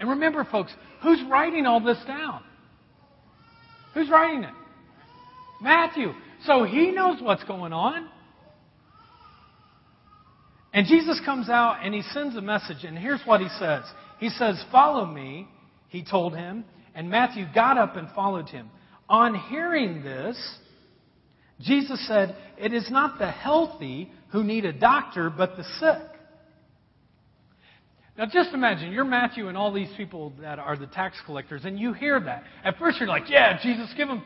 And 0.01 0.09
remember, 0.09 0.47
folks, 0.51 0.73
who's 1.03 1.23
writing 1.31 1.67
all 1.67 1.81
this 1.81 1.99
down? 2.07 2.43
Who's 3.95 4.09
writing 4.09 4.45
it? 4.45 4.55
Matthew. 5.61 6.13
So 6.47 6.65
he 6.65 6.91
knows 6.91 7.21
what's 7.21 7.45
going 7.45 7.75
on. 7.75 8.09
And 10.73 10.87
Jesus 10.87 11.21
comes 11.25 11.49
out 11.49 11.81
and 11.85 11.95
he 11.95 12.03
sends 12.03 12.37
a 12.37 12.41
message, 12.41 12.85
and 12.85 12.97
here's 12.97 13.21
what 13.25 13.41
he 13.41 13.49
says. 13.59 13.85
He 14.19 14.31
says, 14.31 14.63
Follow 14.73 15.05
me, 15.05 15.47
he 15.89 16.05
told 16.05 16.35
him. 16.35 16.65
And 16.95 17.11
Matthew 17.11 17.45
got 17.55 17.77
up 17.77 17.97
and 17.97 18.09
followed 18.15 18.49
him. 18.49 18.71
On 19.09 19.35
hearing 19.35 20.03
this, 20.03 20.37
Jesus 21.61 22.07
said, 22.07 22.37
It 22.57 22.73
is 22.73 22.91
not 22.91 23.19
the 23.19 23.31
healthy 23.31 24.11
who 24.33 24.45
need 24.45 24.65
a 24.65 24.73
doctor, 24.73 25.29
but 25.29 25.57
the 25.57 25.65
sick. 25.79 26.10
Now, 28.19 28.27
just 28.27 28.53
imagine 28.53 28.93
you're 28.93 29.05
Matthew 29.05 29.49
and 29.49 29.57
all 29.57 29.73
these 29.73 29.89
people 29.97 30.33
that 30.41 30.59
are 30.59 30.77
the 30.77 30.87
tax 30.87 31.17
collectors, 31.25 31.63
and 31.65 31.79
you 31.79 31.93
hear 31.93 32.21
that. 32.21 32.45
At 32.65 32.79
first, 32.79 32.99
you're 32.99 33.09
like, 33.09 33.31
yeah, 33.31 33.59
Jesus, 33.63 33.93
give 33.97 34.09
them. 34.09 34.23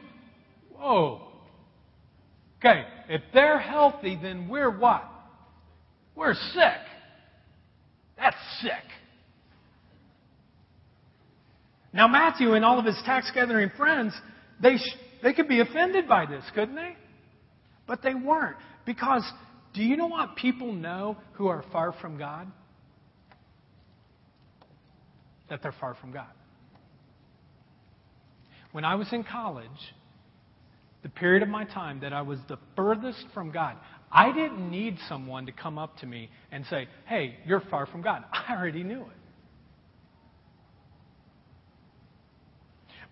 Whoa. 0.76 1.22
Okay, 2.58 2.84
if 3.08 3.20
they're 3.32 3.58
healthy, 3.58 4.18
then 4.20 4.48
we're 4.48 4.70
what? 4.70 5.04
We're 6.16 6.34
sick. 6.34 6.80
That's 8.16 8.36
sick. 8.60 8.70
Now, 11.92 12.08
Matthew 12.08 12.54
and 12.54 12.64
all 12.64 12.78
of 12.78 12.84
his 12.84 13.00
tax 13.04 13.30
gathering 13.32 13.70
friends, 13.76 14.12
they, 14.60 14.76
sh- 14.76 14.96
they 15.22 15.32
could 15.32 15.46
be 15.46 15.60
offended 15.60 16.08
by 16.08 16.26
this, 16.26 16.42
couldn't 16.54 16.74
they? 16.74 16.96
But 17.86 18.02
they 18.02 18.14
weren't. 18.14 18.56
Because 18.84 19.22
do 19.74 19.82
you 19.82 19.96
know 19.96 20.08
what 20.08 20.36
people 20.36 20.72
know 20.72 21.16
who 21.34 21.46
are 21.48 21.64
far 21.70 21.94
from 22.00 22.18
God? 22.18 22.50
That 25.50 25.62
they're 25.62 25.74
far 25.78 25.94
from 26.00 26.12
God. 26.12 26.30
When 28.72 28.84
I 28.84 28.96
was 28.96 29.12
in 29.12 29.22
college, 29.22 29.68
the 31.02 31.08
period 31.08 31.42
of 31.42 31.48
my 31.48 31.64
time 31.64 32.00
that 32.00 32.12
I 32.12 32.22
was 32.22 32.38
the 32.48 32.58
furthest 32.74 33.24
from 33.32 33.52
God, 33.52 33.76
I 34.10 34.32
didn't 34.32 34.70
need 34.70 34.96
someone 35.08 35.46
to 35.46 35.52
come 35.52 35.78
up 35.78 35.98
to 35.98 36.06
me 36.06 36.30
and 36.50 36.64
say, 36.66 36.88
Hey, 37.06 37.36
you're 37.46 37.62
far 37.70 37.86
from 37.86 38.02
God. 38.02 38.24
I 38.32 38.54
already 38.54 38.82
knew 38.82 39.02
it. 39.02 39.18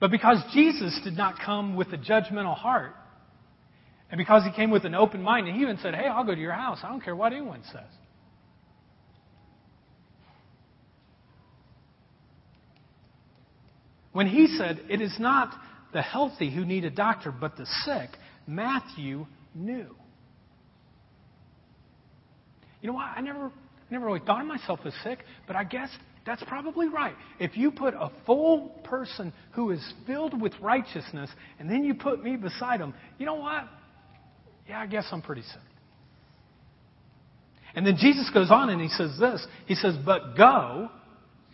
But 0.01 0.11
because 0.11 0.39
Jesus 0.53 0.99
did 1.05 1.17
not 1.17 1.37
come 1.39 1.77
with 1.77 1.93
a 1.93 1.99
judgmental 1.99 2.57
heart, 2.57 2.95
and 4.11 4.19
because 4.19 4.43
he 4.45 4.51
came 4.51 4.71
with 4.71 4.85
an 4.85 4.97
open 4.97 5.23
mind, 5.23 5.47
and 5.47 5.57
he 5.57 5.63
even 5.63 5.79
said, 5.79 5.95
Hey, 5.95 6.09
I'll 6.09 6.25
go 6.25 6.35
to 6.35 6.41
your 6.41 6.53
house. 6.53 6.81
I 6.83 6.89
don't 6.89 7.03
care 7.03 7.15
what 7.15 7.33
anyone 7.33 7.63
says. 7.73 7.85
When 14.13 14.27
he 14.27 14.47
said, 14.59 14.81
It 14.89 15.01
is 15.01 15.15
not 15.19 15.55
the 15.93 16.03
healthy 16.03 16.51
who 16.51 16.65
need 16.65 16.85
a 16.85 16.91
doctor, 16.91 17.33
but 17.33 17.57
the 17.57 17.67
sick, 17.85 18.11
Matthew 18.47 19.27
knew. 19.55 19.95
You 22.81 22.89
know 22.89 22.95
what? 22.95 23.11
I 23.17 23.21
never, 23.21 23.51
never 23.91 24.07
really 24.07 24.21
thought 24.25 24.41
of 24.41 24.47
myself 24.47 24.81
as 24.85 24.93
sick, 25.05 25.21
but 25.47 25.55
I 25.55 25.65
guess 25.65 25.89
that's 26.27 26.43
probably 26.45 26.89
right. 26.89 27.15
If 27.39 27.57
you 27.57 27.71
put 27.71 27.95
a 27.95 28.11
full 28.27 28.69
person 28.85 29.33
who 29.53 29.71
is 29.71 29.93
filled 30.07 30.41
with 30.41 30.53
righteousness 30.61 31.31
and 31.59 31.71
then 31.71 31.85
you 31.85 31.95
put 31.95 32.23
me 32.23 32.37
beside 32.37 32.81
him, 32.81 32.95
you 33.19 33.27
know 33.27 33.35
what? 33.35 33.69
Yeah, 34.69 34.81
I 34.81 34.87
guess 34.87 35.07
I'm 35.11 35.23
pretty 35.23 35.43
sick. 35.43 35.61
And 37.75 37.87
then 37.87 37.97
Jesus 37.99 38.31
goes 38.33 38.51
on 38.51 38.69
and 38.69 38.81
he 38.81 38.89
says 38.89 39.17
this. 39.19 39.45
He 39.67 39.75
says, 39.75 39.95
But 40.05 40.37
go. 40.37 40.91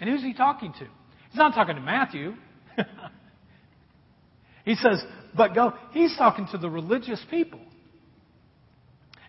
And 0.01 0.11
who's 0.11 0.23
he 0.23 0.35
talking 0.35 0.73
to? 0.73 0.87
He's 1.31 1.39
not 1.39 1.55
talking 1.55 1.77
to 1.77 1.81
Matthew. 1.81 2.35
he 4.65 4.75
says, 4.75 5.03
But 5.37 5.55
go. 5.55 5.75
He's 5.93 6.17
talking 6.17 6.47
to 6.53 6.59
the 6.59 6.71
religious 6.71 7.25
people. 7.31 7.61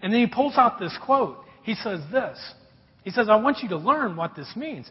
And 0.01 0.13
then 0.13 0.21
he 0.21 0.27
pulls 0.27 0.57
out 0.57 0.79
this 0.79 0.97
quote. 1.03 1.37
He 1.63 1.75
says 1.75 1.99
this. 2.11 2.37
He 3.03 3.11
says, 3.11 3.27
I 3.29 3.35
want 3.35 3.59
you 3.61 3.69
to 3.69 3.77
learn 3.77 4.15
what 4.15 4.35
this 4.35 4.51
means. 4.55 4.89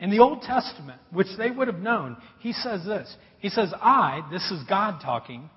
In 0.00 0.10
the 0.10 0.20
Old 0.20 0.42
Testament, 0.42 1.00
which 1.10 1.26
they 1.36 1.50
would 1.50 1.68
have 1.68 1.80
known, 1.80 2.16
he 2.38 2.52
says 2.52 2.84
this. 2.84 3.14
He 3.40 3.48
says, 3.48 3.72
I, 3.80 4.26
this 4.30 4.50
is 4.50 4.62
God 4.68 5.00
talking, 5.02 5.50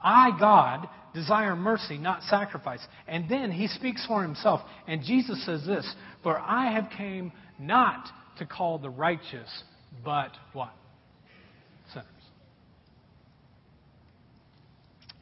I, 0.00 0.30
God, 0.38 0.88
desire 1.14 1.54
mercy, 1.54 1.98
not 1.98 2.22
sacrifice. 2.24 2.80
And 3.06 3.28
then 3.28 3.50
he 3.50 3.68
speaks 3.68 4.04
for 4.06 4.22
himself. 4.22 4.60
And 4.86 5.02
Jesus 5.02 5.44
says 5.44 5.64
this 5.66 5.90
For 6.22 6.38
I 6.38 6.72
have 6.72 6.88
came 6.96 7.32
not 7.58 8.06
to 8.38 8.46
call 8.46 8.78
the 8.78 8.90
righteous, 8.90 9.48
but 10.04 10.30
what? 10.52 10.72
Sinners. 11.92 12.06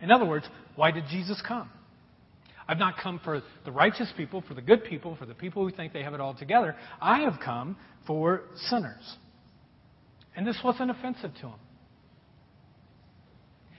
In 0.01 0.11
other 0.11 0.25
words, 0.25 0.47
why 0.77 0.91
did 0.91 1.05
Jesus 1.11 1.43
come? 1.47 1.71
I've 2.67 2.79
not 2.79 2.95
come 3.03 3.21
for 3.25 3.43
the 3.65 3.73
righteous 3.73 4.13
people, 4.17 4.45
for 4.47 4.55
the 4.55 4.63
good 4.63 4.85
people, 4.85 5.17
for 5.17 5.27
the 5.27 5.35
people 5.35 5.69
who 5.69 5.75
think 5.75 5.93
they 5.93 6.03
have 6.03 6.15
it 6.15 6.21
all 6.21 6.35
together. 6.35 6.77
I 7.01 7.21
have 7.21 7.41
come 7.45 7.77
for 8.07 8.43
sinners. 8.69 9.17
And 10.37 10.47
this 10.47 10.59
wasn't 10.63 10.91
offensive 10.91 11.35
to 11.35 11.43
them. 11.43 11.59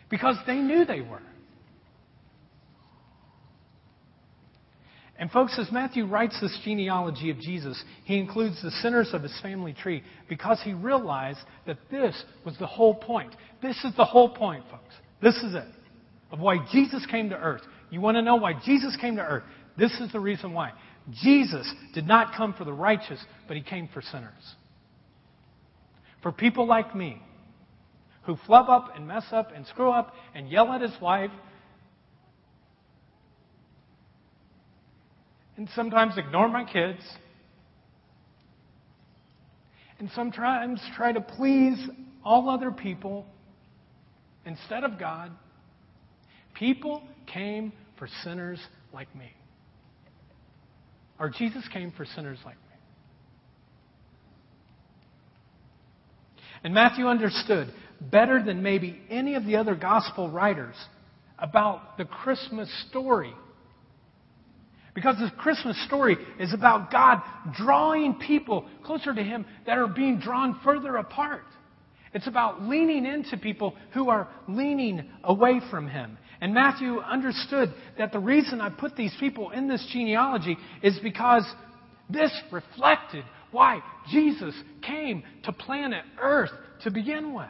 Because 0.10 0.36
they 0.46 0.58
knew 0.58 0.84
they 0.84 1.00
were. 1.00 1.22
And, 5.18 5.32
folks, 5.32 5.58
as 5.60 5.72
Matthew 5.72 6.06
writes 6.08 6.38
this 6.42 6.58
genealogy 6.66 7.30
of 7.30 7.40
Jesus, 7.40 7.82
he 8.06 8.18
includes 8.18 8.62
the 8.62 8.72
sinners 8.82 9.12
of 9.14 9.22
his 9.22 9.40
family 9.42 9.72
tree 9.72 10.04
because 10.28 10.60
he 10.64 10.74
realized 10.74 11.40
that 11.68 11.78
this 11.92 12.24
was 12.44 12.58
the 12.58 12.66
whole 12.66 12.96
point. 12.96 13.34
This 13.62 13.78
is 13.86 13.96
the 13.96 14.04
whole 14.04 14.30
point, 14.30 14.64
folks. 14.70 14.96
This 15.22 15.36
is 15.36 15.54
it. 15.54 15.68
Of 16.32 16.40
why 16.40 16.58
Jesus 16.72 17.06
came 17.06 17.30
to 17.30 17.38
earth. 17.38 17.62
You 17.90 18.02
want 18.02 18.16
to 18.16 18.22
know 18.22 18.36
why 18.36 18.54
Jesus 18.66 18.96
came 19.00 19.18
to 19.18 19.22
earth? 19.22 19.44
This 19.78 19.92
is 20.00 20.12
the 20.12 20.20
reason 20.20 20.54
why. 20.54 20.72
Jesus 21.12 21.72
did 21.94 22.08
not 22.08 22.36
come 22.36 22.54
for 22.54 22.64
the 22.64 22.74
righteous, 22.74 23.20
but 23.48 23.58
he 23.58 23.64
came 23.64 23.90
for 23.94 24.02
sinners. 24.02 24.56
For 26.24 26.32
people 26.32 26.68
like 26.68 26.96
me, 26.96 27.22
who 28.24 28.38
flub 28.46 28.70
up 28.70 28.96
and 28.96 29.08
mess 29.08 29.26
up 29.32 29.52
and 29.54 29.66
screw 29.68 29.90
up 29.90 30.14
and 30.36 30.48
yell 30.48 30.72
at 30.72 30.82
his 30.82 30.94
wife 31.02 31.32
and 35.58 35.70
sometimes 35.76 36.18
ignore 36.18 36.48
my 36.48 36.64
kids, 36.64 37.00
and 40.00 40.10
sometimes 40.16 40.82
try 40.96 41.12
to 41.12 41.22
please 41.22 41.78
all 42.24 42.50
other 42.50 42.72
people 42.72 43.28
instead 44.44 44.84
of 44.84 44.98
God. 44.98 45.32
People 46.54 47.04
came 47.32 47.74
for 47.98 48.08
sinners 48.24 48.60
like 48.94 49.14
me. 49.16 49.32
Or 51.20 51.30
Jesus 51.30 51.64
came 51.72 51.92
for 51.92 52.06
sinners 52.06 52.40
like 52.46 52.56
me. 52.56 52.62
And 56.64 56.74
Matthew 56.74 57.08
understood 57.08 57.72
better 58.00 58.44
than 58.44 58.64
maybe 58.64 59.00
any 59.10 59.36
of 59.36 59.46
the 59.46 59.56
other 59.56 59.76
gospel 59.76 60.30
writers 60.30 60.76
about 61.38 61.98
the 61.98 62.06
Christmas 62.06 62.70
story 62.90 63.34
because 64.94 65.16
the 65.18 65.32
Christmas 65.38 65.82
story 65.86 66.18
is 66.40 66.54
about 66.54 66.92
God 66.92 67.22
drawing 67.56 68.16
people 68.16 68.66
closer 68.84 69.14
to 69.14 69.24
Him 69.24 69.46
that 69.66 69.78
are 69.78 69.88
being 69.88 70.20
drawn 70.20 70.60
further 70.64 70.98
apart. 70.98 71.46
It's 72.14 72.28
about 72.28 72.64
leaning 72.64 73.06
into 73.06 73.38
people 73.38 73.76
who 73.94 74.10
are 74.10 74.28
leaning 74.48 75.10
away 75.24 75.62
from 75.70 75.88
Him. 75.88 76.18
And 76.42 76.56
Matthew 76.56 77.00
understood 77.00 77.72
that 78.00 78.12
the 78.12 78.20
reason 78.20 78.62
I 78.62 78.70
put 78.70 78.96
these 78.96 79.16
people 79.20 79.52
in 79.52 79.68
this 79.68 79.88
genealogy 79.94 80.58
is 80.82 81.00
because 81.04 81.46
this 82.10 82.32
reflected 82.52 83.24
why 83.52 83.82
Jesus 84.12 84.56
came 84.82 85.24
to 85.44 85.54
planet 85.54 86.04
Earth 86.20 86.50
to 86.84 86.90
begin 86.90 87.36
with. 87.36 87.46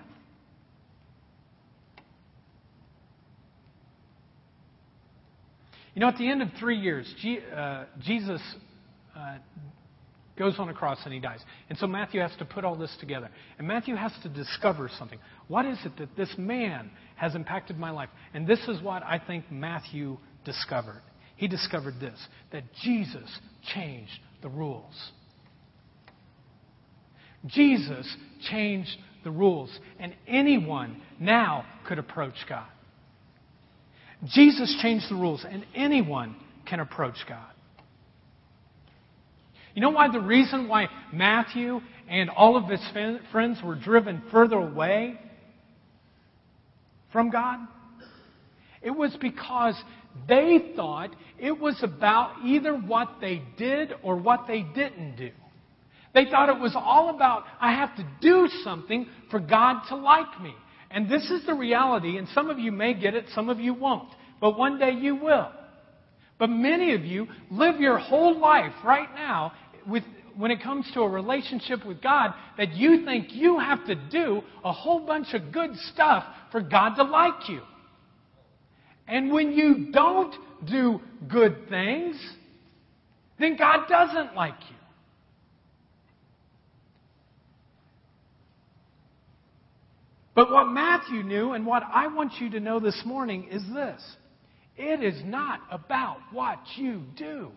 You 5.93 6.01
know, 6.01 6.07
at 6.07 6.17
the 6.17 6.29
end 6.29 6.41
of 6.41 6.49
three 6.59 6.77
years, 6.77 7.13
uh, 7.55 7.85
Jesus 8.01 8.41
uh, 9.15 9.37
goes 10.41 10.57
on 10.57 10.69
a 10.69 10.73
cross 10.73 10.97
and 11.05 11.13
he 11.13 11.19
dies. 11.19 11.39
And 11.69 11.77
so 11.77 11.85
Matthew 11.85 12.19
has 12.19 12.31
to 12.39 12.45
put 12.45 12.65
all 12.65 12.75
this 12.75 12.95
together. 12.99 13.29
And 13.59 13.67
Matthew 13.67 13.95
has 13.95 14.11
to 14.23 14.29
discover 14.29 14.89
something. 14.97 15.19
What 15.47 15.67
is 15.67 15.77
it 15.85 15.95
that 15.99 16.17
this 16.17 16.33
man 16.35 16.89
has 17.15 17.35
impacted 17.35 17.77
my 17.77 17.91
life? 17.91 18.09
And 18.33 18.47
this 18.47 18.59
is 18.67 18.81
what 18.81 19.03
I 19.03 19.19
think 19.19 19.51
Matthew 19.51 20.17
discovered. 20.43 21.03
He 21.35 21.47
discovered 21.47 21.99
this 21.99 22.19
that 22.51 22.63
Jesus 22.83 23.29
changed 23.75 24.11
the 24.41 24.49
rules. 24.49 25.11
Jesus 27.45 28.11
changed 28.49 28.97
the 29.23 29.31
rules. 29.31 29.69
And 29.99 30.15
anyone 30.27 31.01
now 31.19 31.65
could 31.87 31.99
approach 31.99 32.35
God. 32.49 32.67
Jesus 34.25 34.75
changed 34.81 35.05
the 35.09 35.15
rules, 35.15 35.45
and 35.49 35.65
anyone 35.75 36.35
can 36.67 36.79
approach 36.79 37.17
God. 37.27 37.50
You 39.73 39.81
know 39.81 39.89
why 39.89 40.11
the 40.11 40.19
reason 40.19 40.67
why 40.67 40.89
Matthew 41.13 41.79
and 42.09 42.29
all 42.29 42.57
of 42.57 42.69
his 42.69 42.81
friends 43.31 43.59
were 43.63 43.75
driven 43.75 44.23
further 44.31 44.57
away 44.57 45.19
from 47.11 47.29
God? 47.29 47.59
It 48.81 48.91
was 48.91 49.15
because 49.21 49.75
they 50.27 50.73
thought 50.75 51.15
it 51.39 51.57
was 51.57 51.79
about 51.83 52.43
either 52.43 52.75
what 52.75 53.17
they 53.21 53.41
did 53.57 53.93
or 54.03 54.15
what 54.15 54.45
they 54.47 54.61
didn't 54.61 55.15
do. 55.15 55.31
They 56.13 56.25
thought 56.25 56.49
it 56.49 56.59
was 56.59 56.75
all 56.75 57.09
about, 57.15 57.43
I 57.59 57.73
have 57.73 57.95
to 57.95 58.07
do 58.21 58.49
something 58.63 59.07
for 59.29 59.39
God 59.39 59.83
to 59.89 59.95
like 59.95 60.41
me. 60.41 60.53
And 60.89 61.09
this 61.09 61.29
is 61.31 61.45
the 61.45 61.53
reality, 61.53 62.17
and 62.17 62.27
some 62.33 62.49
of 62.49 62.59
you 62.59 62.71
may 62.73 62.93
get 62.93 63.15
it, 63.15 63.25
some 63.33 63.47
of 63.47 63.61
you 63.61 63.73
won't. 63.73 64.09
But 64.41 64.57
one 64.57 64.77
day 64.77 64.91
you 64.91 65.15
will. 65.15 65.49
But 66.37 66.49
many 66.49 66.93
of 66.95 67.05
you 67.05 67.27
live 67.49 67.79
your 67.79 67.97
whole 67.97 68.39
life 68.39 68.73
right 68.83 69.07
now 69.15 69.53
with, 69.87 70.03
when 70.35 70.51
it 70.51 70.61
comes 70.61 70.89
to 70.93 71.01
a 71.01 71.09
relationship 71.09 71.85
with 71.85 72.01
God 72.01 72.33
that 72.57 72.73
you 72.73 73.05
think 73.05 73.27
you 73.31 73.59
have 73.59 73.85
to 73.85 73.95
do 73.95 74.41
a 74.63 74.71
whole 74.71 75.05
bunch 75.05 75.33
of 75.33 75.51
good 75.51 75.75
stuff 75.93 76.23
for 76.51 76.61
God 76.61 76.95
to 76.95 77.03
like 77.03 77.49
you. 77.49 77.61
And 79.07 79.31
when 79.31 79.51
you 79.51 79.91
don't 79.91 80.33
do 80.65 81.01
good 81.27 81.69
things, 81.69 82.15
then 83.39 83.57
God 83.57 83.87
doesn't 83.89 84.35
like 84.35 84.55
you. 84.69 84.75
But 90.33 90.49
what 90.49 90.67
Matthew 90.67 91.23
knew 91.23 91.51
and 91.51 91.65
what 91.65 91.83
I 91.91 92.07
want 92.07 92.33
you 92.39 92.49
to 92.51 92.59
know 92.59 92.79
this 92.79 93.01
morning 93.05 93.47
is 93.51 93.61
this 93.73 94.01
it 94.77 95.03
is 95.03 95.21
not 95.25 95.59
about 95.69 96.17
what 96.31 96.59
you 96.77 97.03
do. 97.15 97.51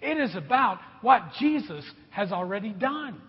It 0.00 0.18
is 0.18 0.34
about 0.36 0.78
what 1.00 1.22
Jesus 1.38 1.84
has 2.10 2.32
already 2.32 2.70
done. 2.70 3.20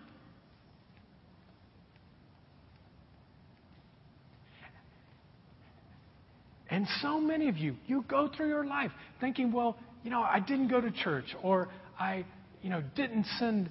And 6.70 6.86
so 7.01 7.20
many 7.20 7.47
of 7.47 7.57
you, 7.57 7.76
you 7.88 8.03
go 8.09 8.30
through 8.36 8.49
your 8.49 8.65
life 8.65 8.91
thinking, 9.22 9.51
well, 9.51 9.78
you 10.03 10.11
know, 10.11 10.22
I 10.22 10.39
didn't 10.39 10.68
go 10.68 10.82
to 10.82 10.91
church, 10.91 11.26
or 11.41 11.70
I, 11.99 12.26
you 12.61 12.70
know, 12.70 12.84
didn't 12.95 13.26
send 13.39 13.70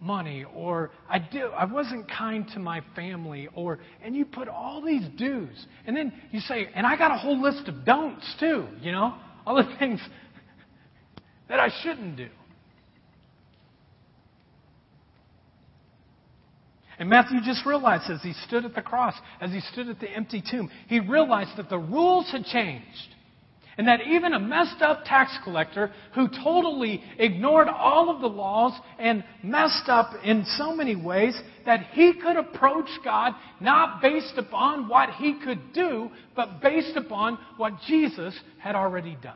money, 0.00 0.44
or 0.54 0.90
I 1.08 1.18
did, 1.18 1.42
I 1.56 1.64
wasn't 1.64 2.08
kind 2.10 2.46
to 2.54 2.58
my 2.58 2.82
family, 2.94 3.48
or, 3.54 3.78
and 4.02 4.14
you 4.14 4.24
put 4.24 4.48
all 4.48 4.82
these 4.84 5.02
do's, 5.18 5.66
and 5.86 5.96
then 5.96 6.12
you 6.30 6.40
say, 6.40 6.68
and 6.74 6.86
I 6.86 6.96
got 6.96 7.10
a 7.10 7.18
whole 7.18 7.40
list 7.40 7.68
of 7.68 7.84
don'ts 7.84 8.36
too, 8.38 8.66
you 8.80 8.92
know, 8.92 9.14
all 9.46 9.56
the 9.56 9.76
things 9.78 10.00
that 11.48 11.60
I 11.60 11.68
shouldn't 11.82 12.16
do. 12.16 12.28
And 16.98 17.10
Matthew 17.10 17.40
just 17.44 17.66
realized 17.66 18.10
as 18.10 18.22
he 18.22 18.32
stood 18.46 18.64
at 18.64 18.74
the 18.74 18.82
cross, 18.82 19.14
as 19.40 19.50
he 19.50 19.60
stood 19.60 19.88
at 19.88 20.00
the 20.00 20.08
empty 20.08 20.42
tomb, 20.50 20.70
he 20.88 20.98
realized 20.98 21.50
that 21.58 21.68
the 21.68 21.78
rules 21.78 22.30
had 22.32 22.44
changed. 22.44 23.14
And 23.78 23.86
that 23.88 24.00
even 24.00 24.32
a 24.32 24.40
messed 24.40 24.80
up 24.80 25.04
tax 25.04 25.36
collector 25.44 25.92
who 26.14 26.28
totally 26.28 27.02
ignored 27.18 27.68
all 27.68 28.08
of 28.08 28.22
the 28.22 28.26
laws 28.26 28.72
and 28.98 29.22
messed 29.42 29.88
up 29.88 30.12
in 30.24 30.46
so 30.56 30.74
many 30.74 30.96
ways, 30.96 31.38
that 31.66 31.88
he 31.92 32.14
could 32.14 32.36
approach 32.36 32.88
God 33.04 33.34
not 33.60 34.00
based 34.00 34.38
upon 34.38 34.88
what 34.88 35.10
he 35.10 35.38
could 35.44 35.74
do, 35.74 36.10
but 36.34 36.62
based 36.62 36.96
upon 36.96 37.38
what 37.58 37.74
Jesus 37.86 38.34
had 38.58 38.74
already 38.74 39.18
done. 39.22 39.34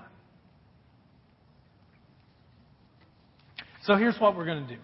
So 3.91 3.97
here's 3.97 4.17
what 4.21 4.37
we're 4.37 4.45
going 4.45 4.69
to 4.69 4.77
do. 4.77 4.81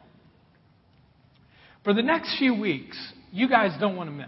For 1.84 1.94
the 1.94 2.02
next 2.02 2.36
few 2.40 2.58
weeks, 2.58 2.98
you 3.30 3.48
guys 3.48 3.70
don't 3.78 3.94
want 3.94 4.10
to 4.10 4.12
miss. 4.12 4.26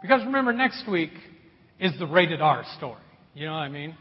Because 0.00 0.24
remember, 0.24 0.50
next 0.54 0.88
week 0.90 1.10
is 1.78 1.92
the 1.98 2.06
rated 2.06 2.40
R 2.40 2.64
story. 2.78 3.02
You 3.34 3.44
know 3.44 3.52
what 3.52 3.58
I 3.58 3.68
mean? 3.68 3.98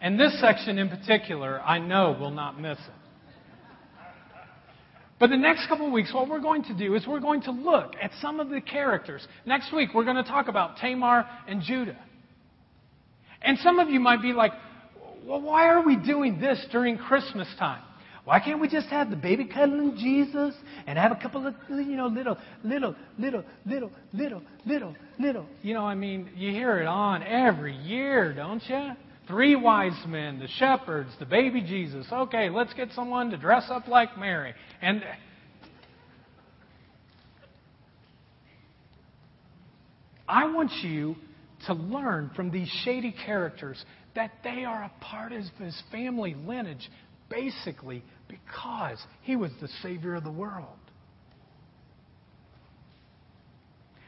And 0.00 0.20
this 0.20 0.40
section 0.40 0.78
in 0.78 0.90
particular, 0.90 1.60
I 1.60 1.80
know 1.80 2.16
will 2.20 2.30
not 2.30 2.60
miss 2.60 2.78
it. 2.78 2.94
But 5.18 5.30
the 5.30 5.38
next 5.38 5.66
couple 5.66 5.88
of 5.88 5.92
weeks, 5.92 6.14
what 6.14 6.28
we're 6.28 6.38
going 6.38 6.62
to 6.62 6.74
do 6.78 6.94
is 6.94 7.04
we're 7.04 7.18
going 7.18 7.42
to 7.42 7.50
look 7.50 7.94
at 8.00 8.12
some 8.22 8.38
of 8.38 8.48
the 8.48 8.60
characters. 8.60 9.26
Next 9.44 9.74
week, 9.74 9.88
we're 9.92 10.04
going 10.04 10.22
to 10.22 10.22
talk 10.22 10.46
about 10.46 10.76
Tamar 10.76 11.26
and 11.48 11.62
Judah. 11.62 11.98
And 13.42 13.58
some 13.58 13.80
of 13.80 13.88
you 13.88 13.98
might 13.98 14.22
be 14.22 14.32
like, 14.32 14.52
well, 15.24 15.40
why 15.40 15.66
are 15.66 15.84
we 15.84 15.96
doing 15.96 16.38
this 16.38 16.64
during 16.70 16.96
Christmas 16.96 17.48
time? 17.58 17.82
Why 18.24 18.40
can't 18.40 18.58
we 18.58 18.68
just 18.68 18.88
have 18.88 19.10
the 19.10 19.16
baby 19.16 19.44
cuddling 19.44 19.96
Jesus 19.98 20.54
and 20.86 20.98
have 20.98 21.12
a 21.12 21.16
couple 21.16 21.46
of, 21.46 21.54
you 21.68 21.96
know, 21.96 22.06
little, 22.06 22.38
little, 22.62 22.96
little, 23.18 23.44
little, 23.66 23.92
little, 24.14 24.42
little, 24.64 24.96
little. 25.18 25.46
You 25.62 25.74
know, 25.74 25.84
I 25.84 25.94
mean, 25.94 26.30
you 26.34 26.50
hear 26.50 26.78
it 26.78 26.86
on 26.86 27.22
every 27.22 27.76
year, 27.76 28.32
don't 28.32 28.62
you? 28.66 28.92
Three 29.28 29.56
wise 29.56 29.92
men, 30.06 30.38
the 30.38 30.48
shepherds, 30.48 31.10
the 31.18 31.26
baby 31.26 31.60
Jesus. 31.60 32.06
Okay, 32.10 32.48
let's 32.48 32.72
get 32.72 32.88
someone 32.92 33.30
to 33.30 33.36
dress 33.36 33.64
up 33.68 33.88
like 33.88 34.18
Mary. 34.18 34.54
And 34.80 35.02
I 40.26 40.50
want 40.50 40.72
you 40.82 41.16
to 41.66 41.74
learn 41.74 42.30
from 42.34 42.50
these 42.50 42.68
shady 42.84 43.14
characters 43.26 43.82
that 44.14 44.30
they 44.42 44.64
are 44.64 44.84
a 44.84 44.92
part 45.02 45.32
of 45.32 45.44
his 45.58 45.82
family 45.90 46.34
lineage 46.46 46.88
basically 47.28 48.02
because 48.28 48.98
he 49.22 49.36
was 49.36 49.50
the 49.60 49.68
Savior 49.82 50.14
of 50.14 50.24
the 50.24 50.30
world. 50.30 50.78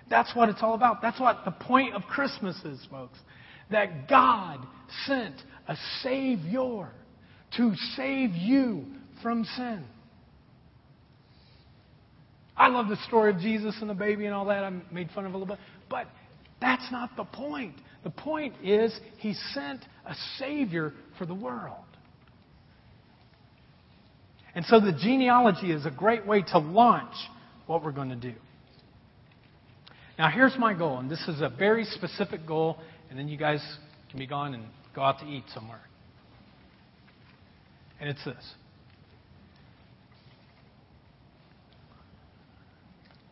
That's 0.09 0.35
what 0.35 0.49
it's 0.49 0.63
all 0.63 0.75
about. 0.75 1.03
That's 1.03 1.19
what 1.19 1.45
the 1.45 1.51
point 1.51 1.95
of 1.95 2.03
Christmas 2.03 2.57
is, 2.65 2.85
folks. 2.91 3.19
That 3.71 4.09
God 4.09 4.61
sent 5.07 5.35
a 5.67 5.77
Savior 6.03 6.89
to 7.57 7.75
save 7.97 8.31
you 8.33 8.85
from 9.23 9.45
sin. 9.57 9.85
I 12.57 12.69
love 12.69 12.89
the 12.89 12.97
story 13.09 13.31
of 13.33 13.39
Jesus 13.41 13.77
and 13.81 13.91
the 13.91 13.95
baby 13.95 14.27
and 14.27 14.35
all 14.35 14.47
that. 14.47 14.65
I 14.65 14.71
made 14.93 15.11
fun 15.11 15.27
of 15.27 15.35
a 15.35 15.37
little 15.37 15.55
bit. 15.55 15.59
But 15.91 16.07
that's 16.61 16.91
not 16.91 17.17
the 17.17 17.25
point. 17.25 17.75
The 18.05 18.11
point 18.11 18.55
is, 18.63 18.99
He 19.19 19.35
sent 19.53 19.85
a 20.07 20.15
Savior 20.39 20.93
for 21.19 21.27
the 21.27 21.35
world. 21.35 21.86
And 24.57 24.65
so 24.65 24.81
the 24.81 24.93
genealogy 24.93 25.71
is 25.71 25.85
a 25.85 25.91
great 25.91 26.27
way 26.27 26.43
to 26.43 26.59
launch 26.59 27.15
what 27.67 27.85
we're 27.85 27.93
going 27.93 28.09
to 28.09 28.17
do. 28.17 28.33
Now, 30.19 30.31
here's 30.31 30.57
my 30.59 30.73
goal, 30.73 30.99
and 30.99 31.11
this 31.11 31.23
is 31.29 31.43
a 31.43 31.51
very 31.51 31.85
specific 31.85 32.47
goal, 32.47 32.79
and 33.11 33.19
then 33.19 33.29
you 33.29 33.37
guys 33.37 33.61
can 34.09 34.19
be 34.19 34.27
gone 34.27 34.55
and 34.55 34.65
go 34.95 35.03
out 35.03 35.19
to 35.21 35.27
eat 35.27 35.45
somewhere. 35.55 35.83
And 38.01 38.09
it's 38.09 38.25
this 38.25 38.55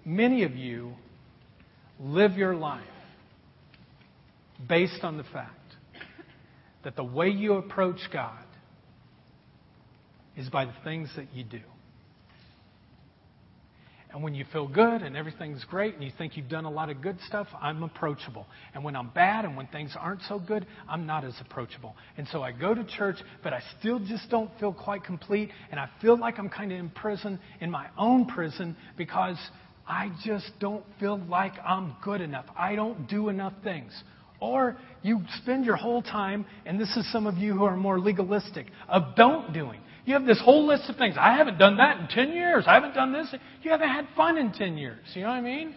many 0.04 0.42
of 0.42 0.54
you 0.54 0.92
live 1.98 2.32
your 2.32 2.54
life 2.54 2.82
based 4.68 5.02
on 5.02 5.16
the 5.16 5.24
fact 5.24 5.50
that 6.84 6.96
the 6.96 7.04
way 7.04 7.28
you 7.28 7.54
approach 7.54 8.00
God 8.12 8.44
is 10.36 10.48
by 10.48 10.64
the 10.64 10.74
things 10.84 11.10
that 11.16 11.26
you 11.32 11.44
do. 11.44 11.60
And 14.14 14.22
when 14.22 14.32
you 14.32 14.44
feel 14.52 14.68
good 14.68 15.02
and 15.02 15.16
everything's 15.16 15.64
great 15.64 15.94
and 15.94 16.04
you 16.04 16.12
think 16.16 16.36
you've 16.36 16.48
done 16.48 16.66
a 16.66 16.70
lot 16.70 16.88
of 16.88 17.02
good 17.02 17.18
stuff, 17.26 17.48
I'm 17.60 17.82
approachable. 17.82 18.46
And 18.72 18.84
when 18.84 18.94
I'm 18.94 19.08
bad 19.08 19.44
and 19.44 19.56
when 19.56 19.66
things 19.66 19.96
aren't 19.98 20.22
so 20.28 20.38
good, 20.38 20.66
I'm 20.88 21.04
not 21.04 21.24
as 21.24 21.34
approachable. 21.40 21.96
And 22.16 22.28
so 22.28 22.40
I 22.40 22.52
go 22.52 22.74
to 22.74 22.84
church, 22.84 23.16
but 23.42 23.52
I 23.52 23.60
still 23.80 23.98
just 23.98 24.30
don't 24.30 24.48
feel 24.60 24.72
quite 24.72 25.02
complete. 25.02 25.50
And 25.72 25.80
I 25.80 25.88
feel 26.00 26.16
like 26.16 26.38
I'm 26.38 26.48
kind 26.48 26.70
of 26.70 26.78
in 26.78 26.90
prison, 26.90 27.40
in 27.60 27.72
my 27.72 27.88
own 27.98 28.26
prison, 28.26 28.76
because 28.96 29.36
I 29.84 30.12
just 30.24 30.48
don't 30.60 30.84
feel 31.00 31.18
like 31.28 31.54
I'm 31.66 31.96
good 32.04 32.20
enough. 32.20 32.46
I 32.56 32.76
don't 32.76 33.08
do 33.08 33.30
enough 33.30 33.54
things. 33.64 33.92
Or 34.38 34.76
you 35.02 35.22
spend 35.42 35.64
your 35.64 35.76
whole 35.76 36.02
time, 36.02 36.46
and 36.66 36.78
this 36.78 36.96
is 36.96 37.10
some 37.10 37.26
of 37.26 37.36
you 37.38 37.52
who 37.52 37.64
are 37.64 37.76
more 37.76 37.98
legalistic, 37.98 38.66
of 38.88 39.16
don't 39.16 39.52
doing. 39.52 39.80
You 40.04 40.14
have 40.14 40.26
this 40.26 40.40
whole 40.40 40.66
list 40.66 40.90
of 40.90 40.96
things. 40.96 41.16
I 41.18 41.34
haven't 41.34 41.58
done 41.58 41.78
that 41.78 41.98
in 41.98 42.08
10 42.08 42.32
years. 42.32 42.64
I 42.66 42.74
haven't 42.74 42.94
done 42.94 43.12
this. 43.12 43.34
You 43.62 43.70
haven't 43.70 43.88
had 43.88 44.06
fun 44.14 44.36
in 44.36 44.52
10 44.52 44.76
years. 44.76 45.00
You 45.14 45.22
know 45.22 45.28
what 45.28 45.34
I 45.34 45.40
mean? 45.40 45.74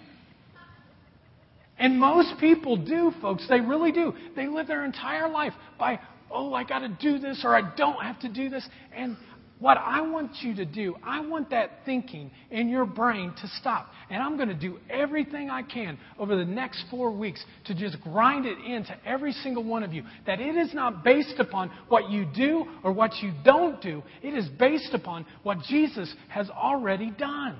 And 1.80 2.00
most 2.00 2.40
people 2.40 2.76
do, 2.76 3.12
folks. 3.22 3.48
They 3.48 3.62
really 3.62 3.92
do. 3.92 4.14
They 4.36 4.48
live 4.48 4.68
their 4.68 4.84
entire 4.84 5.30
life 5.30 5.54
by, 5.80 6.00
oh, 6.30 6.54
I 6.54 6.64
got 6.64 6.80
to 6.80 6.90
do 6.90 7.20
this 7.20 7.42
or 7.46 7.56
I 7.56 7.74
don't 7.76 8.02
have 8.02 8.20
to 8.22 8.30
do 8.30 8.50
this. 8.50 8.68
And 8.94 9.16
what 9.60 9.78
I 9.78 10.02
want 10.02 10.32
you 10.42 10.56
to 10.56 10.66
do, 10.66 10.96
I 11.04 11.26
want 11.26 11.50
that 11.50 11.80
thinking 11.84 12.30
in 12.52 12.70
your 12.70 12.86
brain 12.86 13.34
to 13.42 13.48
stop. 13.60 13.90
And 14.10 14.22
I'm 14.22 14.38
going 14.38 14.50
to 14.50 14.56
do 14.56 14.78
everything 14.90 15.50
I 15.50 15.64
can 15.64 15.98
over 16.20 16.36
the 16.36 16.46
next 16.46 16.86
four 16.92 17.12
weeks 17.12 17.44
to 17.66 17.74
just 17.74 18.00
grind 18.02 18.46
it 18.46 18.60
into 18.60 18.96
every 19.06 19.32
single 19.32 19.64
one 19.64 19.82
of 19.84 19.94
you 19.94 20.04
that 20.28 20.40
it 20.40 20.56
is 20.56 20.74
not 20.74 21.04
based 21.04 21.40
upon 21.40 21.72
what 21.90 22.10
you 22.12 22.26
do 22.36 22.66
or 22.84 22.92
what 22.92 23.16
you 23.24 23.34
don't 23.44 23.82
do. 23.82 24.04
It 24.22 24.36
is 24.36 24.48
based 24.60 24.94
upon 24.94 25.26
what 25.42 25.60
Jesus 25.64 26.14
has 26.30 26.50
already 26.52 27.10
done. 27.10 27.58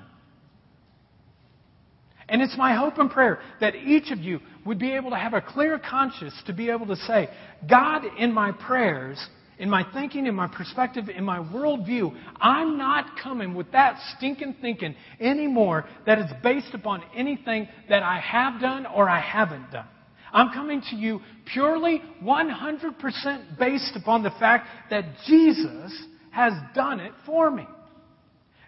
And 2.28 2.42
it's 2.42 2.56
my 2.58 2.76
hope 2.76 2.98
and 2.98 3.10
prayer 3.10 3.40
that 3.60 3.74
each 3.74 4.10
of 4.10 4.18
you 4.18 4.40
would 4.66 4.78
be 4.78 4.92
able 4.92 5.10
to 5.10 5.16
have 5.16 5.32
a 5.32 5.40
clear 5.40 5.78
conscience 5.78 6.34
to 6.46 6.52
be 6.52 6.70
able 6.70 6.86
to 6.86 6.96
say, 6.96 7.28
God, 7.68 8.02
in 8.18 8.32
my 8.32 8.52
prayers, 8.52 9.18
in 9.58 9.68
my 9.68 9.84
thinking, 9.92 10.26
in 10.26 10.34
my 10.34 10.46
perspective, 10.46 11.08
in 11.08 11.24
my 11.24 11.38
worldview, 11.38 12.14
I'm 12.40 12.78
not 12.78 13.18
coming 13.22 13.54
with 13.54 13.72
that 13.72 13.98
stinking 14.16 14.56
thinking 14.60 14.94
anymore 15.20 15.86
that 16.06 16.18
is 16.18 16.30
based 16.42 16.74
upon 16.74 17.02
anything 17.14 17.68
that 17.88 18.02
I 18.02 18.20
have 18.20 18.60
done 18.60 18.86
or 18.86 19.08
I 19.08 19.20
haven't 19.20 19.70
done. 19.72 19.86
I'm 20.32 20.52
coming 20.52 20.82
to 20.90 20.96
you 20.96 21.20
purely 21.52 22.02
100% 22.22 23.58
based 23.58 23.96
upon 23.96 24.22
the 24.22 24.30
fact 24.30 24.68
that 24.90 25.04
Jesus 25.26 26.06
has 26.30 26.52
done 26.74 27.00
it 27.00 27.12
for 27.26 27.50
me. 27.50 27.66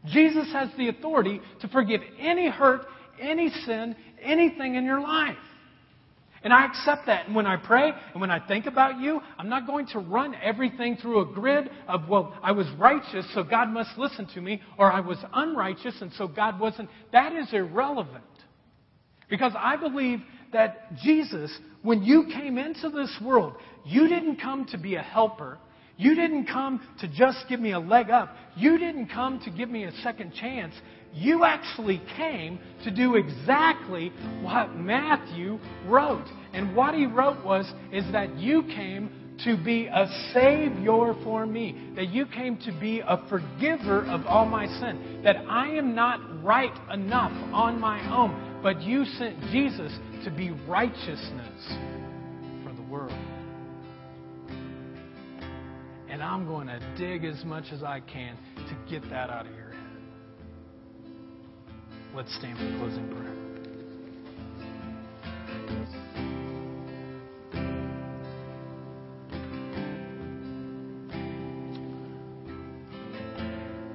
Jesus 0.07 0.51
has 0.53 0.70
the 0.78 0.88
authority 0.88 1.41
to 1.61 1.68
forgive 1.68 2.01
any 2.18 2.49
hurt, 2.49 2.82
any 3.20 3.51
sin, 3.66 3.95
anything 4.22 4.74
in 4.74 4.84
your 4.84 5.01
life. 5.01 5.36
And 6.43 6.53
I 6.53 6.64
accept 6.64 7.07
that. 7.07 7.26
And 7.26 7.34
when 7.34 7.47
I 7.47 7.57
pray 7.57 7.93
and 8.12 8.20
when 8.20 8.30
I 8.30 8.47
think 8.47 8.66
about 8.66 8.99
you, 8.99 9.20
I'm 9.38 9.49
not 9.49 9.66
going 9.66 9.86
to 9.88 9.99
run 9.99 10.34
everything 10.43 10.97
through 10.97 11.20
a 11.20 11.26
grid 11.26 11.70
of, 11.86 12.09
well, 12.09 12.34
I 12.43 12.53
was 12.53 12.66
righteous, 12.78 13.26
so 13.34 13.43
God 13.43 13.68
must 13.68 13.99
listen 13.99 14.26
to 14.34 14.41
me, 14.41 14.62
or 14.78 14.91
I 14.91 15.01
was 15.01 15.18
unrighteous, 15.34 16.01
and 16.01 16.12
so 16.14 16.26
God 16.26 16.59
wasn't. 16.59 16.88
That 17.12 17.34
is 17.34 17.53
irrelevant. 17.53 18.24
Because 19.28 19.53
I 19.57 19.76
believe 19.76 20.20
that 20.53 20.97
Jesus, 20.97 21.57
when 21.82 22.03
you 22.03 22.24
came 22.32 22.59
into 22.59 22.88
this 22.88 23.14
world, 23.22 23.55
you 23.84 24.09
didn't 24.09 24.36
come 24.41 24.64
to 24.66 24.78
be 24.78 24.97
a 24.97 25.03
helper. 25.03 25.59
You 25.97 26.14
didn't 26.14 26.47
come 26.47 26.80
to 27.01 27.09
just 27.09 27.45
give 27.49 27.61
me 27.61 27.72
a 27.72 27.78
leg 27.78 28.09
up. 28.09 28.34
You 28.57 28.78
didn't 28.78 29.09
come 29.09 29.38
to 29.45 29.51
give 29.51 29.68
me 29.68 29.84
a 29.84 29.93
second 30.03 30.32
chance. 30.32 30.74
You 31.12 31.44
actually 31.44 32.00
came 32.16 32.58
to 32.84 32.90
do 32.90 33.16
exactly 33.16 34.12
what 34.42 34.76
Matthew 34.76 35.58
wrote. 35.86 36.26
And 36.52 36.74
what 36.76 36.94
he 36.94 37.06
wrote 37.06 37.44
was 37.44 37.70
is 37.92 38.04
that 38.12 38.36
you 38.36 38.62
came 38.62 39.11
to 39.44 39.56
be 39.56 39.86
a 39.86 40.06
savior 40.34 41.14
for 41.24 41.46
me, 41.46 41.92
that 41.96 42.11
you 42.11 42.26
came 42.26 42.58
to 42.58 42.72
be 42.78 43.00
a 43.00 43.16
forgiver 43.28 44.04
of 44.04 44.26
all 44.26 44.44
my 44.44 44.66
sin, 44.66 45.22
that 45.24 45.36
I 45.48 45.68
am 45.68 45.94
not 45.94 46.44
right 46.44 46.72
enough 46.92 47.32
on 47.52 47.80
my 47.80 48.00
own, 48.14 48.61
but 48.62 48.82
you 48.82 49.04
sent 49.04 49.40
Jesus 49.50 49.92
to 50.24 50.30
be 50.30 50.50
righteousness 50.68 51.72
for 52.62 52.72
the 52.74 52.82
world. 52.82 53.16
And 56.11 56.22
I'm 56.22 56.46
going 56.46 56.66
to 56.66 56.80
dig 56.98 57.24
as 57.24 57.44
much 57.44 57.64
as 57.72 57.82
I 57.82 58.00
can 58.00 58.36
to 58.56 58.76
get 58.90 59.08
that 59.11 59.30
out 59.30 59.46
of 59.46 59.52
head. 59.52 59.59
Let's 62.12 62.34
stand 62.36 62.58
for 62.58 62.78
closing 62.78 63.08
prayer. 63.08 63.30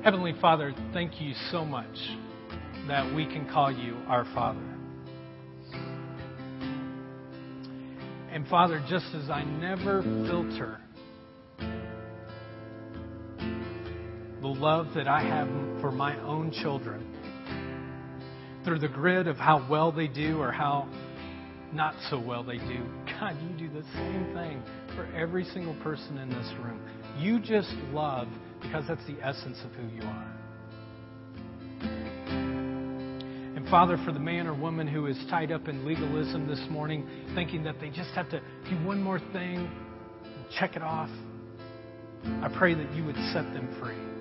Heavenly 0.01 0.34
Father, 0.39 0.74
thank 0.93 1.20
you 1.20 1.34
so 1.51 1.66
much 1.66 1.97
that 2.88 3.13
we 3.13 3.26
can 3.26 3.49
call 3.51 3.72
you 3.72 3.97
our 4.07 4.24
Father. 4.34 4.63
And 8.32 8.47
Father, 8.47 8.84
just 8.88 9.07
as 9.13 9.30
I 9.30 9.43
never 9.43 10.01
filter 10.28 10.80
the 14.41 14.47
love 14.47 14.88
that 14.95 15.07
I 15.07 15.22
have 15.24 15.47
for 15.82 15.91
my 15.91 16.18
own 16.22 16.51
children 16.51 17.14
through 18.66 18.80
the 18.80 18.88
grid 18.88 19.28
of 19.28 19.38
how 19.38 19.66
well 19.70 19.91
they 19.91 20.07
do 20.07 20.39
or 20.41 20.51
how 20.51 20.89
not 21.72 21.93
so 22.09 22.20
well 22.20 22.43
they 22.43 22.57
do, 22.57 22.84
God, 23.20 23.38
you 23.41 23.68
do 23.68 23.74
the 23.74 23.84
same 23.93 24.34
thing 24.34 24.61
for 24.95 25.05
every 25.16 25.43
single 25.45 25.76
person 25.84 26.18
in 26.18 26.30
this 26.30 26.51
room. 26.63 26.82
You 27.18 27.39
just 27.39 27.74
love 27.91 28.28
because 28.61 28.86
that's 28.88 29.05
the 29.05 29.18
essence 29.22 29.59
of 29.63 29.72
who 29.72 29.88
you 29.95 30.01
are. 30.01 30.32
And 33.55 33.68
Father, 33.70 33.97
for 34.05 34.11
the 34.11 34.20
man 34.20 34.47
or 34.47 34.53
woman 34.53 34.88
who 34.88 35.05
is 35.05 35.18
tied 35.30 35.51
up 35.51 35.68
in 35.68 35.86
legalism 35.86 36.47
this 36.47 36.61
morning, 36.70 37.07
thinking 37.36 37.63
that 37.63 37.80
they 37.80 37.89
just 37.89 38.11
have 38.11 38.30
to 38.30 38.41
do 38.70 38.76
one 38.86 39.01
more 39.01 39.20
thing, 39.32 39.70
check 40.57 40.76
it 40.76 40.82
off, 40.82 41.09
I 42.41 42.49
pray 42.57 42.74
that 42.74 42.91
you 42.93 43.05
would 43.05 43.16
set 43.34 43.43
them 43.53 43.76
free. 43.80 44.14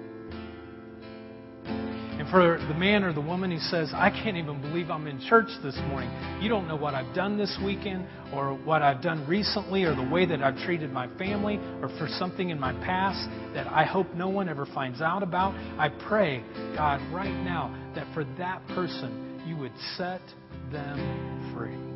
And 2.25 2.31
for 2.31 2.57
the 2.68 2.75
man 2.75 3.05
or 3.05 3.12
the 3.12 3.20
woman 3.20 3.51
who 3.51 3.59
says, 3.59 3.93
I 3.93 4.09
can't 4.09 4.39
even 4.39 4.59
believe 4.62 4.91
I'm 4.91 5.07
in 5.07 5.20
church 5.29 5.49
this 5.62 5.77
morning, 5.89 6.11
you 6.41 6.49
don't 6.49 6.66
know 6.66 6.75
what 6.75 6.95
I've 6.95 7.14
done 7.14 7.37
this 7.37 7.59
weekend 7.62 8.07
or 8.33 8.55
what 8.55 8.81
I've 8.81 9.03
done 9.03 9.29
recently 9.29 9.85
or 9.85 9.95
the 9.95 10.09
way 10.09 10.25
that 10.25 10.43
I've 10.43 10.57
treated 10.64 10.91
my 10.91 11.07
family 11.18 11.57
or 11.83 11.91
for 11.99 12.09
something 12.09 12.49
in 12.49 12.59
my 12.59 12.72
past 12.83 13.29
that 13.53 13.66
I 13.66 13.85
hope 13.85 14.14
no 14.14 14.31
one 14.31 14.49
ever 14.49 14.64
finds 14.64 15.03
out 15.03 15.22
about. 15.22 15.55
I 15.79 15.91
pray, 16.09 16.43
God, 16.75 17.03
right 17.12 17.35
now, 17.45 17.93
that 17.95 18.07
for 18.14 18.25
that 18.39 18.66
person, 18.68 19.43
you 19.47 19.59
would 19.59 19.77
set 19.99 20.22
them 20.72 21.53
free. 21.55 21.93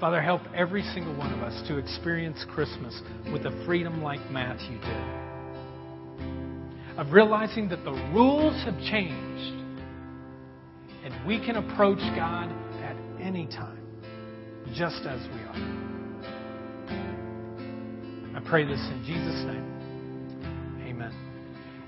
Father, 0.00 0.22
help 0.22 0.42
every 0.54 0.82
single 0.94 1.16
one 1.16 1.32
of 1.32 1.40
us 1.42 1.66
to 1.66 1.76
experience 1.76 2.44
Christmas 2.50 3.00
with 3.32 3.46
a 3.46 3.64
freedom 3.66 4.00
like 4.00 4.20
Matthew 4.30 4.78
did. 4.78 5.06
Of 6.96 7.12
realizing 7.12 7.68
that 7.70 7.84
the 7.84 7.92
rules 8.14 8.54
have 8.64 8.78
changed 8.78 9.58
and 11.04 11.26
we 11.26 11.44
can 11.44 11.56
approach 11.56 11.98
God 12.14 12.48
at 12.80 12.96
any 13.20 13.46
time, 13.46 13.82
just 14.72 15.04
as 15.04 15.20
we 15.34 15.40
are. 15.40 15.88
I 18.36 18.40
pray 18.48 18.64
this 18.64 18.78
in 18.78 19.02
Jesus' 19.04 19.44
name. 19.46 19.64
Amen. 20.86 21.12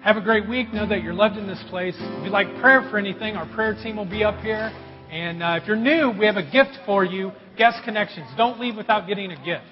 Have 0.02 0.16
a 0.16 0.20
great 0.20 0.48
week. 0.48 0.72
Know 0.72 0.88
that 0.88 1.04
you're 1.04 1.14
loved 1.14 1.36
in 1.36 1.46
this 1.46 1.62
place. 1.70 1.94
If 1.96 2.24
you'd 2.24 2.32
like 2.32 2.48
prayer 2.60 2.88
for 2.90 2.98
anything, 2.98 3.36
our 3.36 3.46
prayer 3.54 3.74
team 3.74 3.96
will 3.96 4.04
be 4.04 4.24
up 4.24 4.40
here. 4.40 4.72
And 5.10 5.42
uh, 5.42 5.58
if 5.60 5.66
you're 5.66 5.76
new, 5.76 6.10
we 6.10 6.26
have 6.26 6.36
a 6.36 6.48
gift 6.48 6.78
for 6.86 7.04
you 7.04 7.32
Guest 7.56 7.82
Connections. 7.84 8.28
Don't 8.36 8.60
leave 8.60 8.76
without 8.76 9.08
getting 9.08 9.32
a 9.32 9.44
gift. 9.44 9.64